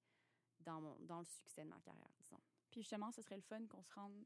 dans, 0.61 0.97
dans 1.01 1.21
le 1.21 1.25
succès 1.25 1.65
de 1.65 1.69
ma 1.69 1.81
carrière, 1.81 2.11
disons. 2.19 2.41
Puis 2.71 2.83
justement, 2.83 3.11
ce 3.11 3.23
serait 3.23 3.37
le 3.37 3.43
fun 3.43 3.67
qu'on 3.67 3.83
se 3.83 3.93
rende, 3.95 4.25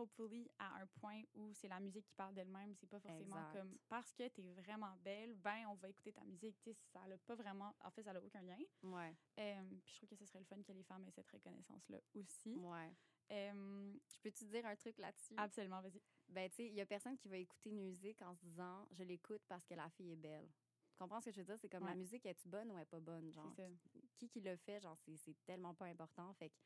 hopefully, 0.00 0.50
à 0.58 0.76
un 0.80 0.86
point 0.86 1.22
où 1.34 1.52
c'est 1.54 1.68
la 1.68 1.80
musique 1.80 2.04
qui 2.06 2.14
parle 2.14 2.34
d'elle-même. 2.34 2.74
C'est 2.74 2.86
pas 2.88 3.00
forcément 3.00 3.36
Exact. 3.38 3.52
comme 3.58 3.78
parce 3.88 4.12
que 4.12 4.28
t'es 4.28 4.42
vraiment 4.42 4.96
belle, 5.04 5.34
ben 5.34 5.66
on 5.68 5.74
va 5.74 5.88
écouter 5.88 6.12
ta 6.12 6.24
musique. 6.24 6.56
Tu 6.60 6.70
sais, 6.70 6.76
ça 6.92 7.06
n'a 7.06 7.16
pas 7.18 7.34
vraiment. 7.34 7.74
En 7.84 7.90
fait, 7.90 8.02
ça 8.02 8.12
n'a 8.12 8.22
aucun 8.22 8.42
lien. 8.42 8.58
Ouais, 8.82 9.14
Euh, 9.38 9.68
puis 9.84 9.92
je 9.92 9.96
trouve 9.98 10.08
que 10.08 10.16
ce 10.16 10.26
serait 10.26 10.38
le 10.40 10.44
fun 10.44 10.62
que 10.62 10.72
les 10.72 10.82
femmes 10.82 11.04
aient 11.06 11.10
cette 11.12 11.28
reconnaissance-là 11.30 11.98
aussi. 12.14 12.56
ouais. 12.56 12.92
Euh, 13.32 13.92
Je 14.12 14.20
peux 14.20 14.30
te 14.32 14.44
dire 14.44 14.66
un 14.66 14.74
truc 14.76 14.98
là-dessus? 14.98 15.34
absolument, 15.36 15.80
vas-y. 15.80 16.00
Ben, 16.28 16.48
tu 16.50 16.56
sais, 16.56 16.66
il 16.66 16.74
y 16.74 16.80
a 16.80 16.86
personne 16.86 17.16
qui 17.16 17.28
va 17.28 17.36
écouter 17.36 17.70
une 17.70 17.80
musique 17.82 18.20
en 18.22 18.34
se 18.34 18.40
disant 18.44 18.86
je 18.90 19.02
l'écoute 19.04 19.42
parce 19.48 19.64
que 19.66 19.74
la 19.74 19.88
fille 19.90 20.12
est 20.12 20.16
belle. 20.16 20.48
Tu 20.92 20.98
comprends 20.98 21.20
ce 21.20 21.26
que 21.26 21.32
je 21.32 21.38
veux 21.40 21.44
dire? 21.46 21.58
C'est 21.58 21.68
comme 21.68 21.84
Ouais. 21.84 21.90
la 21.90 21.96
musique, 21.96 22.26
est-tu 22.26 22.48
bonne 22.48 22.70
ou 22.72 22.78
est 22.78 22.84
pas 22.84 23.00
bonne? 23.00 23.30
Genre, 23.32 23.52
C'est 23.56 23.62
ça. 23.62 23.68
qui 24.16 24.28
qui 24.28 24.40
le 24.40 24.56
fait, 24.56 24.80
genre, 24.80 24.96
c'est 24.98 25.16
c'est 25.16 25.36
tellement 25.44 25.74
pas 25.74 25.86
important. 25.86 26.32
Fait 26.34 26.50
que, 26.50 26.56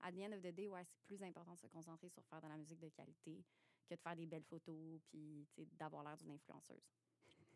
à 0.00 0.12
the 0.12 0.18
end 0.20 0.32
of 0.32 0.40
the 0.42 0.54
day, 0.54 0.68
ouais, 0.68 0.84
c'est 0.84 1.00
plus 1.02 1.22
important 1.22 1.52
de 1.54 1.58
se 1.58 1.66
concentrer 1.66 2.08
sur 2.08 2.24
faire 2.26 2.40
de 2.40 2.46
la 2.48 2.56
musique 2.56 2.78
de 2.80 2.88
qualité 2.88 3.44
que 3.88 3.94
de 3.94 4.00
faire 4.00 4.16
des 4.16 4.26
belles 4.26 4.44
photos 4.44 5.00
puis, 5.08 5.46
d'avoir 5.72 6.02
l'air 6.04 6.16
d'une 6.16 6.30
influenceuse. 6.32 6.86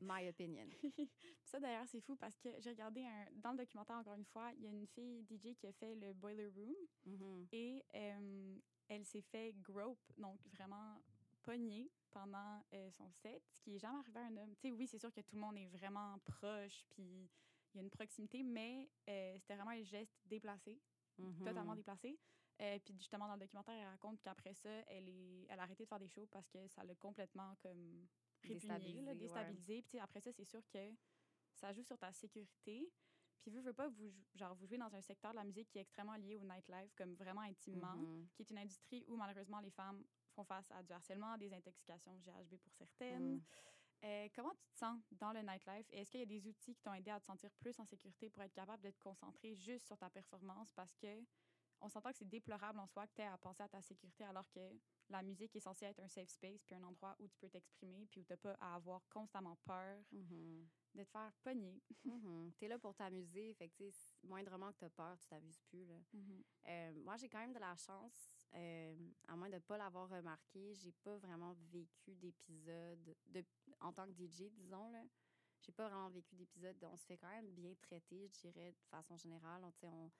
My 0.01 0.29
opinion. 0.29 0.67
Ça, 1.45 1.61
d'ailleurs, 1.61 1.87
c'est 1.87 2.01
fou 2.01 2.17
parce 2.17 2.37
que 2.39 2.49
j'ai 2.59 2.71
regardé 2.71 3.05
un, 3.05 3.27
dans 3.37 3.53
le 3.53 3.59
documentaire, 3.59 3.97
encore 3.97 4.15
une 4.15 4.25
fois, 4.25 4.51
il 4.57 4.65
y 4.65 4.67
a 4.67 4.71
une 4.71 4.87
fille 4.87 5.23
DJ 5.25 5.55
qui 5.55 5.67
a 5.69 5.73
fait 5.73 5.95
le 5.95 6.13
Boiler 6.13 6.47
Room 6.49 6.75
Mhm. 7.07 7.47
et 7.53 7.85
euh, 7.95 8.57
elle 8.89 9.05
s'est 9.05 9.21
fait 9.23 9.53
grope, 9.63 10.01
donc 10.19 10.41
vraiment 10.49 11.01
pognée 11.43 11.91
pendant 12.11 12.63
euh, 12.73 12.91
son 12.91 13.11
set, 13.11 13.43
ce 13.53 13.61
qui 13.61 13.77
est 13.77 13.79
jamais 13.79 13.99
arrivé 13.99 14.19
à 14.21 14.25
un 14.25 14.37
homme. 14.39 14.55
Tu 14.57 14.63
sais, 14.69 14.71
oui, 14.73 14.87
c'est 14.87 14.99
sûr 14.99 15.13
que 15.13 15.21
tout 15.21 15.35
le 15.37 15.41
monde 15.41 15.57
est 15.57 15.67
vraiment 15.69 16.19
proche, 16.21 16.85
puis 16.91 17.29
il 17.75 17.77
y 17.77 17.79
a 17.79 17.83
une 17.83 17.91
proximité, 17.91 18.43
mais 18.43 18.89
euh, 19.09 19.37
c'était 19.39 19.55
vraiment 19.55 19.71
un 19.71 19.83
geste 19.85 20.17
déplacé, 20.25 20.81
Mhm. 21.19 21.45
totalement 21.45 21.75
déplacé. 21.77 22.19
Euh, 22.62 22.79
puis 22.79 22.94
justement, 22.96 23.27
dans 23.27 23.35
le 23.35 23.40
documentaire, 23.40 23.75
elle 23.75 23.88
raconte 23.88 24.20
qu'après 24.22 24.55
ça, 24.55 24.70
elle, 24.87 25.09
est, 25.09 25.46
elle 25.48 25.59
a 25.59 25.62
arrêté 25.64 25.83
de 25.85 25.88
faire 25.88 25.98
des 25.98 26.09
shows 26.09 26.27
parce 26.27 26.48
que 26.48 26.68
ça 26.68 26.85
l'a 26.85 26.94
complètement 26.94 27.57
comme 27.57 28.07
répugné, 28.42 29.14
Déstabilisé, 29.16 29.77
ouais. 29.77 29.83
Puis 29.83 29.98
après 29.98 30.20
ça, 30.20 30.33
c'est 30.33 30.44
sûr 30.44 30.62
que 30.68 30.94
ça 31.55 31.72
joue 31.72 31.83
sur 31.83 31.98
ta 31.98 32.12
sécurité. 32.12 32.92
Puis 33.40 33.51
veux, 33.51 33.61
veux 33.62 33.72
pas, 33.72 33.88
vous, 33.88 34.14
genre, 34.37 34.55
vous 34.55 34.66
jouez 34.66 34.79
dans 34.79 34.94
un 34.94 35.01
secteur 35.01 35.33
de 35.33 35.37
la 35.37 35.44
musique 35.44 35.68
qui 35.68 35.79
est 35.79 35.81
extrêmement 35.83 36.14
lié 36.14 36.37
au 36.37 36.44
nightlife, 36.44 36.94
comme 36.94 37.14
vraiment 37.14 37.40
intimement, 37.40 37.96
Mhm. 37.96 38.29
qui 38.35 38.42
est 38.42 38.51
une 38.51 38.59
industrie 38.59 39.05
où 39.09 39.16
malheureusement 39.16 39.59
les 39.59 39.70
femmes 39.70 40.05
font 40.31 40.44
face 40.44 40.70
à 40.70 40.83
du 40.85 40.92
harcèlement, 40.92 41.37
des 41.38 41.53
intoxications 41.53 42.16
GHB 42.20 42.57
pour 42.59 42.72
certaines. 42.75 43.35
Mhm. 43.35 43.42
Euh, 44.05 44.29
comment 44.35 44.55
tu 44.55 44.66
te 44.68 44.79
sens 44.79 45.01
dans 45.12 45.33
le 45.33 45.42
nightlife? 45.42 45.87
Est-ce 45.90 46.11
qu'il 46.11 46.20
y 46.20 46.22
a 46.22 46.27
des 46.27 46.46
outils 46.46 46.75
qui 46.75 46.83
t'ont 46.83 46.94
aidé 46.94 47.11
à 47.11 47.20
te 47.20 47.25
sentir 47.27 47.51
plus 47.53 47.79
en 47.81 47.85
sécurité 47.85 48.31
pour 48.31 48.42
être 48.42 48.53
capable 48.53 48.83
de 48.83 48.90
te 48.90 48.98
concentrer 49.01 49.55
juste 49.55 49.87
sur 49.87 49.96
ta 49.98 50.11
performance? 50.11 50.72
Parce 50.72 50.96
que 50.96 51.25
on 51.83 51.88
s'entend 51.88 52.11
que 52.11 52.16
c'est 52.18 52.29
déplorable 52.29 52.79
en 52.79 52.87
soi 52.87 53.07
que 53.07 53.12
tu 53.14 53.23
aies 53.23 53.27
à 53.27 53.37
penser 53.37 53.62
à 53.62 53.68
ta 53.68 53.83
sécurité 53.83 54.25
alors 54.25 54.49
que 54.51 54.61
la 55.09 55.23
musique 55.23 55.55
est 55.57 55.61
censée 55.61 55.85
être 55.85 56.01
un 56.01 56.09
safe 56.09 56.29
space 56.31 56.64
puis 56.64 56.75
un 56.75 56.83
endroit 56.85 57.16
où 57.18 57.29
tu 57.29 57.37
peux 57.38 57.49
t'exprimer 57.49 58.07
puis 58.07 58.21
où 58.21 58.25
tu 58.25 58.33
n'as 58.33 58.37
pas 58.37 58.55
à 58.61 58.77
avoir 58.77 59.07
constamment 59.09 59.57
peur 59.64 60.03
Mhm. 60.12 60.68
de 60.95 61.03
te 61.03 61.09
faire 61.11 61.33
pogner. 61.42 61.83
Mhm. 62.05 62.53
T'es 62.59 62.68
là 62.68 62.79
pour 62.79 62.95
t'amuser, 62.95 63.53
fait 63.55 63.68
que, 63.68 63.90
tu 63.90 64.27
moindrement 64.27 64.73
que 64.73 64.79
t'as 64.79 64.90
peur, 64.90 65.18
tu 65.18 65.27
t'amuses 65.27 65.61
plus, 65.61 65.85
là. 65.87 65.97
Euh, 66.68 66.92
moi, 66.95 67.16
j'ai 67.16 67.29
quand 67.29 67.38
même 67.40 67.53
de 67.53 67.59
la 67.59 67.75
chance, 67.77 68.47
euh, 68.55 69.11
à 69.27 69.37
moins 69.37 69.49
de 69.49 69.55
ne 69.55 69.59
pas 69.61 69.77
l'avoir 69.77 70.09
remarqué, 70.09 70.75
j'ai 70.75 70.92
pas 70.92 71.16
vraiment 71.18 71.55
vécu 71.73 72.14
d'épisodes, 72.14 73.16
de, 73.27 73.45
en 73.81 73.92
tant 73.92 74.07
que 74.07 74.12
DJ, 74.12 74.51
disons, 74.51 74.90
là. 74.90 75.05
J'ai 75.61 75.73
pas 75.73 75.88
vraiment 75.88 76.09
vécu 76.11 76.35
d'épisodes. 76.35 76.77
On 76.85 76.97
se 76.97 77.07
fait 77.07 77.16
quand 77.16 77.29
même 77.29 77.51
bien 77.53 77.73
traiter, 77.81 78.27
je 78.29 78.49
dirais, 78.49 78.73
de 78.73 78.83
façon 78.90 79.16
générale. 79.16 79.62
On, 79.64 79.71
tu 79.71 79.79
sais, 79.79 79.87
on, 79.88 80.11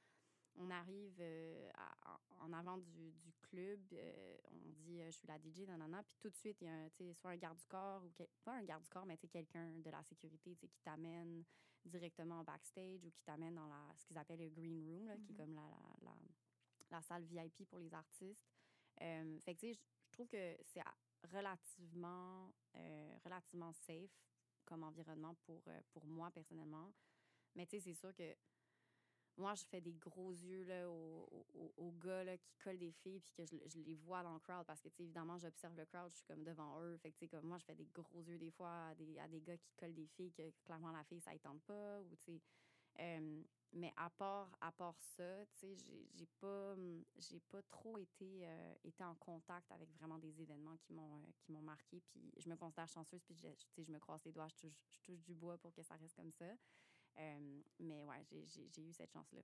on 0.57 0.71
arrive 0.71 1.17
euh, 1.21 1.71
à- 1.75 2.21
en 2.41 2.53
avant 2.53 2.79
du, 2.79 3.13
du 3.13 3.33
club, 3.43 3.81
euh, 3.93 4.37
on 4.51 4.69
dit 4.71 5.01
euh, 5.01 5.07
je 5.07 5.17
suis 5.17 5.27
la 5.29 5.39
DJ, 5.39 5.61
nanana, 5.67 6.03
puis 6.03 6.17
tout 6.21 6.29
de 6.31 6.35
suite, 6.37 6.59
il 6.61 6.65
y 6.67 6.69
a 6.69 6.73
un, 6.75 7.15
soit 7.15 7.31
un 7.31 7.37
garde 7.37 7.57
du 7.59 7.65
corps, 7.67 8.05
ou 8.05 8.11
quel- 8.15 8.29
pas 8.45 8.55
un 8.55 8.65
garde 8.65 8.83
du 8.83 8.89
corps, 8.89 9.07
mais 9.07 9.17
quelqu'un 9.17 9.79
de 9.79 9.91
la 9.91 10.03
sécurité 10.03 10.55
qui 10.57 10.69
t'amène 10.83 11.45
directement 11.85 12.41
en 12.41 12.45
backstage 12.45 13.05
ou 13.05 13.11
qui 13.11 13.23
t'amène 13.23 13.55
dans 13.55 13.67
la, 13.67 13.93
ce 13.97 14.05
qu'ils 14.07 14.19
appellent 14.19 14.41
le 14.41 14.51
green 14.51 14.79
room, 14.87 15.07
là, 15.07 15.17
qui 15.19 15.33
est 15.33 15.35
Mhm. 15.35 15.37
comme 15.37 15.55
la, 15.55 15.63
la, 16.03 16.11
la, 16.11 16.17
la 16.91 17.03
salle 17.03 17.25
VIP 17.25 17.65
pour 17.69 17.79
les 17.79 17.93
artistes. 17.95 18.47
Fait 18.99 19.55
que, 19.55 19.61
tu 19.61 19.73
sais, 19.73 19.75
je 19.75 20.13
trouve 20.13 20.29
que 20.29 20.57
c'est 20.65 20.83
relativement, 21.33 22.53
relativement 23.25 23.73
safe 23.73 24.11
comme 24.65 24.85
environnement 24.85 25.35
pour, 25.47 25.63
pour 25.93 26.07
moi, 26.07 26.31
personnellement. 26.31 26.93
Mais, 27.55 27.67
tu 27.67 27.77
sais, 27.77 27.81
c'est 27.81 27.95
sûr 27.95 28.15
que 28.15 28.35
moi, 29.37 29.55
je 29.55 29.65
fais 29.65 29.81
des 29.81 29.95
gros 29.95 30.31
yeux 30.31 30.65
là, 30.65 30.89
aux, 30.89 31.95
gars 32.03 32.25
là, 32.25 32.37
qui 32.37 32.55
collent 32.63 32.79
des 32.79 32.93
filles 32.93 33.21
puis 33.21 33.33
que 33.33 33.45
je, 33.45 33.57
les 33.81 33.95
vois 33.95 34.23
dans 34.23 34.35
le 34.35 34.41
crowd 34.41 34.65
parce 34.67 34.81
que, 34.81 34.89
évidemment, 34.99 35.39
j'observe 35.39 35.77
le 35.77 35.85
crowd, 35.87 36.11
je 36.11 36.17
suis 36.17 36.25
comme 36.25 36.45
devant 36.45 36.81
eux. 36.83 36.97
Fait 36.99 37.13
que, 37.13 37.27
comme 37.27 37.47
moi, 37.47 37.59
je 37.59 37.65
fais 37.65 37.75
des 37.75 37.89
gros 37.93 38.21
yeux 38.23 38.39
des 38.39 38.51
fois 38.51 38.89
à 38.89 38.95
des, 38.95 39.19
à 39.19 39.29
des 39.29 39.41
gars 39.41 39.57
qui 39.57 39.73
collent 39.77 39.95
des 39.95 40.07
filles 40.07 40.33
que 40.33 40.51
clairement 40.65 40.93
la 40.93 41.05
fille, 41.05 41.21
ça 41.21 41.33
ne 41.33 41.39
tente 41.39 41.63
pas. 41.63 42.03
Mais 43.75 43.93
à 43.97 44.11
part, 44.11 44.51
à 44.61 44.71
part 44.71 44.99
ça, 45.01 45.45
j'ai- 45.55 46.27
pas, 46.41 46.75
pas 47.51 47.63
trop 47.71 47.97
été, 47.97 48.47
euh, 48.47 48.75
été 48.85 49.03
en 49.03 49.15
contact 49.15 49.71
avec 49.73 49.91
vraiment 49.95 50.19
des 50.19 50.41
événements 50.43 50.77
qui 50.77 50.93
m'ont 50.93 51.17
euh, 51.17 51.33
qui 51.39 51.53
m'ont 51.53 51.63
marqué. 51.63 52.01
Puis 52.01 52.33
je 52.37 52.51
me 52.51 52.57
considère 52.57 52.89
chanceuse, 52.89 53.23
puis 53.23 53.35
je, 53.35 53.49
je 53.83 53.91
me 53.91 53.99
croise 53.99 54.23
les 54.25 54.33
doigts, 54.33 54.49
je 54.49 54.57
touche, 54.57 54.85
je 54.91 54.99
touche 55.01 55.23
du 55.23 55.35
bois 55.35 55.57
pour 55.57 55.73
que 55.73 55.83
ça 55.83 55.97
reste 55.97 56.17
comme 56.17 56.33
ça. 56.33 56.55
Euh, 57.19 57.63
mais 57.79 58.05
ouais, 58.05 58.25
j'ai- 58.31 58.83
eu 58.83 58.93
cette 58.93 59.13
chance-là. 59.13 59.43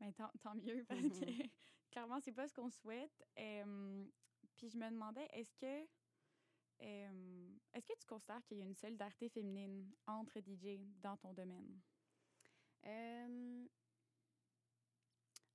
Mais 0.00 0.12
tant, 0.12 0.30
tant 0.42 0.54
mieux, 0.54 0.84
parce 0.84 1.00
Mhm. 1.00 1.08
que 1.10 1.24
clairement, 1.90 2.20
c'est 2.20 2.32
pas 2.32 2.48
ce 2.48 2.54
qu'on 2.54 2.70
souhaite. 2.70 3.22
Euh, 3.38 4.06
puis 4.56 4.68
je 4.68 4.76
me 4.78 4.90
demandais, 4.90 5.26
est-ce 5.32 5.54
que 5.56 5.88
euh, 6.82 7.56
est-ce 7.72 7.86
que 7.86 7.98
tu 7.98 8.06
considères 8.06 8.44
qu'il 8.44 8.58
y 8.58 8.62
a 8.62 8.64
une 8.64 8.74
solidarité 8.74 9.28
féminine 9.28 9.94
entre 10.06 10.40
DJ 10.40 10.78
dans 11.00 11.16
ton 11.16 11.32
domaine? 11.32 11.80
Euh, 12.86 13.66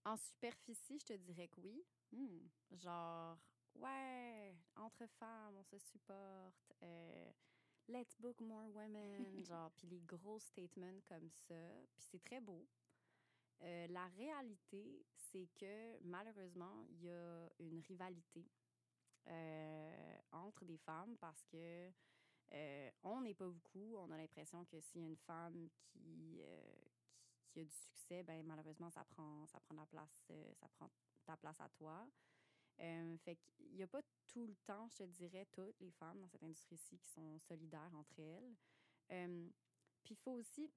en 0.05 0.17
superficie, 0.17 0.97
je 0.99 1.05
te 1.05 1.13
dirais 1.13 1.47
que 1.49 1.59
oui. 1.61 1.83
Hmm. 2.11 2.47
Genre, 2.71 3.37
ouais, 3.75 4.55
entre 4.75 5.05
femmes, 5.07 5.57
on 5.57 5.63
se 5.63 5.77
supporte. 5.77 6.73
Let's 7.89 8.15
book 8.19 8.39
more 8.39 8.69
women. 8.73 9.43
genre, 9.47 9.71
puis 9.77 9.87
les 9.87 10.01
gros 10.01 10.39
statements 10.39 10.99
comme 11.07 11.29
ça. 11.47 11.55
Puis 11.93 12.05
c'est 12.11 12.23
très 12.23 12.39
beau. 12.39 12.65
Euh, 13.61 13.87
la 13.87 14.07
réalité, 14.17 15.05
c'est 15.15 15.49
que 15.59 15.99
malheureusement, 16.03 16.85
il 16.89 17.03
y 17.03 17.09
a 17.09 17.49
une 17.59 17.81
rivalité 17.81 18.47
euh, 19.27 20.17
entre 20.31 20.63
des 20.65 20.77
femmes 20.77 21.17
parce 21.19 21.43
que 21.45 21.91
euh, 22.53 22.89
on 23.03 23.21
n'est 23.21 23.33
pas 23.33 23.47
beaucoup. 23.47 23.95
On 23.97 24.09
a 24.11 24.17
l'impression 24.17 24.65
que 24.65 24.79
s'il 24.79 25.01
y 25.01 25.03
a 25.03 25.07
une 25.07 25.17
femme 25.17 25.69
qui, 25.91 26.41
qui, 27.49 27.59
a 27.59 27.63
du 27.63 27.75
succès, 27.75 28.23
ben 28.23 28.45
malheureusement, 28.45 28.89
ça 28.89 29.03
prend, 29.03 29.45
ça 29.47 29.59
prend 29.59 29.75
la 29.75 29.85
place, 29.85 30.31
ça 30.55 30.67
prend 30.69 30.89
ta 31.25 31.35
place 31.35 31.59
à 31.59 31.69
toi. 31.69 32.07
Euh, 32.81 33.17
fait 33.17 33.35
qu'il 33.35 33.73
n'y 33.75 33.83
a 33.83 33.87
pas 33.87 34.01
tout 34.27 34.45
le 34.45 34.55
temps, 34.65 34.87
je 34.89 34.95
te 34.97 35.03
dirais, 35.03 35.45
toutes 35.51 35.79
les 35.81 35.91
femmes 35.91 36.19
dans 36.21 36.27
cette 36.27 36.43
industrie-ci 36.43 36.97
qui 36.99 37.09
sont 37.09 37.37
solidaires 37.39 37.91
entre 37.95 38.19
elles. 38.19 38.55
Euh, 39.11 39.49
Puis 40.03 40.13
il 40.13 40.17
faut 40.17 40.31
aussi, 40.31 40.71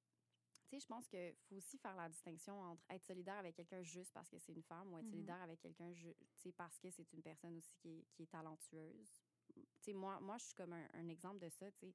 tu 0.53 0.61
sais, 0.69 0.81
je 0.81 0.87
pense 0.87 1.07
qu'il 1.09 1.35
faut 1.49 1.57
aussi 1.57 1.79
faire 1.79 1.95
la 1.97 2.09
distinction 2.09 2.61
entre 2.61 2.83
être 2.91 3.05
solidaire 3.05 3.37
avec 3.39 3.55
quelqu'un 3.55 3.83
juste 3.83 4.13
parce 4.13 4.29
que 4.29 4.39
c'est 4.39 4.53
une 4.53 4.63
femme 4.63 4.93
ou 4.93 4.99
être 4.99 5.05
Mhm. 5.07 5.11
solidaire 5.13 5.41
avec 5.43 5.61
quelqu'un, 5.61 5.93
tu 5.95 6.15
sais, 6.35 6.53
parce 6.53 6.79
que 6.79 6.91
c'est 6.91 7.11
une 7.13 7.23
personne 7.23 7.57
aussi 7.57 7.75
qui 7.77 7.89
est, 7.99 8.05
qui 8.11 8.23
est 8.25 8.27
talentueuse. 8.27 9.23
Tu 9.55 9.63
sais, 9.81 9.93
moi, 9.93 10.19
moi, 10.21 10.39
je 10.39 10.45
suis 10.47 10.55
comme 10.55 10.73
un, 10.73 10.89
un 10.95 11.09
exemple 11.09 11.39
de 11.39 11.49
ça, 11.51 11.71
tu 11.73 11.87
sais. 11.87 11.95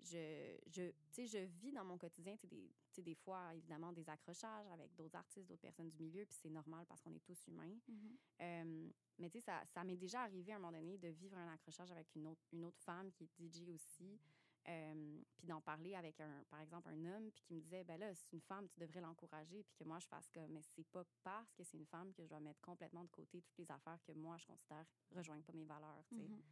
Je, 0.00 0.56
je, 0.66 0.92
je 1.26 1.38
vis 1.38 1.72
dans 1.72 1.84
mon 1.84 1.98
quotidien, 1.98 2.34
tu 2.36 2.42
sais, 2.42 2.46
des, 2.46 2.68
tu 2.90 2.94
sais, 2.94 3.02
des 3.02 3.14
fois, 3.14 3.54
évidemment, 3.54 3.92
des 3.92 4.08
accrochages 4.08 4.68
avec 4.68 4.94
d'autres 4.94 5.16
artistes, 5.16 5.48
d'autres 5.48 5.62
personnes 5.62 5.88
du 5.90 5.98
milieu, 5.98 6.24
puis 6.26 6.36
c'est 6.40 6.50
normal 6.50 6.84
parce 6.86 7.00
qu'on 7.02 7.12
est 7.14 7.24
tous 7.24 7.46
humains. 7.48 7.76
Mhm. 7.88 8.16
Euh, 8.42 8.90
mais 9.18 9.30
tu 9.30 9.38
sais, 9.38 9.44
ça, 9.44 9.64
ça 9.66 9.82
m'est 9.84 9.96
déjà 9.96 10.22
arrivé 10.22 10.52
à 10.52 10.56
un 10.56 10.58
moment 10.58 10.72
donné 10.78 10.96
de 10.98 11.08
vivre 11.08 11.36
un 11.36 11.52
accrochage 11.52 11.90
avec 11.90 12.14
une 12.14 12.26
autre, 12.28 12.42
une 12.52 12.64
autre 12.64 12.78
femme 12.80 13.10
qui 13.12 13.24
est 13.24 13.30
DJ 13.38 13.68
aussi. 13.70 14.20
euh, 14.68 15.22
puis 15.36 15.46
d'en 15.46 15.60
parler 15.60 15.94
avec, 15.94 16.20
un, 16.20 16.42
par 16.50 16.60
exemple, 16.60 16.88
un 16.88 17.04
homme, 17.04 17.30
puis 17.30 17.42
qui 17.44 17.54
me 17.54 17.60
disait, 17.60 17.84
ben 17.84 17.98
là, 18.00 18.12
c'est 18.14 18.32
une 18.32 18.40
femme, 18.40 18.66
tu 18.68 18.80
devrais 18.80 19.00
l'encourager. 19.00 19.62
Puis 19.62 19.76
que 19.76 19.84
moi, 19.84 19.98
je 20.00 20.08
fasse 20.08 20.28
comme, 20.30 20.50
mais 20.52 20.62
c'est 20.62 20.86
pas 20.88 21.04
parce 21.22 21.52
que 21.54 21.62
c'est 21.62 21.76
une 21.78 21.86
femme 21.86 22.12
que 22.12 22.24
je 22.24 22.28
dois 22.28 22.40
mettre 22.40 22.60
complètement 22.60 23.04
de 23.04 23.10
côté 23.10 23.40
toutes 23.42 23.58
les 23.58 23.70
affaires 23.70 24.02
que 24.04 24.12
moi, 24.12 24.36
je 24.38 24.46
considère 24.46 24.84
rejoignent 25.12 25.42
pas 25.44 25.52
mes 25.52 25.64
valeurs, 25.64 26.04
tu 26.08 26.16
sais. 26.16 26.28
Mhm. 26.28 26.42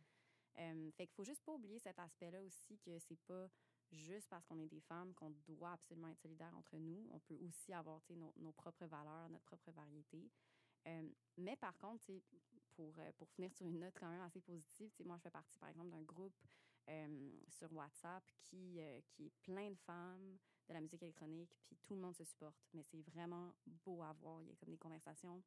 Euh, 0.58 0.90
fait 0.92 1.06
qu'il 1.06 1.14
faut 1.14 1.24
juste 1.24 1.42
pas 1.42 1.52
oublier 1.52 1.78
cet 1.78 1.98
aspect-là 1.98 2.42
aussi, 2.42 2.78
que 2.78 2.98
c'est 2.98 3.18
pas 3.26 3.48
juste 3.94 4.28
parce 4.28 4.44
qu'on 4.46 4.58
est 4.58 4.68
des 4.68 4.80
femmes 4.80 5.14
qu'on 5.14 5.30
doit 5.46 5.72
absolument 5.72 6.08
être 6.08 6.20
solidaires 6.20 6.54
entre 6.56 6.76
nous. 6.78 7.08
On 7.12 7.18
peut 7.20 7.36
aussi 7.36 7.72
avoir 7.72 8.00
nos, 8.36 8.52
propres 8.52 8.86
valeurs, 8.86 9.28
notre 9.30 9.44
propre 9.44 9.70
variété. 9.72 10.30
Euh, 10.86 11.08
mais 11.38 11.56
par 11.56 11.76
contre, 11.78 12.04
pour, 12.74 12.98
euh, 12.98 13.12
pour 13.16 13.28
finir 13.30 13.52
sur 13.52 13.66
une 13.66 13.78
note 13.78 13.96
quand 13.98 14.10
même 14.10 14.20
assez 14.20 14.40
positive, 14.40 14.92
moi, 15.04 15.16
je 15.16 15.22
fais 15.22 15.30
partie, 15.30 15.58
par 15.58 15.68
exemple, 15.68 15.90
d'un 15.90 16.02
groupe 16.02 16.36
euh, 16.90 17.30
sur 17.48 17.72
WhatsApp 17.72 18.24
qui, 18.42 18.80
qui 19.08 19.26
est 19.26 19.32
plein 19.42 19.70
de 19.70 19.78
femmes 19.78 20.38
de 20.68 20.74
la 20.74 20.80
musique 20.80 21.02
électronique, 21.02 21.54
puis 21.66 21.76
tout 21.76 21.94
le 21.94 22.00
monde 22.00 22.16
se 22.16 22.24
supporte. 22.24 22.56
Mais 22.72 22.82
c'est 22.82 23.00
vraiment 23.02 23.52
beau 23.66 24.02
à 24.02 24.12
voir. 24.12 24.42
Il 24.42 24.48
y 24.48 24.52
a 24.52 24.56
comme 24.56 24.70
des 24.70 24.78
conversations 24.78 25.42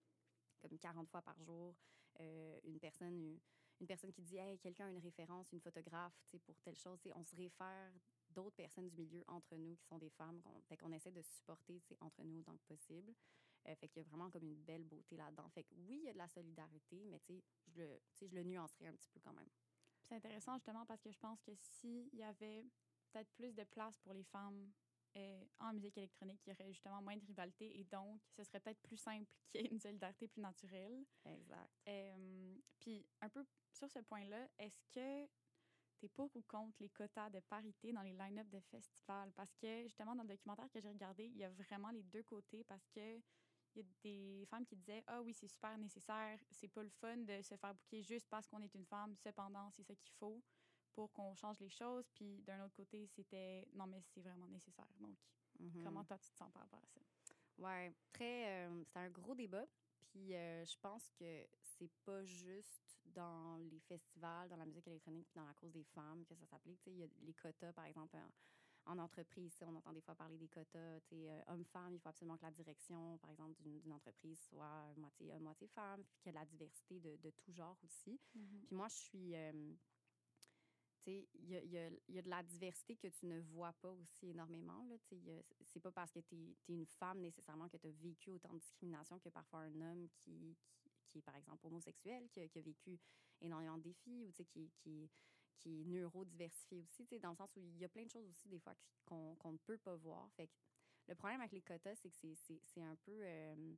comme 0.60 0.78
40 0.78 1.08
fois 1.10 1.22
par 1.22 1.40
jour. 1.42 1.76
Une 2.20 2.80
personne... 2.80 3.40
Une, 3.80 3.88
personne 3.88 4.12
qui 4.12 4.22
dit 4.22 4.38
hey 4.38 4.58
quelqu'un 4.60 4.88
a 4.88 4.90
une 4.90 5.00
référence 5.00 5.52
une 5.52 5.60
photographe 5.60 6.14
pour 6.46 6.60
telle 6.62 6.76
chose 6.76 7.00
on 7.16 7.24
se 7.24 7.36
réfère 7.36 7.92
d'autres 8.30 8.56
personnes 8.56 8.90
du 8.90 8.96
milieu 8.96 9.24
entre 9.28 9.56
nous 9.56 9.76
qui 9.76 9.86
sont 9.86 9.98
des 9.98 10.10
femmes 10.10 10.42
qu'on 10.42 10.62
fait 10.62 10.78
qu'on 10.78 10.92
essaie 10.92 11.12
de 11.12 11.22
supporter 11.22 11.82
entre 12.02 12.24
nous 12.24 12.40
autant 12.40 12.58
que 12.58 12.64
possible. 12.68 13.14
Euh, 13.68 13.76
fait 13.76 13.88
qu'il 13.88 14.02
y 14.02 14.06
a 14.06 14.10
vraiment 14.10 14.30
comme 14.30 14.44
une 14.44 14.56
belle 14.56 14.84
beauté 14.84 15.18
là-dedans. 15.18 15.48
Fait 15.50 15.64
que 15.64 15.76
oui 15.76 15.98
il 16.02 16.06
y 16.06 16.10
a 16.10 16.14
de 16.14 16.18
la 16.18 16.28
solidarité 16.28 17.04
mais 17.06 17.20
je 17.68 17.82
le 17.82 18.02
je 18.14 18.26
le 18.26 18.44
nuancerai 18.44 18.88
un 18.88 18.94
petit 18.94 19.10
peu 19.10 19.20
quand 19.20 19.34
même. 19.34 19.50
C'est 20.06 20.16
intéressant 20.16 20.56
justement 20.56 20.86
parce 20.86 21.02
que 21.02 21.12
je 21.12 21.20
pense 21.20 21.42
que 21.42 21.52
s'il 21.56 22.14
y 22.14 22.24
avait 22.24 22.66
peut-être 23.12 23.30
plus 23.34 23.54
de 23.54 23.64
place 23.64 23.98
pour 24.00 24.14
les 24.14 24.24
femmes 24.24 24.72
euh, 25.18 25.46
en 25.60 25.74
musique 25.74 25.98
électronique, 25.98 26.42
il 26.46 26.50
y 26.50 26.54
aurait 26.54 26.72
justement 26.72 27.02
moins 27.02 27.18
de 27.18 27.26
rivalité 27.26 27.80
et 27.80 27.84
donc 27.86 28.22
ce 28.30 28.44
serait 28.44 28.60
peut-être 28.60 28.82
plus 28.82 28.98
simple 28.98 29.32
qu'il 29.52 29.62
y 29.62 29.66
ait 29.66 29.70
une 29.72 29.80
solidarité 29.80 30.28
plus 30.28 30.42
naturelle. 30.42 31.06
exact 31.26 31.72
Euh, 31.88 32.56
Puis 32.80 33.08
un 33.22 33.30
peu 33.30 33.46
sur 33.74 33.90
ce 33.90 34.00
point-là, 34.00 34.48
est-ce 34.60 34.82
que 34.92 35.26
tu 36.00 36.06
es 36.06 36.10
pour 36.10 36.30
ou 36.36 36.42
contre 36.44 36.78
les 36.80 36.90
quotas 36.90 37.30
de 37.30 37.40
parité 37.40 37.92
dans 37.94 38.02
les 38.04 38.14
line-up 38.14 38.48
de 38.50 38.60
festivals? 38.60 39.32
Parce 39.34 39.56
que 39.56 39.84
justement, 39.84 40.16
dans 40.16 40.24
le 40.24 40.30
documentaire 40.30 40.70
que 40.72 40.80
j'ai 40.80 40.90
regardé, 40.90 41.26
il 41.26 41.38
y 41.38 41.44
a 41.44 41.50
vraiment 41.50 41.90
les 41.90 42.04
deux 42.04 42.24
côtés 42.24 42.64
parce 42.64 42.88
que 42.90 43.22
il 43.76 43.82
y 43.82 43.86
a 43.86 43.88
des 44.04 44.46
femmes 44.50 44.66
qui 44.66 44.76
disaient 44.76 45.04
Ah 45.08 45.22
oui, 45.22 45.34
c'est 45.34 45.48
super 45.48 45.78
nécessaire, 45.78 46.40
c'est 46.52 46.68
pas 46.68 46.84
le 46.84 46.90
fun 46.90 47.18
de 47.18 47.42
se 47.42 47.56
faire 47.56 47.76
bouquer 47.76 48.02
juste 48.02 48.28
parce 48.30 48.48
qu'on 48.48 48.62
est 48.62 48.74
une 48.74 48.86
femme, 48.86 49.16
cependant, 49.16 49.70
c'est 49.72 49.84
ça 49.84 49.96
qu'il 49.96 50.12
faut 50.14 50.44
pour 50.98 51.12
qu'on 51.14 51.36
change 51.36 51.60
les 51.60 51.70
choses. 51.70 52.10
Puis 52.16 52.42
d'un 52.42 52.66
autre 52.66 52.74
côté, 52.74 53.06
c'était 53.06 53.68
Non, 53.76 53.86
mais 53.86 54.02
c'est 54.02 54.22
vraiment 54.22 54.48
nécessaire. 54.48 54.88
Donc, 55.00 55.16
Mhm. 55.60 55.84
comment 55.84 56.04
toi, 56.04 56.18
tu 56.18 56.30
te 56.32 56.36
sens 56.38 56.52
par 56.52 56.64
rapport 56.64 56.80
à 56.80 56.88
ça? 56.88 57.02
Ouais, 57.60 57.94
très. 58.12 58.66
euh, 58.68 58.84
c'est 58.88 58.98
un 58.98 59.10
gros 59.12 59.36
débat. 59.36 59.66
Puis 60.08 60.34
euh, 60.36 60.66
je 60.66 60.76
pense 60.82 61.12
que 61.20 61.46
c'est 61.62 61.92
pas 62.04 62.24
juste 62.24 62.98
dans 63.06 63.58
les 63.70 63.80
festivals, 63.80 64.50
dans 64.50 64.56
la 64.58 64.66
musique 64.66 64.88
électronique, 64.88 65.28
puis 65.28 65.36
dans 65.40 65.46
la 65.46 65.54
cause 65.54 65.72
des 65.72 65.84
femmes 65.84 66.26
que 66.26 66.34
ça 66.34 66.46
s'applique. 66.48 66.80
Tu 66.80 66.86
sais, 66.86 66.92
il 66.92 66.98
y 67.00 67.04
a 67.04 67.08
les 67.22 67.34
quotas, 67.36 67.74
par 67.74 67.86
exemple, 67.86 68.18
en, 68.86 68.94
en 68.94 68.98
entreprise. 68.98 69.56
On 69.62 69.76
entend 69.76 69.94
des 69.94 70.02
fois 70.02 70.16
parler 70.16 70.38
des 70.38 70.48
quotas. 70.48 71.00
tu 71.02 71.10
sais, 71.10 71.30
euh, 71.30 71.42
Homme-femme, 71.48 71.94
il 71.94 72.00
faut 72.00 72.10
absolument 72.10 72.38
que 72.38 72.46
la 72.46 72.52
direction, 72.52 73.18
par 73.20 73.30
exemple, 73.30 73.56
d'une 73.62 73.92
entreprise 73.94 74.40
soit 74.50 74.94
moitié 74.96 75.32
homme, 75.34 75.44
moitié 75.44 75.68
femme, 75.68 76.04
puis 76.06 76.18
qu'il 76.18 76.28
y 76.28 76.30
ait 76.30 76.34
de 76.34 76.40
la 76.40 76.46
diversité 76.46 77.00
de, 77.00 77.18
de 77.18 77.30
tout 77.32 77.52
genre 77.52 77.78
aussi. 77.84 78.20
Puis 78.66 78.76
moi, 78.76 78.88
je 78.88 78.96
suis. 78.96 79.36
euh, 79.36 79.74
il 81.12 81.50
y 81.50 81.78
a, 82.18 82.22
de 82.22 82.30
la 82.30 82.44
diversité 82.44 82.96
que 82.96 83.08
tu 83.08 83.26
ne 83.26 83.40
vois 83.40 83.74
pas 83.74 83.92
aussi 83.92 84.30
énormément. 84.30 84.88
C'est 85.66 85.80
pas 85.80 85.92
parce 85.92 86.12
que 86.12 86.20
tu 86.20 86.36
es, 86.36 86.56
une 86.68 86.86
femme 86.86 87.20
nécessairement 87.20 87.68
que 87.70 87.78
tu 87.78 87.88
as 87.88 87.92
vécu 87.92 88.32
autant 88.32 88.54
de 88.54 88.60
discrimination 88.60 89.20
que 89.20 89.30
parfois 89.30 89.62
un 89.62 89.82
homme 89.82 90.08
qui, 90.10 90.56
est, 91.16 91.22
par 91.22 91.36
exemple, 91.36 91.66
homosexuel, 91.66 92.28
qui 92.30 92.42
a, 92.42 92.62
vécu 92.62 93.00
énormément 93.42 93.78
de 93.78 93.84
défis 93.84 94.24
ou 94.24 94.32
qui, 94.32 94.72
est 95.66 95.84
neurodiversifié 95.86 96.78
aussi, 96.78 97.06
dans 97.20 97.32
le 97.32 97.36
sens 97.36 97.56
où 97.58 97.62
il 97.62 97.78
y 97.78 97.86
a 97.86 97.90
plein 97.90 98.06
de 98.06 98.12
choses 98.12 98.28
aussi, 98.30 98.48
des 98.48 98.60
fois, 98.60 98.76
qu'on 99.06 99.52
ne 99.52 99.58
peut 99.58 99.78
pas 99.78 99.96
voir. 99.96 100.30
Le 101.08 101.16
problème 101.16 101.42
avec 101.42 101.54
les 101.54 101.62
quotas, 101.62 101.96
c'est 101.96 102.10
que 102.10 102.36
c'est 102.64 102.82
un 102.82 102.96
peu... 102.96 103.20
euh, 103.24 103.76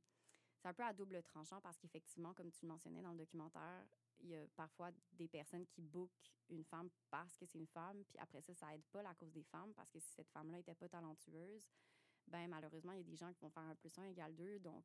c'est 0.60 0.68
un 0.68 0.74
peu 0.74 0.82
à 0.82 0.92
double 0.92 1.22
tranchant 1.22 1.60
parce 1.60 1.78
qu'effectivement, 1.78 2.34
comme 2.34 2.50
tu 2.50 2.60
le 2.62 2.68
mentionnais 2.68 3.00
dans 3.00 3.12
le 3.12 3.18
documentaire, 3.18 3.86
il 4.22 4.30
y 4.30 4.36
a 4.36 4.46
parfois 4.56 4.90
des 5.12 5.28
personnes 5.28 5.66
qui 5.66 5.82
bookent 5.82 6.32
une 6.48 6.64
femme 6.64 6.90
parce 7.10 7.36
que 7.36 7.46
c'est 7.46 7.58
une 7.58 7.66
femme, 7.66 8.04
puis 8.04 8.18
après 8.18 8.40
ça, 8.40 8.54
ça 8.54 8.74
aide 8.74 8.84
pas 8.90 9.02
la 9.02 9.14
cause 9.14 9.32
des 9.32 9.44
femmes 9.44 9.72
parce 9.74 9.90
que 9.90 9.98
si 9.98 10.12
cette 10.12 10.30
femme-là 10.30 10.58
était 10.58 10.74
pas 10.74 10.88
talentueuse, 10.88 11.68
ben 12.26 12.48
malheureusement, 12.48 12.92
il 12.92 12.98
y 12.98 13.00
a 13.00 13.04
des 13.04 13.16
gens 13.16 13.32
qui 13.32 13.40
vont 13.40 13.50
faire 13.50 13.62
un 13.64 13.74
plus 13.74 13.96
un 13.98 14.04
égale 14.04 14.34
deux. 14.34 14.58
Donc, 14.58 14.84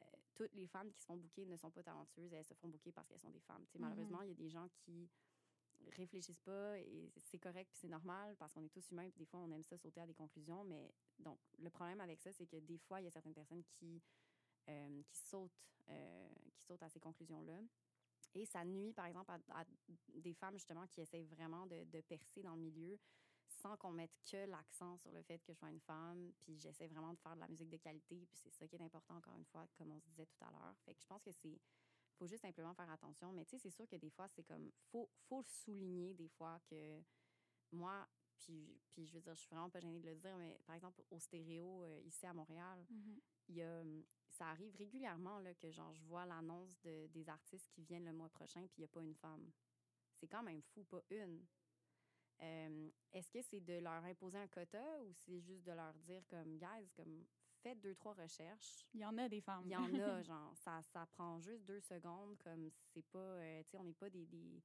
euh, 0.00 0.04
toutes 0.34 0.54
les 0.54 0.66
femmes 0.66 0.90
qui 0.92 1.00
se 1.00 1.06
font 1.06 1.16
booker 1.16 1.46
ne 1.46 1.56
sont 1.56 1.70
pas 1.70 1.82
talentueuses, 1.82 2.32
elles 2.32 2.44
se 2.44 2.54
font 2.54 2.68
booker 2.68 2.92
parce 2.92 3.08
qu'elles 3.08 3.20
sont 3.20 3.30
des 3.30 3.40
femmes. 3.40 3.64
Mhm. 3.74 3.80
Malheureusement, 3.80 4.22
il 4.22 4.28
y 4.28 4.32
a 4.32 4.36
des 4.36 4.50
gens 4.50 4.68
qui 4.84 5.08
réfléchissent 5.92 6.40
pas 6.40 6.78
et 6.78 7.12
c'est 7.18 7.38
correct 7.38 7.68
puis 7.70 7.78
c'est 7.78 7.88
normal 7.88 8.36
parce 8.36 8.52
qu'on 8.52 8.62
est 8.62 8.68
tous 8.68 8.90
humains 8.90 9.08
puis 9.10 9.18
des 9.18 9.26
fois 9.26 9.40
on 9.40 9.50
aime 9.50 9.62
ça 9.62 9.76
sauter 9.76 10.00
à 10.00 10.06
des 10.06 10.14
conclusions 10.14 10.64
mais 10.64 10.94
donc 11.18 11.38
le 11.58 11.68
problème 11.68 12.00
avec 12.00 12.20
ça 12.20 12.32
c'est 12.32 12.46
que 12.46 12.56
des 12.56 12.78
fois 12.78 13.00
il 13.00 13.04
y 13.04 13.06
a 13.06 13.10
certaines 13.10 13.34
personnes 13.34 13.62
qui 13.64 14.02
euh, 14.68 15.02
qui 15.10 15.18
sautent 15.18 15.50
euh, 15.88 16.28
qui 16.54 16.64
sautent 16.64 16.82
à 16.82 16.88
ces 16.88 17.00
conclusions 17.00 17.42
là 17.42 17.60
et 18.34 18.44
ça 18.46 18.64
nuit 18.64 18.92
par 18.92 19.06
exemple 19.06 19.30
à, 19.30 19.60
à 19.60 19.64
des 20.08 20.34
femmes 20.34 20.54
justement 20.54 20.86
qui 20.86 21.00
essaient 21.00 21.24
vraiment 21.24 21.66
de, 21.66 21.84
de 21.84 22.00
percer 22.02 22.42
dans 22.42 22.54
le 22.54 22.62
milieu 22.62 22.98
sans 23.46 23.76
qu'on 23.76 23.92
mette 23.92 24.16
que 24.30 24.46
l'accent 24.46 24.96
sur 24.98 25.12
le 25.12 25.22
fait 25.22 25.38
que 25.38 25.52
je 25.52 25.58
sois 25.58 25.70
une 25.70 25.80
femme 25.80 26.32
puis 26.40 26.58
j'essaie 26.58 26.86
vraiment 26.88 27.12
de 27.12 27.18
faire 27.18 27.34
de 27.34 27.40
la 27.40 27.48
musique 27.48 27.70
de 27.70 27.76
qualité 27.76 28.26
puis 28.26 28.36
c'est 28.38 28.50
ça 28.50 28.66
qui 28.66 28.76
est 28.76 28.82
important 28.82 29.16
encore 29.16 29.36
une 29.36 29.44
fois 29.44 29.66
comme 29.76 29.92
on 29.92 30.00
se 30.00 30.06
disait 30.08 30.26
tout 30.26 30.44
à 30.44 30.50
l'heure 30.50 30.74
fait 30.84 30.94
que 30.94 31.00
je 31.00 31.06
pense 31.06 31.22
que 31.22 31.32
c'est 31.32 31.60
faut 32.16 32.26
juste 32.26 32.42
simplement 32.42 32.72
faire 32.74 32.90
attention. 32.90 33.32
Mais 33.32 33.44
tu 33.44 33.50
sais, 33.50 33.58
c'est 33.58 33.70
sûr 33.70 33.88
que 33.88 33.96
des 33.96 34.10
fois, 34.10 34.28
c'est 34.28 34.44
comme. 34.44 34.70
Faut, 34.90 35.10
faut 35.26 35.42
souligner 35.42 36.14
des 36.14 36.28
fois 36.28 36.60
que 36.70 37.02
moi, 37.72 38.08
puis, 38.38 38.80
puis 38.92 39.04
je 39.04 39.14
veux 39.14 39.20
dire, 39.20 39.34
je 39.34 39.40
suis 39.40 39.48
vraiment 39.48 39.68
pas 39.70 39.80
gênée 39.80 39.98
de 40.00 40.06
le 40.06 40.14
dire, 40.14 40.36
mais 40.38 40.60
par 40.64 40.76
exemple, 40.76 41.02
au 41.10 41.18
stéréo, 41.18 41.82
euh, 41.84 42.00
ici 42.04 42.24
à 42.26 42.32
Montréal, 42.32 42.86
Mhm. 42.88 43.20
il 43.48 43.56
y 43.56 43.62
a, 43.62 43.82
ça 44.34 44.48
arrive 44.48 44.74
régulièrement 44.76 45.38
là, 45.38 45.54
que 45.54 45.70
genre, 45.70 45.92
je 45.94 46.02
vois 46.04 46.26
l'annonce 46.26 46.76
de, 46.82 47.06
des 47.08 47.28
artistes 47.28 47.68
qui 47.70 47.82
viennent 47.82 48.04
le 48.04 48.12
mois 48.12 48.28
prochain, 48.28 48.60
puis 48.66 48.78
il 48.78 48.80
n'y 48.80 48.84
a 48.84 48.88
pas 48.88 49.02
une 49.02 49.14
femme. 49.14 49.50
C'est 50.16 50.26
quand 50.28 50.42
même 50.42 50.62
fou, 50.62 50.84
pas 50.84 51.02
une. 51.10 51.44
Euh, 52.42 52.90
Est-ce 53.12 53.30
que 53.30 53.42
c'est 53.42 53.60
de 53.60 53.78
leur 53.78 54.04
imposer 54.04 54.38
un 54.38 54.48
quota 54.48 55.02
ou 55.02 55.12
c'est 55.12 55.40
juste 55.40 55.64
de 55.64 55.72
leur 55.72 55.94
dire 56.00 56.22
comme, 56.28 56.58
guys, 56.58 56.90
comme, 56.96 57.24
faites 57.62 57.80
deux, 57.80 57.94
trois 57.94 58.14
recherches, 58.14 58.84
Il 58.92 59.00
y 59.00 59.04
en 59.04 59.16
a 59.18 59.28
des 59.28 59.40
femmes. 59.40 59.62
il 59.64 59.70
y 59.70 59.76
en 59.76 59.94
a, 59.94 60.22
genre, 60.22 60.52
ça, 60.56 60.82
ça 60.82 61.06
prend 61.06 61.40
juste 61.40 61.64
deux 61.64 61.80
secondes, 61.80 62.36
comme 62.38 62.70
c'est 62.92 63.06
pas, 63.06 63.18
euh, 63.18 63.62
tu 63.62 63.70
sais, 63.70 63.78
on 63.78 63.84
n'est 63.84 63.94
pas 63.94 64.10
des, 64.10 64.26
des, 64.26 64.62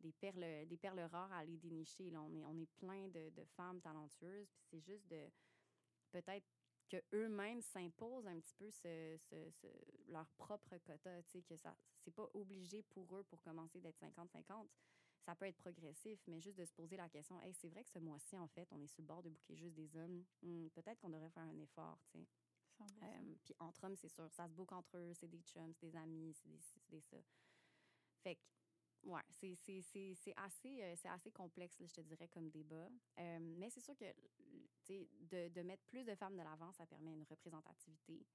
des, 0.00 0.12
perles, 0.12 0.66
des 0.66 0.76
perles 0.76 1.00
rares 1.00 1.32
à 1.32 1.38
aller 1.38 1.56
dénicher, 1.58 2.10
là. 2.10 2.22
On 2.22 2.32
est, 2.32 2.44
on 2.44 2.56
est 2.56 2.70
plein 2.78 3.08
de, 3.08 3.30
de 3.30 3.44
femmes 3.56 3.80
talentueuses, 3.80 4.48
puis 4.52 4.64
c'est 4.70 4.80
juste 4.80 5.06
de 5.08 5.28
peut-être 6.10 6.46
que 6.88 6.96
eux-mêmes 7.12 7.60
s'imposent 7.60 8.26
un 8.26 8.38
petit 8.40 8.54
peu 8.54 8.70
ce, 8.70 9.16
ce, 9.18 9.50
ce, 9.50 9.66
leur 10.08 10.26
propre 10.38 10.76
quota, 10.78 11.22
tu 11.22 11.30
sais, 11.30 11.42
que 11.42 11.56
ça, 11.56 11.76
c'est 12.00 12.14
pas 12.14 12.28
obligé 12.34 12.82
pour 12.82 13.16
eux 13.16 13.24
pour 13.24 13.40
commencer 13.42 13.80
d'être 13.80 13.98
50-50. 14.00 14.68
Ça 15.20 15.34
peut 15.34 15.46
être 15.46 15.58
progressif, 15.58 16.18
mais 16.26 16.40
juste 16.40 16.58
de 16.58 16.64
se 16.64 16.72
poser 16.72 16.96
la 16.96 17.08
question, 17.08 17.38
hey, 17.40 17.52
c'est 17.52 17.68
vrai 17.68 17.84
que 17.84 17.90
ce 17.90 17.98
mois-ci, 17.98 18.38
en 18.38 18.48
fait, 18.48 18.66
on 18.72 18.80
est 18.80 18.86
sur 18.86 19.02
le 19.02 19.06
bord 19.06 19.22
de 19.22 19.28
bouquer 19.28 19.56
juste 19.56 19.74
des 19.74 19.94
hommes. 19.96 20.24
Hmm, 20.42 20.68
peut-être 20.68 20.98
qu'on 21.00 21.10
devrait 21.10 21.30
faire 21.30 21.42
un 21.42 21.58
effort, 21.58 21.98
tu 22.10 22.18
sais. 22.18 22.26
Euh, 23.02 23.34
puis 23.44 23.54
entre 23.58 23.84
hommes, 23.84 23.96
c'est 23.96 24.08
sûr, 24.08 24.30
ça 24.30 24.46
se 24.46 24.52
boucle 24.52 24.72
entre 24.72 24.96
eux, 24.96 25.12
c'est 25.12 25.26
des 25.26 25.42
chums, 25.42 25.74
c'est 25.74 25.90
des 25.90 25.96
amis, 25.96 26.32
c'est 26.34 26.48
des, 26.48 26.60
des 26.88 27.00
ça. 27.00 27.16
Fait 28.22 28.36
que 28.36 28.40
Ouais, 29.08 29.22
c'est, 29.30 29.56
assez, 30.36 30.82
euh, 30.82 30.94
assez 31.04 31.30
complexe, 31.30 31.78
je 31.80 31.92
te 31.94 32.00
dirais, 32.02 32.28
comme 32.28 32.50
débat. 32.50 32.90
Mais 33.16 33.70
c'est 33.70 33.80
sûr 33.80 33.96
que 33.96 34.04
de, 34.86 35.48
de 35.48 35.62
mettre 35.62 35.82
plus 35.86 36.04
de 36.04 36.14
femmes 36.14 36.36
de 36.36 36.42
l'avant, 36.42 36.72
ça 36.72 36.84
permet 36.84 37.14
une 37.14 37.22
représentativité. 37.22 38.26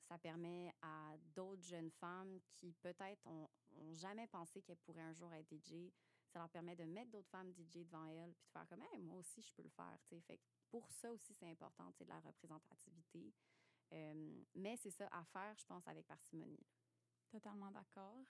Ça 0.00 0.18
permet 0.18 0.72
à 0.80 1.14
d'autres 1.34 1.62
jeunes 1.62 1.90
femmes 1.90 2.40
qui 2.48 2.72
peut-être 2.72 3.26
ont, 3.26 3.48
jamais 3.92 4.26
pensé 4.26 4.62
qu'elles 4.62 4.78
pourraient 4.78 5.02
un 5.02 5.12
jour 5.12 5.32
être 5.34 5.46
DJ, 5.50 5.92
ça 6.26 6.38
leur 6.38 6.48
permet 6.48 6.74
de 6.74 6.84
mettre 6.84 7.10
d'autres 7.10 7.28
femmes 7.28 7.52
DJ 7.52 7.84
devant 7.84 8.06
elles, 8.06 8.32
puis 8.34 8.46
de 8.46 8.50
faire 8.52 8.66
comme, 8.68 8.82
hey, 8.92 9.02
moi 9.02 9.18
aussi, 9.18 9.42
je 9.42 9.52
peux 9.52 9.62
le 9.62 9.68
faire. 9.68 9.98
T'sais. 10.04 10.20
Fait 10.20 10.40
pour 10.70 10.90
ça 10.90 11.12
aussi, 11.12 11.34
c'est 11.34 11.48
important, 11.50 11.92
de 12.00 12.04
la 12.06 12.18
représentativité. 12.20 13.34
mais 14.54 14.76
c'est 14.76 14.90
ça 14.90 15.06
à 15.12 15.22
faire, 15.24 15.54
je 15.58 15.66
pense, 15.66 15.86
avec 15.86 16.06
parcimonie. 16.06 16.66
Totalement 17.28 17.70
d'accord 17.70 18.24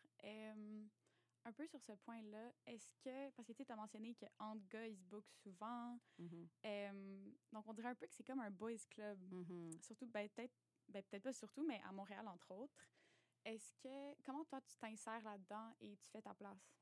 un 1.46 1.52
peu 1.52 1.66
sur 1.68 1.80
ce 1.80 1.92
point-là, 1.92 2.52
est-ce 2.66 2.92
que, 3.04 3.30
parce 3.30 3.46
que 3.52 3.62
tu 3.62 3.70
as 3.70 3.76
mentionné 3.76 4.14
qu'entre 4.14 4.66
gars, 4.68 4.86
ils 4.86 4.96
se 4.96 5.04
bookent 5.04 5.32
souvent, 5.42 5.98
mm-hmm. 6.18 7.22
donc 7.52 7.68
on 7.68 7.72
dirait 7.72 7.88
un 7.88 7.94
peu 7.94 8.06
que 8.06 8.14
c'est 8.14 8.24
comme 8.24 8.40
un 8.40 8.50
boys 8.50 8.84
club. 8.90 9.18
Mm-hmm. 9.32 9.82
Surtout, 9.82 10.06
ben, 10.06 10.28
peut-être 10.30 10.52
ben, 10.88 11.02
peut 11.04 11.20
pas 11.20 11.32
surtout, 11.32 11.64
mais 11.64 11.80
à 11.84 11.92
Montréal, 11.92 12.26
entre 12.28 12.50
autres. 12.50 12.74
Est-ce 13.44 13.72
que, 13.74 14.22
comment 14.24 14.44
toi, 14.44 14.60
tu 14.60 14.76
t'insères 14.76 15.22
là-dedans 15.22 15.72
et 15.80 15.96
tu 15.96 16.08
fais 16.10 16.20
ta 16.20 16.34
place? 16.34 16.74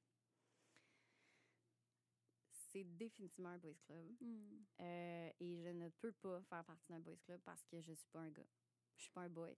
C'est 2.51 2.85
définitivement 2.85 3.51
un 3.51 3.59
boys 3.59 3.75
club. 3.87 4.17
Mm. 4.21 4.65
Euh, 4.81 5.31
et 5.41 5.59
je 5.59 5.69
ne 5.69 5.89
peux 5.91 6.13
pas 6.13 6.43
faire 6.43 6.65
partie 6.65 6.91
d'un 6.91 7.01
boys 7.01 7.19
club 7.23 7.41
parce 7.45 7.63
que 7.65 7.81
je 7.83 7.93
suis 7.93 8.09
pas 8.09 8.21
un 8.21 8.31
gars. 8.31 8.49
Je 8.97 9.03
suis 9.03 9.13
pas 9.13 9.23
un 9.23 9.29
boy. 9.29 9.55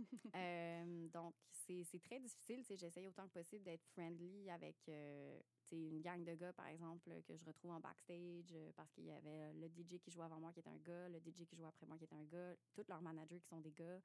Euh, 0.36 1.08
donc, 1.08 1.34
c'est 1.50 2.02
très 2.02 2.18
difficile. 2.18 2.64
J'essaye 2.64 3.08
autant 3.08 3.26
que 3.28 3.34
possible 3.34 3.64
d'être 3.64 3.84
friendly 3.92 4.50
avec 4.50 4.76
euh, 4.88 5.40
une 5.72 6.00
gang 6.00 6.24
de 6.24 6.34
gars, 6.34 6.52
par 6.52 6.66
exemple, 6.66 7.10
que 7.26 7.36
je 7.36 7.44
retrouve 7.44 7.70
en 7.72 7.80
backstage 7.80 8.52
euh, 8.54 8.70
parce 8.76 8.90
qu'il 8.92 9.04
y 9.04 9.12
avait 9.12 9.52
le 9.54 9.68
DJ 9.68 10.00
qui 10.00 10.10
jouait 10.10 10.24
avant 10.24 10.40
moi 10.40 10.52
qui 10.52 10.60
était 10.60 10.70
un 10.70 10.78
gars, 10.78 11.08
le 11.08 11.18
DJ 11.18 11.46
qui 11.46 11.56
jouait 11.56 11.68
après 11.68 11.86
moi 11.86 11.96
qui 11.98 12.04
était 12.04 12.16
un 12.16 12.24
gars, 12.24 12.56
tous 12.72 12.84
leurs 12.88 13.02
managers 13.02 13.40
qui 13.40 13.48
sont 13.48 13.60
des 13.60 13.72
gars 13.72 14.00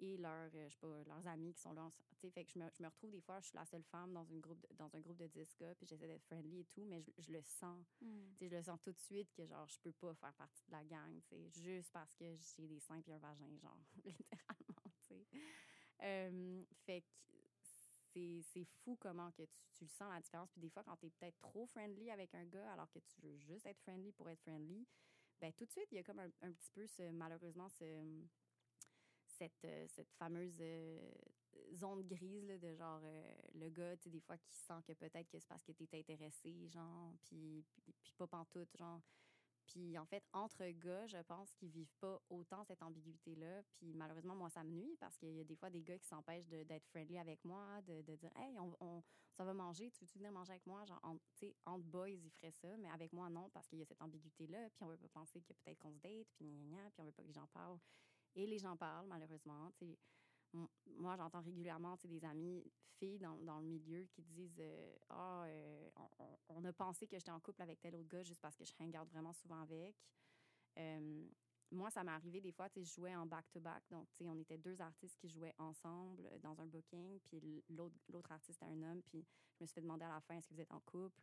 et 0.00 0.16
leurs, 0.16 0.50
je 0.50 0.68
sais 0.68 0.78
pas, 0.80 1.04
leurs 1.04 1.26
amis 1.26 1.52
qui 1.52 1.60
sont 1.60 1.72
là. 1.72 1.90
Fait 2.32 2.44
que 2.44 2.50
je 2.50 2.58
me, 2.58 2.66
je 2.72 2.82
me, 2.82 2.88
retrouve 2.88 3.10
des 3.10 3.20
fois, 3.20 3.40
je 3.40 3.46
suis 3.46 3.56
la 3.56 3.64
seule 3.64 3.82
femme 3.84 4.12
dans, 4.12 4.24
une 4.24 4.40
groupe 4.40 4.64
dans 4.76 4.94
un 4.94 5.00
groupe 5.00 5.18
de 5.18 5.26
10 5.26 5.56
gars, 5.58 5.74
puis 5.74 5.86
j'essaie 5.86 6.06
d'être 6.06 6.24
friendly 6.24 6.60
et 6.60 6.64
tout, 6.64 6.84
mais 6.84 7.02
je, 7.18 7.32
le 7.32 7.42
sens. 7.42 7.86
Mm. 8.00 8.06
Je 8.40 8.46
le 8.46 8.62
sens 8.62 8.80
tout 8.80 8.92
de 8.92 8.98
suite 8.98 9.32
que, 9.32 9.46
genre, 9.46 9.68
je 9.68 9.78
peux 9.80 9.92
pas 9.92 10.14
faire 10.14 10.34
partie 10.34 10.64
de 10.66 10.72
la 10.72 10.84
gang, 10.84 11.20
juste 11.50 11.90
parce 11.92 12.14
que 12.14 12.24
j'ai 12.36 12.66
des 12.66 12.80
seins 12.80 13.00
et 13.06 13.12
un 13.12 13.18
vagin, 13.18 13.56
genre, 13.60 13.78
littéralement. 14.04 14.67
Euh, 16.00 16.62
fait 16.86 17.02
que 18.14 18.40
c'est 18.40 18.64
fou 18.64 18.96
comment 19.00 19.32
que 19.32 19.42
tu, 19.42 19.58
tu, 19.72 19.82
le 19.82 19.90
sens 19.90 20.08
la 20.12 20.20
différence. 20.20 20.48
Puis 20.52 20.60
des 20.60 20.68
fois, 20.68 20.84
quand 20.84 20.96
tu 20.96 21.06
es 21.06 21.10
peut-être 21.10 21.40
trop 21.40 21.66
friendly 21.66 22.12
avec 22.12 22.32
un 22.36 22.44
gars 22.44 22.72
alors 22.72 22.88
que 22.92 23.00
tu 23.00 23.20
veux 23.20 23.36
juste 23.36 23.66
être 23.66 23.80
friendly 23.80 24.12
pour 24.12 24.30
être 24.30 24.40
friendly, 24.40 24.86
ben 25.40 25.52
tout 25.54 25.64
de 25.64 25.70
suite, 25.72 25.88
il 25.90 25.96
y 25.96 25.98
a 25.98 26.04
comme 26.04 26.20
un, 26.20 26.30
un 26.42 26.52
petit 26.52 26.70
peu, 26.70 26.86
ce, 26.86 27.10
malheureusement, 27.10 27.68
ce, 27.68 28.04
cette, 29.26 29.64
euh, 29.64 29.86
cette 29.88 30.12
fameuse 30.12 30.58
euh, 30.60 31.10
zone 31.74 32.02
grise 32.06 32.46
là, 32.46 32.58
de 32.58 32.74
genre 32.74 33.02
le 33.54 33.68
gars, 33.70 33.96
tu 33.96 34.04
sais, 34.04 34.10
des 34.10 34.20
fois, 34.20 34.38
qui 34.38 34.54
sent 34.54 34.80
que 34.86 34.92
peut-être 34.92 35.28
que 35.28 35.40
c'est 35.40 35.48
parce 35.48 35.64
que 35.64 35.72
tu 35.72 35.82
es 35.82 35.98
intéressé, 35.98 36.68
genre, 36.68 37.12
puis, 37.24 37.64
puis, 37.72 37.92
puis 38.02 38.12
pas 38.16 38.26
pantoute, 38.26 38.76
genre 38.76 39.02
puis 39.68 39.98
en 39.98 40.06
fait, 40.06 40.24
entre 40.32 40.64
gars, 40.70 41.06
je 41.06 41.18
pense 41.18 41.52
qu'ils 41.52 41.68
vivent 41.68 41.94
pas 42.00 42.20
autant 42.30 42.64
cette 42.64 42.82
ambiguïté-là. 42.82 43.62
Puis 43.74 43.94
malheureusement, 43.94 44.34
moi, 44.34 44.48
ça 44.48 44.64
me 44.64 44.70
nuit 44.70 44.96
parce 44.98 45.16
qu'il 45.18 45.36
y 45.36 45.40
a 45.40 45.44
des 45.44 45.56
fois 45.56 45.70
des 45.70 45.82
gars 45.82 45.98
qui 45.98 46.06
s'empêchent 46.06 46.48
d'être 46.48 46.86
friendly 46.86 47.18
avec 47.18 47.44
moi, 47.44 47.82
de, 47.82 48.00
de 48.02 48.16
dire 48.16 48.30
Hey, 48.36 48.58
on, 48.58 48.74
on, 48.80 49.02
ça 49.34 49.44
va 49.44 49.52
manger, 49.52 49.90
tu 49.90 50.00
veux-tu 50.00 50.18
venir 50.18 50.32
manger 50.32 50.52
avec 50.52 50.66
moi? 50.66 50.84
Genre, 50.86 51.00
tu 51.36 51.46
sais, 51.46 51.56
entre 51.66 51.84
boys, 51.84 52.08
ils 52.08 52.30
feraient 52.30 52.52
ça, 52.52 52.76
mais 52.78 52.90
avec 52.90 53.12
moi, 53.12 53.28
non, 53.28 53.50
parce 53.50 53.68
qu'il 53.68 53.78
y 53.78 53.82
a 53.82 53.84
cette 53.84 54.00
ambiguïté-là. 54.00 54.70
Puis 54.70 54.82
on 54.82 54.88
veut 54.88 54.96
pas 54.96 55.08
penser 55.08 55.40
que 55.42 55.52
peut-être 55.52 55.78
qu'on 55.78 55.92
se 55.92 55.98
date, 55.98 56.28
puis 56.34 56.46
gna, 56.46 56.64
gna, 56.64 56.90
puis 56.90 57.00
on 57.00 57.04
veut 57.04 57.12
pas 57.12 57.22
que 57.22 57.28
les 57.28 57.34
gens 57.34 57.46
parlent. 57.48 57.78
Et 58.34 58.46
les 58.46 58.58
gens 58.58 58.76
parlent, 58.76 59.06
malheureusement. 59.06 59.70
Tu 59.78 59.86
sais, 59.86 59.98
moi, 60.52 61.16
j'entends 61.16 61.40
régulièrement 61.40 61.96
des 62.04 62.24
amis 62.24 62.64
filles 62.98 63.18
dans, 63.18 63.36
dans, 63.38 63.60
le 63.60 63.66
milieu 63.66 64.04
qui 64.06 64.22
disent 64.22 64.60
euh, 64.60 64.96
Ah, 65.10 65.44
euh, 65.44 65.88
on, 66.48 66.64
a 66.64 66.72
pensé 66.72 67.06
que 67.06 67.16
j'étais 67.16 67.30
en 67.30 67.40
couple 67.40 67.62
avec 67.62 67.80
tel 67.80 67.94
autre 67.94 68.08
gars 68.08 68.22
juste 68.22 68.40
parce 68.40 68.56
que 68.56 68.64
je 68.64 68.72
regarde 68.78 69.08
vraiment 69.08 69.32
souvent 69.32 69.60
avec. 69.60 69.94
Euh, 70.78 71.26
moi, 71.70 71.90
ça 71.90 72.02
m'est 72.02 72.12
arrivé 72.12 72.40
des 72.40 72.52
fois, 72.52 72.68
je 72.74 72.82
jouais 72.82 73.14
en 73.14 73.26
back-to-back. 73.26 73.84
Donc, 73.90 74.08
on 74.22 74.38
était 74.38 74.56
deux 74.56 74.80
artistes 74.80 75.18
qui 75.18 75.28
jouaient 75.28 75.54
ensemble 75.58 76.30
dans 76.40 76.58
un 76.60 76.66
booking, 76.66 77.20
puis 77.20 77.62
l'autre 77.68 78.32
artiste 78.32 78.62
est 78.62 78.66
un 78.66 78.82
homme, 78.84 79.02
puis 79.02 79.26
je 79.54 79.62
me 79.62 79.66
suis 79.66 79.74
fait 79.74 79.82
demander 79.82 80.06
à 80.06 80.08
la 80.08 80.20
fin 80.20 80.36
est-ce 80.36 80.48
que 80.48 80.54
vous 80.54 80.60
êtes 80.62 80.72
en 80.72 80.80
couple? 80.80 81.20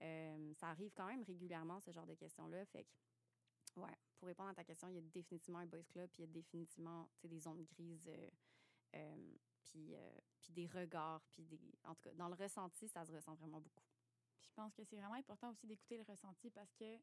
Ça 0.00 0.68
arrive 0.68 0.92
quand 0.94 1.06
même 1.06 1.24
régulièrement, 1.24 1.80
ce 1.80 1.90
genre 1.90 2.06
de 2.06 2.14
questions-là. 2.14 2.64
Fait 2.66 2.84
que, 2.84 3.80
ouais, 3.80 3.96
pour 4.22 4.28
répondre 4.28 4.50
à 4.50 4.54
ta 4.54 4.62
question, 4.62 4.86
il 4.88 4.94
y 4.94 4.98
a 4.98 5.00
définitivement 5.00 5.58
un 5.58 5.66
boys 5.66 5.82
club, 5.90 6.08
puis 6.12 6.22
il 6.22 6.26
y 6.26 6.30
a 6.30 6.32
définitivement 6.32 7.08
des 7.24 7.40
zones 7.40 7.64
grises 7.64 8.08
euh, 8.08 8.30
puis, 9.62 9.94
euh, 9.94 10.10
puis 10.40 10.52
des 10.52 10.66
regards, 10.66 11.22
puis 11.30 11.44
des... 11.44 11.60
En 11.84 11.94
tout 11.94 12.02
cas, 12.02 12.14
dans 12.14 12.28
le 12.28 12.34
ressenti, 12.34 12.88
ça 12.88 13.04
se 13.04 13.12
ressent 13.12 13.34
vraiment 13.34 13.60
beaucoup. 13.60 13.84
Puis 14.38 14.48
je 14.48 14.54
pense 14.54 14.74
que 14.74 14.84
c'est 14.84 14.96
vraiment 14.96 15.14
important 15.14 15.50
aussi 15.50 15.66
d'écouter 15.66 15.96
le 15.96 16.04
ressenti 16.04 16.50
parce 16.50 16.72
que 16.74 16.98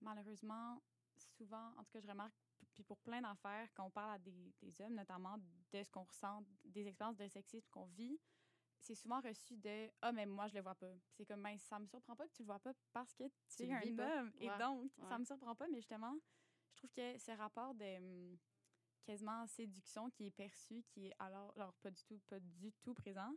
malheureusement, 0.00 0.82
souvent, 1.16 1.74
en 1.76 1.84
tout 1.84 1.90
cas, 1.92 2.00
je 2.00 2.08
remarque, 2.08 2.34
puis 2.72 2.82
pour 2.82 2.98
plein 2.98 3.20
d'affaires, 3.20 3.68
quand 3.74 3.84
on 3.84 3.90
parle 3.90 4.12
à 4.12 4.18
des, 4.18 4.54
des 4.62 4.80
hommes, 4.80 4.94
notamment 4.94 5.36
de 5.72 5.82
ce 5.82 5.90
qu'on 5.90 6.04
ressent, 6.04 6.42
des 6.64 6.86
expériences 6.86 7.16
de 7.16 7.28
sexisme 7.28 7.68
qu'on 7.70 7.86
vit, 7.86 8.18
c'est 8.80 8.94
souvent 8.94 9.20
reçu 9.20 9.56
de 9.56 9.90
Ah, 10.00 10.12
mais 10.12 10.26
moi, 10.26 10.48
je 10.48 10.54
le 10.54 10.62
vois 10.62 10.74
pas. 10.74 10.92
c'est 11.12 11.26
comme, 11.26 11.42
ben, 11.42 11.58
ça 11.58 11.78
me 11.78 11.86
surprend 11.86 12.16
pas 12.16 12.26
que 12.26 12.32
tu 12.32 12.42
le 12.42 12.46
vois 12.46 12.58
pas 12.58 12.72
parce 12.92 13.12
que 13.14 13.24
tu, 13.48 13.64
es 13.64 13.72
un 13.72 13.98
homme. 13.98 14.32
Et 14.38 14.48
donc, 14.58 14.90
ça 15.08 15.18
me 15.18 15.24
surprend 15.24 15.54
pas, 15.54 15.68
mais 15.68 15.78
justement, 15.78 16.16
je 16.70 16.76
trouve 16.76 16.90
que 16.90 17.18
ce 17.18 17.32
rapport 17.32 17.74
de 17.74 17.96
hum, 17.98 18.38
quasiment 19.10 19.44
séduction 19.48 20.08
qui 20.10 20.26
est 20.26 20.30
perçue, 20.30 20.84
qui 20.84 21.08
est 21.08 21.14
alors, 21.18 21.52
alors 21.56 21.74
pas 21.82 21.90
du 21.90 22.02
tout, 22.04 22.20
pas 22.28 22.38
du 22.38 22.72
tout 22.80 22.94
présent. 22.94 23.34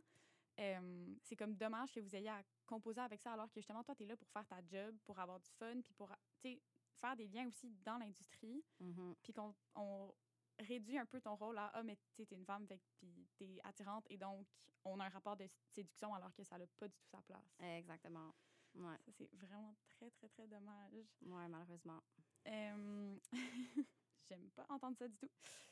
Euh, 0.60 1.16
c'est 1.24 1.34
comme 1.34 1.56
dommage 1.56 1.92
que 1.92 1.98
vous 1.98 2.14
ayez 2.14 2.28
à 2.28 2.44
composer 2.64 3.00
avec 3.00 3.20
ça 3.20 3.32
alors 3.32 3.50
que 3.50 3.58
justement, 3.58 3.82
toi, 3.82 3.96
tu 3.96 4.04
es 4.04 4.06
là 4.06 4.16
pour 4.16 4.30
faire 4.30 4.46
ta 4.46 4.64
job, 4.64 4.96
pour 5.04 5.18
avoir 5.18 5.40
du 5.40 5.50
fun, 5.58 5.80
puis 5.82 5.92
pour 5.94 6.12
faire 6.40 7.16
des 7.16 7.26
liens 7.26 7.48
aussi 7.48 7.74
dans 7.84 7.98
l'industrie. 7.98 8.64
Mm-hmm. 8.80 9.14
Puis 9.20 9.32
qu'on 9.32 9.52
on 9.74 10.14
réduit 10.60 10.96
un 10.96 11.06
peu 11.06 11.20
ton 11.20 11.34
rôle 11.34 11.58
à 11.58 11.72
Ah, 11.74 11.82
mais 11.82 11.98
tu 12.14 12.22
es 12.22 12.26
une 12.30 12.44
femme, 12.44 12.68
fait, 12.68 12.80
puis 12.98 13.26
tu 13.34 13.44
es 13.44 13.60
attirante, 13.64 14.06
et 14.08 14.16
donc 14.16 14.46
on 14.84 15.00
a 15.00 15.06
un 15.06 15.08
rapport 15.08 15.36
de 15.36 15.46
séduction 15.72 16.14
alors 16.14 16.32
que 16.34 16.44
ça 16.44 16.56
n'a 16.56 16.68
pas 16.68 16.86
du 16.86 16.96
tout 16.96 17.08
sa 17.08 17.20
place. 17.22 17.56
Exactement. 17.58 18.32
Ouais. 18.76 18.96
Ça, 19.00 19.10
c'est 19.10 19.30
vraiment 19.34 19.74
très, 19.88 20.08
très, 20.10 20.28
très 20.28 20.46
dommage. 20.46 20.94
Ouais, 21.22 21.48
malheureusement. 21.48 22.00
Euh... 22.46 23.18
J'aime 24.28 24.50
pas 24.50 24.66
entendre 24.68 24.96
ça 24.96 25.08
du 25.08 25.16
tout. 25.16 25.28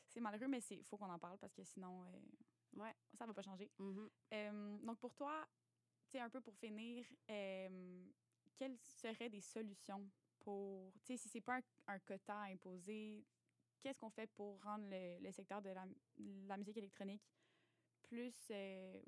C'est 0.07 0.19
malheureux, 0.19 0.47
mais 0.47 0.59
il 0.69 0.83
faut 0.83 0.97
qu'on 0.97 1.09
en 1.09 1.19
parle 1.19 1.37
parce 1.37 1.53
que 1.53 1.63
sinon, 1.63 2.03
euh, 2.03 2.79
ouais, 2.81 2.95
ça 3.17 3.25
va 3.25 3.33
pas 3.33 3.41
changer. 3.41 3.71
Mm-hmm. 3.79 4.09
Euh, 4.33 4.77
donc, 4.79 4.99
pour 4.99 5.13
toi, 5.15 5.47
tu 6.05 6.11
sais, 6.11 6.19
un 6.19 6.29
peu 6.29 6.41
pour 6.41 6.55
finir, 6.55 7.05
euh, 7.29 8.05
quelles 8.55 8.77
seraient 8.77 9.29
des 9.29 9.41
solutions 9.41 10.09
pour, 10.39 10.93
tu 11.03 11.13
sais, 11.13 11.17
si 11.17 11.29
c'est 11.29 11.41
pas 11.41 11.59
un, 11.87 11.99
quota 11.99 12.41
imposé, 12.41 13.25
qu'est-ce 13.81 13.99
qu'on 13.99 14.09
fait 14.11 14.27
pour 14.27 14.61
rendre 14.61 14.85
le, 14.89 15.31
secteur 15.31 15.61
de 15.61 15.69
la, 15.69 15.85
la, 16.47 16.57
musique 16.57 16.77
électronique 16.77 17.23
plus 18.03 18.51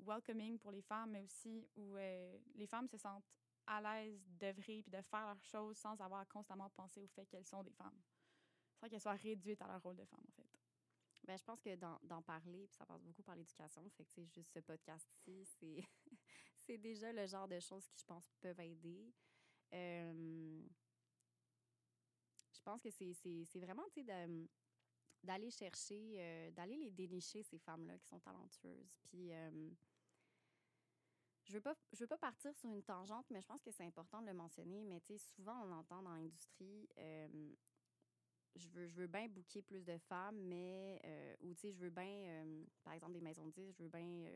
welcoming 0.00 0.58
pour 0.58 0.72
les 0.72 0.82
femmes, 0.82 1.10
mais 1.10 1.20
aussi 1.20 1.68
où 1.76 1.96
les 1.96 2.66
femmes 2.66 2.88
se 2.88 2.96
sentent 2.96 3.28
à 3.66 3.80
l'aise 3.80 4.26
d'œuvrer 4.26 4.82
puis 4.82 4.90
de 4.90 5.02
faire 5.02 5.26
leurs 5.26 5.44
choses 5.44 5.76
sans 5.76 6.00
avoir 6.00 6.20
à 6.20 6.24
constamment 6.24 6.70
penser 6.70 7.00
au 7.00 7.06
fait 7.08 7.26
qu'elles 7.26 7.44
sont 7.44 7.62
des 7.62 7.72
femmes? 7.72 8.00
Sans 8.76 8.88
qu'elles 8.88 9.00
soient 9.00 9.14
réduites 9.14 9.60
à 9.62 9.66
leur 9.66 9.82
rôle 9.82 9.96
de 9.96 10.04
femme, 10.04 10.24
en 10.26 10.32
fait. 10.32 10.46
Bien, 11.26 11.36
je 11.36 11.44
pense 11.44 11.60
que 11.60 11.74
d'en 11.74 12.22
parler, 12.22 12.68
puis 12.68 12.76
ça 12.76 12.86
passe 12.86 13.02
beaucoup 13.02 13.22
par 13.22 13.34
l'éducation, 13.34 13.82
fait 13.90 14.04
que 14.04 14.12
c'est 14.12 14.26
juste 14.26 14.52
ce 14.52 14.60
podcast-ci, 14.60 15.44
c'est 16.60 16.78
déjà 16.78 17.12
le 17.12 17.26
genre 17.26 17.48
de 17.48 17.58
choses 17.58 17.86
qui, 17.88 17.98
je 17.98 18.04
pense, 18.04 18.30
peuvent 18.40 18.60
aider. 18.60 19.12
Euh, 19.72 20.62
je 22.52 22.60
pense 22.62 22.80
que 22.80 22.90
c'est 22.90 23.58
vraiment, 23.58 23.84
d'aller 25.24 25.50
chercher, 25.50 26.14
euh, 26.18 26.50
d'aller 26.52 26.76
les 26.76 26.90
dénicher, 26.92 27.42
ces 27.42 27.58
femmes-là 27.58 27.98
qui 27.98 28.06
sont 28.06 28.20
talentueuses. 28.20 28.96
Puis, 29.04 29.32
euh, 29.32 29.70
je 31.44 31.52
veux 31.52 31.60
pas, 31.60 31.74
je 31.92 31.98
veux 31.98 32.08
pas 32.08 32.18
partir 32.18 32.54
sur 32.54 32.70
une 32.70 32.82
tangente, 32.82 33.26
mais 33.30 33.40
je 33.40 33.46
pense 33.46 33.62
que 33.62 33.70
c'est 33.70 33.84
important 33.84 34.20
de 34.20 34.26
le 34.26 34.34
mentionner. 34.34 34.84
Mais 34.84 35.00
tu 35.00 35.16
sais, 35.16 35.18
souvent, 35.18 35.60
on 35.64 35.72
entend 35.72 36.02
dans 36.02 36.14
l'industrie 36.14 36.88
je 38.56 38.68
veux, 38.68 38.86
je 38.86 38.94
veux 38.96 39.06
bien 39.06 39.28
booker 39.28 39.62
plus 39.62 39.84
de 39.84 39.98
femmes, 39.98 40.38
mais, 40.42 41.00
euh, 41.04 41.36
ou 41.42 41.54
tu 41.54 41.60
sais, 41.60 41.72
je 41.72 41.78
veux 41.78 41.90
bien, 41.90 42.04
euh, 42.06 42.64
par 42.82 42.92
exemple, 42.94 43.12
des 43.12 43.20
maisons 43.20 43.46
de 43.46 43.52
disques, 43.52 43.76
je 43.78 43.82
veux 43.82 43.88
bien 43.88 44.30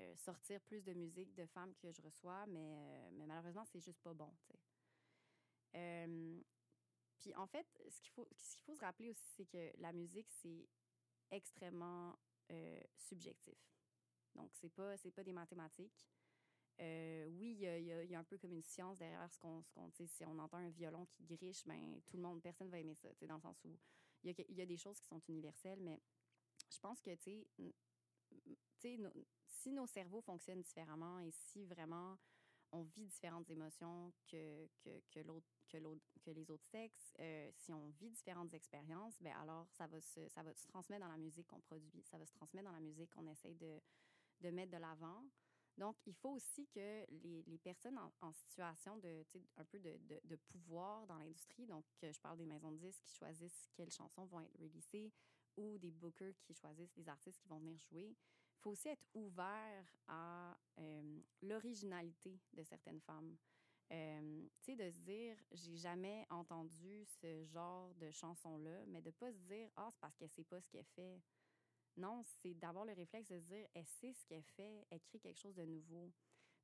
euh, 0.00 0.16
sortir 0.16 0.60
plus 0.62 0.82
de 0.82 0.92
musique 0.92 1.34
de 1.34 1.46
femmes 1.46 1.74
que 1.76 1.90
je 1.90 2.00
reçois, 2.00 2.46
mais, 2.46 3.10
mais 3.12 3.26
malheureusement, 3.26 3.64
c'est 3.64 3.80
juste 3.80 4.00
pas 4.00 4.14
bon, 4.14 4.32
puis 7.18 7.34
en 7.34 7.46
fait, 7.46 7.66
ce 7.88 8.00
qu'il 8.00 8.12
faut, 8.12 8.28
ce 8.36 8.54
qu'il 8.54 8.64
faut 8.64 8.74
se 8.74 8.80
rappeler 8.80 9.10
aussi, 9.10 9.26
c'est 9.36 9.46
que 9.46 9.72
la 9.78 9.92
musique, 9.92 10.30
c'est 10.30 10.68
extrêmement 11.30 12.16
subjectif. 12.96 13.58
Donc, 14.34 14.50
c'est 14.54 14.72
pas, 14.72 14.96
c'est 14.96 15.10
pas 15.10 15.24
des 15.24 15.32
mathématiques. 15.32 16.08
Euh, 16.80 17.26
oui, 17.30 17.56
il 17.60 18.10
y, 18.10 18.14
a 18.14 18.18
un 18.18 18.24
peu 18.24 18.38
comme 18.38 18.52
une 18.52 18.62
science 18.62 18.98
derrière 18.98 19.30
ce 19.32 19.38
qu'on, 19.38 19.64
ce 19.90 20.06
si 20.06 20.24
on 20.24 20.38
entend 20.38 20.58
un 20.58 20.70
violon 20.70 21.06
qui 21.06 21.24
griche, 21.24 21.64
ben, 21.66 22.00
tout 22.06 22.16
le 22.16 22.22
monde, 22.22 22.40
personne 22.40 22.68
va 22.68 22.78
aimer 22.78 22.94
ça, 22.94 23.08
dans 23.22 23.34
le 23.34 23.40
sens 23.40 23.64
où 23.64 23.76
il 24.22 24.34
y 24.50 24.62
a, 24.62 24.66
des 24.66 24.76
choses 24.76 25.00
qui 25.00 25.06
sont 25.08 25.20
universelles, 25.28 25.80
mais 25.80 26.00
je 26.70 26.78
pense 26.78 27.00
que, 27.00 27.10
si 29.46 29.72
nos 29.72 29.86
cerveaux 29.86 30.20
fonctionnent 30.20 30.62
différemment 30.62 31.18
et 31.18 31.30
si 31.30 31.64
vraiment 31.64 32.16
on 32.70 32.82
vit 32.82 33.06
différentes 33.06 33.50
émotions 33.50 34.12
que, 34.30 34.68
les 36.26 36.50
autres 36.50 36.66
sexes, 36.66 37.14
euh, 37.18 37.50
si 37.54 37.72
on 37.72 37.88
vit 37.88 38.10
différentes 38.10 38.52
expériences, 38.54 39.20
ben 39.20 39.34
alors 39.40 39.66
ça 39.70 39.86
va, 39.86 40.00
se, 40.00 40.20
transmettre 40.68 41.04
dans 41.04 41.10
la 41.10 41.16
musique 41.16 41.46
qu'on 41.46 41.60
produit, 41.60 42.02
ça 42.04 42.18
va 42.18 42.26
se 42.26 42.32
transmettre 42.34 42.66
dans 42.66 42.74
la 42.74 42.80
musique 42.80 43.10
qu'on 43.10 43.26
essaye 43.26 43.56
de 43.56 44.50
mettre 44.50 44.70
de 44.70 44.76
l'avant. 44.76 45.24
Donc, 45.78 45.96
il 46.06 46.14
faut 46.14 46.30
aussi 46.30 46.66
que 46.66 47.04
les, 47.22 47.44
les 47.46 47.58
personnes 47.58 47.98
en, 48.20 48.32
situation 48.32 48.96
de, 48.98 49.24
un 49.56 49.64
peu 49.64 49.78
de, 49.78 49.96
de, 50.08 50.20
de 50.24 50.36
pouvoir 50.36 51.06
dans 51.06 51.16
l'industrie, 51.18 51.66
donc 51.66 51.84
je 52.02 52.20
parle 52.20 52.36
des 52.36 52.46
maisons 52.46 52.72
de 52.72 52.78
disques 52.78 53.02
qui 53.04 53.14
choisissent 53.14 53.70
quelles 53.74 53.92
chansons 53.92 54.24
vont 54.26 54.40
être 54.40 54.58
releasées 54.58 55.12
ou 55.56 55.78
des 55.78 55.92
bookers 55.92 56.34
qui 56.42 56.52
choisissent 56.54 56.96
les 56.96 57.08
artistes 57.08 57.40
qui 57.40 57.48
vont 57.48 57.58
venir 57.58 57.78
jouer, 57.78 58.16
il 58.58 58.60
faut 58.60 58.70
aussi 58.70 58.88
être 58.88 59.06
ouvert 59.14 59.86
à 60.08 60.58
euh, 60.78 61.20
l'originalité 61.42 62.40
de 62.52 62.62
certaines 62.64 63.00
femmes. 63.00 63.36
Euh, 63.92 64.46
tu 64.60 64.72
sais, 64.72 64.76
de 64.76 64.90
se 64.90 64.98
dire, 64.98 65.36
j'ai 65.52 65.76
jamais 65.76 66.26
entendu 66.28 67.04
ce 67.06 67.44
genre 67.44 67.94
de 67.94 68.10
chanson-là, 68.10 68.84
mais 68.88 69.00
de 69.00 69.10
pas 69.10 69.32
se 69.32 69.38
dire, 69.38 69.70
ah, 69.76 69.88
c'est 69.92 70.00
parce 70.00 70.16
qu'elle 70.16 70.30
sait 70.30 70.44
pas 70.44 70.60
ce 70.60 70.68
qu'elle 70.68 70.84
fait. 70.84 71.22
Non, 71.98 72.22
c'est 72.22 72.54
d'avoir 72.54 72.84
le 72.84 72.92
réflexe 72.92 73.28
de 73.28 73.40
se 73.40 73.44
dire, 73.44 73.66
elle 73.74 73.86
sait 73.86 74.12
ce 74.12 74.24
qu'elle 74.24 74.44
fait, 74.44 74.86
elle 74.88 75.00
crée 75.00 75.18
quelque 75.18 75.38
chose 75.38 75.56
de 75.56 75.64
nouveau. 75.64 76.12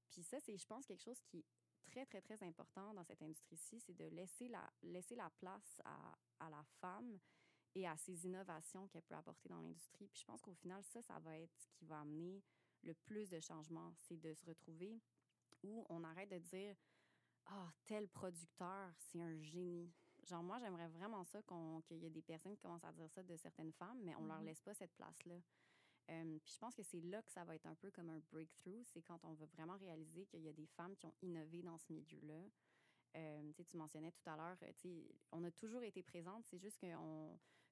Puis 0.08 0.22
ça, 0.22 0.38
c'est, 0.38 0.56
je 0.56 0.66
pense, 0.66 0.86
quelque 0.86 1.02
chose 1.02 1.20
qui 1.22 1.38
est 1.38 1.44
très, 1.84 2.06
très, 2.06 2.20
très 2.20 2.40
important 2.44 2.94
dans 2.94 3.02
cette 3.02 3.20
industrie-ci, 3.20 3.80
c'est 3.80 3.94
de 3.94 4.04
laisser 4.06 4.46
la, 4.48 4.72
laisser 4.82 5.16
la 5.16 5.28
place 5.30 5.82
à, 5.84 6.16
à 6.38 6.50
la 6.50 6.62
femme 6.80 7.18
et 7.74 7.86
à 7.86 7.96
ses 7.96 8.24
innovations 8.24 8.86
qu'elle 8.86 9.02
peut 9.02 9.16
apporter 9.16 9.48
dans 9.48 9.60
l'industrie. 9.60 10.06
Puis 10.06 10.20
je 10.20 10.24
pense 10.24 10.40
qu'au 10.40 10.54
final, 10.54 10.84
ça, 10.84 11.02
ça 11.02 11.18
va 11.18 11.36
être 11.36 11.58
ce 11.58 11.68
qui 11.72 11.84
va 11.84 12.00
amener 12.00 12.42
le 12.84 12.94
plus 12.94 13.28
de 13.28 13.40
changements. 13.40 13.92
C'est 13.98 14.20
de 14.20 14.32
se 14.34 14.44
retrouver 14.44 15.02
où 15.64 15.84
on 15.88 16.04
arrête 16.04 16.30
de 16.30 16.38
dire 16.38 16.76
Ah, 17.46 17.72
tel 17.86 18.08
producteur, 18.08 18.92
c'est 18.98 19.20
un 19.20 19.40
génie. 19.40 19.92
Genre, 20.24 20.42
moi, 20.42 20.58
j'aimerais 20.58 20.88
vraiment 20.88 21.24
ça 21.24 21.42
qu'il 21.42 21.98
y 21.98 22.06
ait 22.06 22.10
des 22.10 22.22
personnes 22.22 22.54
qui 22.54 22.60
commencent 22.60 22.84
à 22.84 22.92
dire 22.92 23.10
ça 23.10 23.22
de 23.22 23.36
certaines 23.36 23.72
femmes, 23.72 24.00
mais 24.02 24.14
on 24.16 24.22
ne 24.22 24.28
leur 24.28 24.40
mm-hmm. 24.40 24.46
laisse 24.46 24.62
pas 24.62 24.74
cette 24.74 24.94
place-là. 24.94 25.36
Euh, 26.10 26.38
puis 26.44 26.52
je 26.52 26.58
pense 26.58 26.74
que 26.74 26.82
c'est 26.82 27.00
là 27.00 27.22
que 27.22 27.30
ça 27.30 27.44
va 27.44 27.54
être 27.54 27.66
un 27.66 27.74
peu 27.74 27.90
comme 27.90 28.10
un 28.10 28.20
breakthrough. 28.30 28.82
C'est 28.84 29.02
quand 29.02 29.24
on 29.24 29.34
va 29.34 29.46
vraiment 29.46 29.76
réaliser 29.76 30.26
qu'il 30.26 30.42
y 30.42 30.48
a 30.48 30.52
des 30.52 30.66
femmes 30.66 30.96
qui 30.96 31.06
ont 31.06 31.14
innové 31.22 31.62
dans 31.62 31.78
ce 31.78 31.92
milieu-là. 31.92 32.42
Euh, 33.16 33.52
tu 33.66 33.76
mentionnais 33.76 34.10
tout 34.10 34.28
à 34.28 34.36
l'heure, 34.36 34.56
on 35.30 35.44
a 35.44 35.50
toujours 35.52 35.82
été 35.82 36.02
présente. 36.02 36.44
C'est 36.46 36.58
juste 36.58 36.78
que 36.78 36.86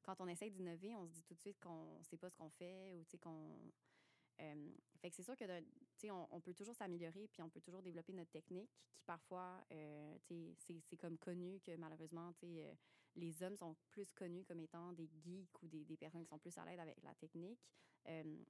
quand 0.03 0.21
on 0.21 0.29
essaie 0.29 0.51
d'innover, 0.51 0.95
on 0.95 1.07
se 1.07 1.13
dit 1.13 1.23
tout 1.23 1.35
de 1.35 1.41
suite 1.41 1.59
qu'on 1.61 1.99
ne 1.99 2.05
sait 2.05 2.17
pas 2.17 2.31
ce 2.31 2.37
qu'on 2.37 2.51
fait 2.51 2.93
ou 2.93 3.05
qu'on 3.19 3.59
euh, 4.43 4.73
fait 5.01 5.11
que 5.11 5.17
c'est 5.17 5.23
sûr 5.23 5.37
que 5.37 5.45
on, 6.11 6.29
on, 6.31 6.41
peut 6.41 6.55
toujours 6.55 6.75
s'améliorer 6.75 7.29
puis 7.29 7.43
on 7.43 7.49
peut 7.49 7.61
toujours 7.61 7.83
développer 7.83 8.13
notre 8.13 8.31
technique 8.31 8.71
qui 9.03 9.05
parfois 9.05 9.65
euh, 9.73 10.17
c'est 10.57 10.97
comme 10.97 11.19
connu 11.19 11.61
que 11.61 11.77
malheureusement 11.77 12.33
euh, 12.45 12.75
les 13.17 13.43
hommes 13.43 13.57
sont 13.57 13.77
plus 13.91 14.13
connus 14.13 14.45
comme 14.45 14.61
étant 14.61 14.93
des 14.93 15.09
geeks 15.25 15.63
ou 15.63 15.69
des, 15.69 15.97
personnes 15.97 16.23
qui 16.23 16.29
sont 16.29 16.39
plus 16.39 16.57
à 16.59 16.65
l'aide 16.65 16.81
avec 16.81 17.03
la 17.03 17.15
technique. 17.15 17.61
Euh, 18.09 18.45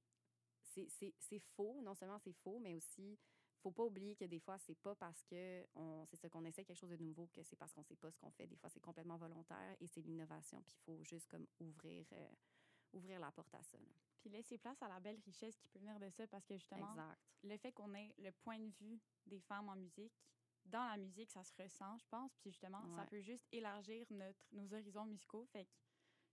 c'est 0.61 1.39
faux, 1.55 1.81
non 1.83 1.93
seulement 1.93 2.17
c'est 2.17 2.33
faux, 2.33 2.59
mais 2.59 2.73
aussi 2.73 3.17
faut 3.59 3.71
pas 3.71 3.83
oublier 3.83 4.15
que 4.15 4.25
des 4.25 4.39
fois 4.39 4.57
c'est 4.57 4.75
pas 4.75 4.93
parce 4.95 5.23
que 5.23 5.65
c'est 6.05 6.17
ce 6.17 6.27
qu'on 6.27 6.43
essaie 6.43 6.65
quelque 6.65 6.77
chose 6.77 6.89
de 6.89 6.97
nouveau 6.97 7.27
que 7.27 7.43
c'est 7.43 7.55
parce 7.55 7.71
qu'on 7.71 7.83
sait 7.83 7.95
pas 7.95 8.11
ce 8.11 8.17
qu'on 8.17 8.31
fait. 8.31 8.47
Des 8.47 8.57
fois 8.57 8.69
c'est 8.69 8.81
complètement 8.81 9.17
volontaire 9.17 9.75
et 9.79 9.87
c'est 9.87 10.01
l'innovation 10.01 10.61
puis 10.63 10.75
il 10.75 10.83
faut 10.83 11.03
juste 11.03 11.27
comme 11.27 11.45
ouvrir 11.59 12.05
ouvrir 12.93 13.19
la 13.19 13.31
porte 13.31 13.53
à 13.55 13.63
ça. 13.63 13.77
Puis 14.23 14.31
laisser 14.31 14.57
place 14.57 14.81
à 14.81 14.87
la 14.87 15.01
belle 15.01 15.19
richesse 15.25 15.57
qui 15.57 15.67
peut 15.67 15.79
venir 15.79 15.99
de 15.99 16.09
ça 16.09 16.25
parce 16.27 16.45
que 16.45 16.55
justement, 16.55 16.91
exact. 16.91 17.19
le 17.43 17.57
fait 17.57 17.73
qu'on 17.73 17.93
ait 17.93 18.15
le 18.19 18.31
point 18.31 18.57
de 18.57 18.71
vue 18.79 19.01
des 19.25 19.41
femmes 19.41 19.67
en 19.67 19.75
musique, 19.75 20.13
dans 20.63 20.85
la 20.85 20.95
musique, 20.95 21.29
ça 21.29 21.43
se 21.43 21.51
ressent, 21.61 21.97
je 21.97 22.05
pense. 22.07 22.33
Puis 22.37 22.51
justement, 22.51 22.87
ça 22.95 23.05
peut 23.05 23.19
juste 23.19 23.45
élargir 23.51 24.07
notre, 24.11 24.39
nos 24.53 24.73
horizons 24.73 25.05
musicaux. 25.05 25.45
Fait 25.51 25.65
que 25.65 25.71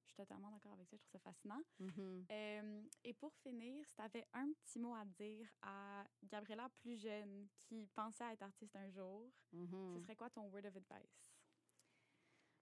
je 0.05 0.13
suis 0.13 0.15
totalement 0.15 0.53
d'accord 0.53 0.73
avec 0.73 0.87
ça. 0.89 0.97
Je 0.97 1.03
trouve 1.03 1.11
ça 1.11 1.19
fascinant. 1.19 1.61
Mm-hmm. 1.81 2.27
Euh, 2.31 2.83
et 3.03 3.13
pour 3.13 3.35
finir, 3.35 3.85
si 3.85 3.97
tu 3.97 4.03
avais 4.03 4.29
un 4.35 4.53
petit 4.53 4.79
mot 4.79 4.95
à 4.95 5.05
dire 5.05 5.49
à 5.63 6.07
Gabriella 6.23 6.69
plus 6.79 6.97
jeune 6.97 7.49
qui 7.59 7.89
pensait 7.89 8.23
à 8.23 8.33
être 8.33 8.43
artiste 8.43 8.77
un 8.77 8.89
jour, 8.91 9.33
mm-hmm. 9.53 9.95
ce 9.95 10.01
serait 10.01 10.17
quoi 10.17 10.31
ton 10.31 10.47
word 10.47 10.65
of 10.65 10.77
advice? 10.77 11.33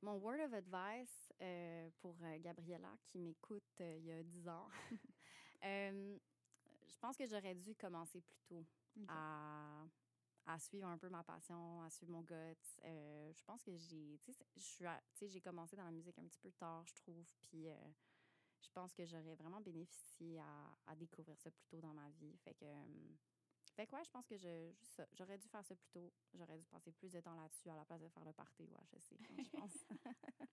Mon 0.00 0.16
word 0.20 0.40
of 0.40 0.52
advice 0.52 1.32
euh, 1.42 1.90
pour 2.00 2.14
euh, 2.22 2.38
Gabriella 2.38 2.94
qui 3.06 3.18
m'écoute 3.18 3.64
euh, 3.80 3.96
il 3.98 4.04
y 4.04 4.12
a 4.12 4.22
10 4.22 4.48
ans, 4.48 4.68
je 5.62 6.98
pense 7.00 7.16
que 7.16 7.26
j'aurais 7.26 7.54
dû 7.54 7.74
commencer 7.74 8.20
plus 8.20 8.40
tôt 8.48 8.64
à, 9.08 9.84
à, 10.46 10.58
suivre 10.58 10.88
un 10.88 10.98
peu 10.98 11.08
ma 11.08 11.22
passion, 11.22 11.82
à 11.82 11.90
suivre 11.90 12.12
mon 12.12 12.22
gut. 12.22 12.34
je 12.82 13.44
pense 13.44 13.62
que 13.62 13.76
j'ai, 13.76 14.18
j'ai 15.28 15.40
commencé 15.40 15.76
dans 15.76 15.84
la 15.84 15.90
musique 15.90 16.18
un 16.18 16.26
petit 16.26 16.40
peu 16.40 16.50
tard, 16.52 16.84
je 16.86 16.94
trouve, 16.94 17.26
puis 17.42 17.66
je 18.60 18.70
pense 18.72 18.92
que 18.92 19.06
j'aurais 19.06 19.34
vraiment 19.34 19.60
bénéficié 19.60 20.40
à, 20.40 20.76
à, 20.86 20.96
découvrir 20.96 21.38
ça 21.38 21.50
plus 21.50 21.66
tôt 21.66 21.80
dans 21.80 21.94
ma 21.94 22.08
vie. 22.10 22.36
Fait 22.38 22.54
que 22.54 22.66
fait 23.78 23.86
quoi, 23.86 24.02
je 24.02 24.10
pense 24.10 24.26
que 24.26 24.36
je, 24.36 24.72
j'aurais 25.12 25.38
dû 25.38 25.46
faire 25.46 25.64
ça 25.64 25.76
plus 25.76 25.88
tôt. 25.90 26.12
J'aurais 26.34 26.58
dû 26.58 26.66
passer 26.66 26.90
plus 26.90 27.12
de 27.12 27.20
temps 27.20 27.36
là-dessus 27.36 27.70
à 27.70 27.76
la 27.76 27.84
place 27.84 28.00
de 28.00 28.08
faire 28.08 28.24
le 28.24 28.32
party. 28.32 28.64
Ouais, 28.64 28.86
je 28.92 28.98
sais, 28.98 29.16
je 29.44 29.50
pense. 29.50 29.86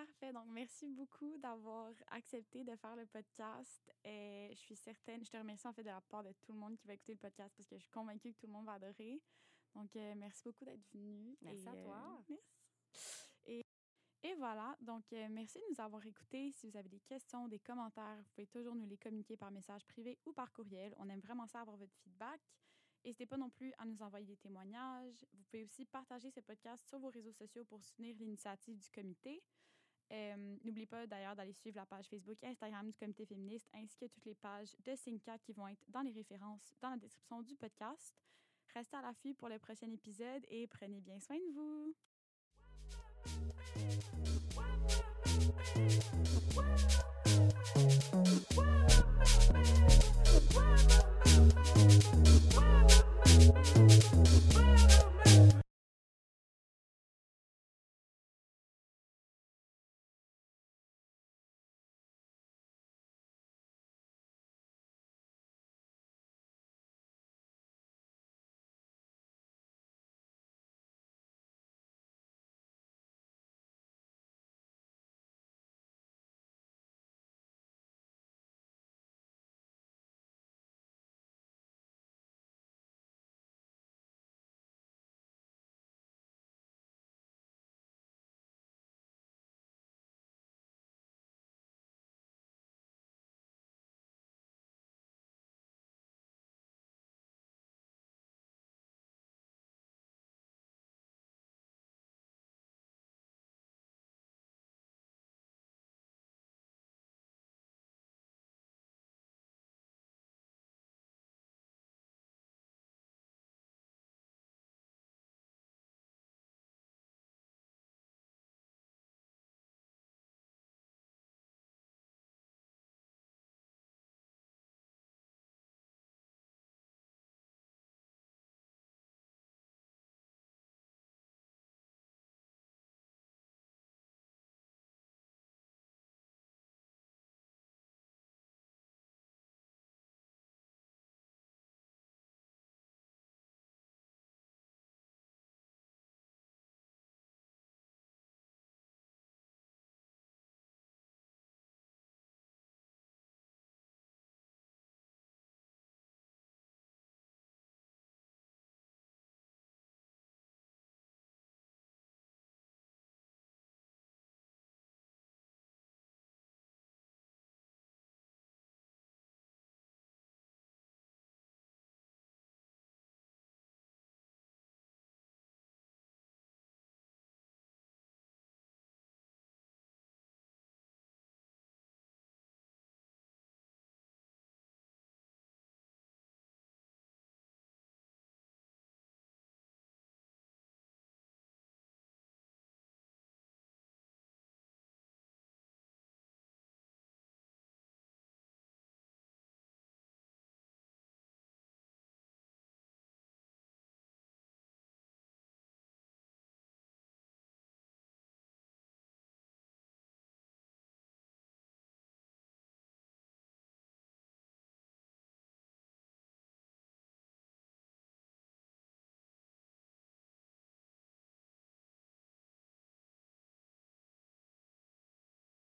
Parfait. 0.00 0.32
Donc, 0.32 0.46
merci 0.48 0.88
beaucoup 0.88 1.36
d'avoir 1.36 1.92
accepté 2.10 2.64
de 2.64 2.74
faire 2.76 2.96
le 2.96 3.04
podcast. 3.04 3.92
Et 4.02 4.48
je 4.52 4.58
suis 4.58 4.76
certaine, 4.76 5.22
je 5.22 5.30
te 5.30 5.36
remercie 5.36 5.66
en 5.66 5.74
fait 5.74 5.82
de 5.82 5.88
la 5.88 6.00
part 6.00 6.24
de 6.24 6.32
tout 6.40 6.52
le 6.52 6.58
monde 6.58 6.74
qui 6.78 6.86
va 6.86 6.94
écouter 6.94 7.12
le 7.12 7.18
podcast 7.18 7.52
parce 7.54 7.68
que 7.68 7.76
je 7.76 7.82
suis 7.82 7.90
convaincue 7.90 8.32
que 8.32 8.38
tout 8.38 8.46
le 8.46 8.52
monde 8.54 8.64
va 8.64 8.74
adorer. 8.74 9.20
Donc, 9.74 9.94
euh, 9.96 10.14
merci 10.16 10.42
beaucoup 10.44 10.64
d'être 10.64 10.80
venu. 10.94 11.36
Merci 11.42 11.68
à 11.68 11.74
toi. 11.74 11.98
Euh, 11.98 12.12
merci. 12.14 12.40
Et 14.22 14.34
voilà, 14.34 14.76
donc 14.82 15.10
euh, 15.14 15.28
merci 15.30 15.58
de 15.58 15.64
nous 15.70 15.80
avoir 15.82 16.04
écoutés. 16.04 16.52
Si 16.52 16.66
vous 16.66 16.76
avez 16.76 16.90
des 16.90 17.00
questions, 17.00 17.48
des 17.48 17.58
commentaires, 17.58 18.16
vous 18.18 18.28
pouvez 18.34 18.46
toujours 18.46 18.74
nous 18.74 18.86
les 18.86 18.98
communiquer 18.98 19.36
par 19.36 19.50
message 19.50 19.86
privé 19.86 20.18
ou 20.26 20.32
par 20.32 20.52
courriel. 20.52 20.94
On 20.98 21.08
aime 21.08 21.20
vraiment 21.20 21.46
ça 21.46 21.60
avoir 21.60 21.76
votre 21.76 21.96
feedback. 22.04 22.40
N'hésitez 23.04 23.24
pas 23.24 23.38
non 23.38 23.48
plus 23.48 23.72
à 23.78 23.86
nous 23.86 24.02
envoyer 24.02 24.26
des 24.26 24.36
témoignages. 24.36 25.24
Vous 25.32 25.42
pouvez 25.44 25.64
aussi 25.64 25.86
partager 25.86 26.30
ce 26.30 26.40
podcast 26.40 26.86
sur 26.86 26.98
vos 26.98 27.08
réseaux 27.08 27.32
sociaux 27.32 27.64
pour 27.64 27.82
soutenir 27.82 28.14
l'initiative 28.16 28.78
du 28.78 28.90
comité. 28.90 29.42
Euh, 30.12 30.56
N'oubliez 30.64 30.86
pas 30.86 31.06
d'ailleurs 31.06 31.36
d'aller 31.36 31.52
suivre 31.52 31.76
la 31.76 31.86
page 31.86 32.06
Facebook 32.08 32.38
et 32.42 32.48
Instagram 32.48 32.90
du 32.90 32.98
Comité 32.98 33.24
féministe, 33.24 33.68
ainsi 33.74 33.96
que 33.96 34.06
toutes 34.06 34.24
les 34.24 34.34
pages 34.34 34.74
de 34.84 34.94
Synca 34.94 35.38
qui 35.38 35.52
vont 35.52 35.68
être 35.68 35.84
dans 35.88 36.02
les 36.02 36.12
références 36.12 36.74
dans 36.80 36.90
la 36.90 36.96
description 36.96 37.42
du 37.42 37.56
podcast. 37.56 38.14
Restez 38.74 38.96
à 38.96 39.02
l'affût 39.02 39.34
pour 39.34 39.48
le 39.48 39.58
prochain 39.58 39.90
épisode 39.90 40.44
et 40.48 40.66
prenez 40.66 41.00
bien 41.00 41.18
soin 41.20 41.36
de 41.36 41.52
vous. 41.54 41.94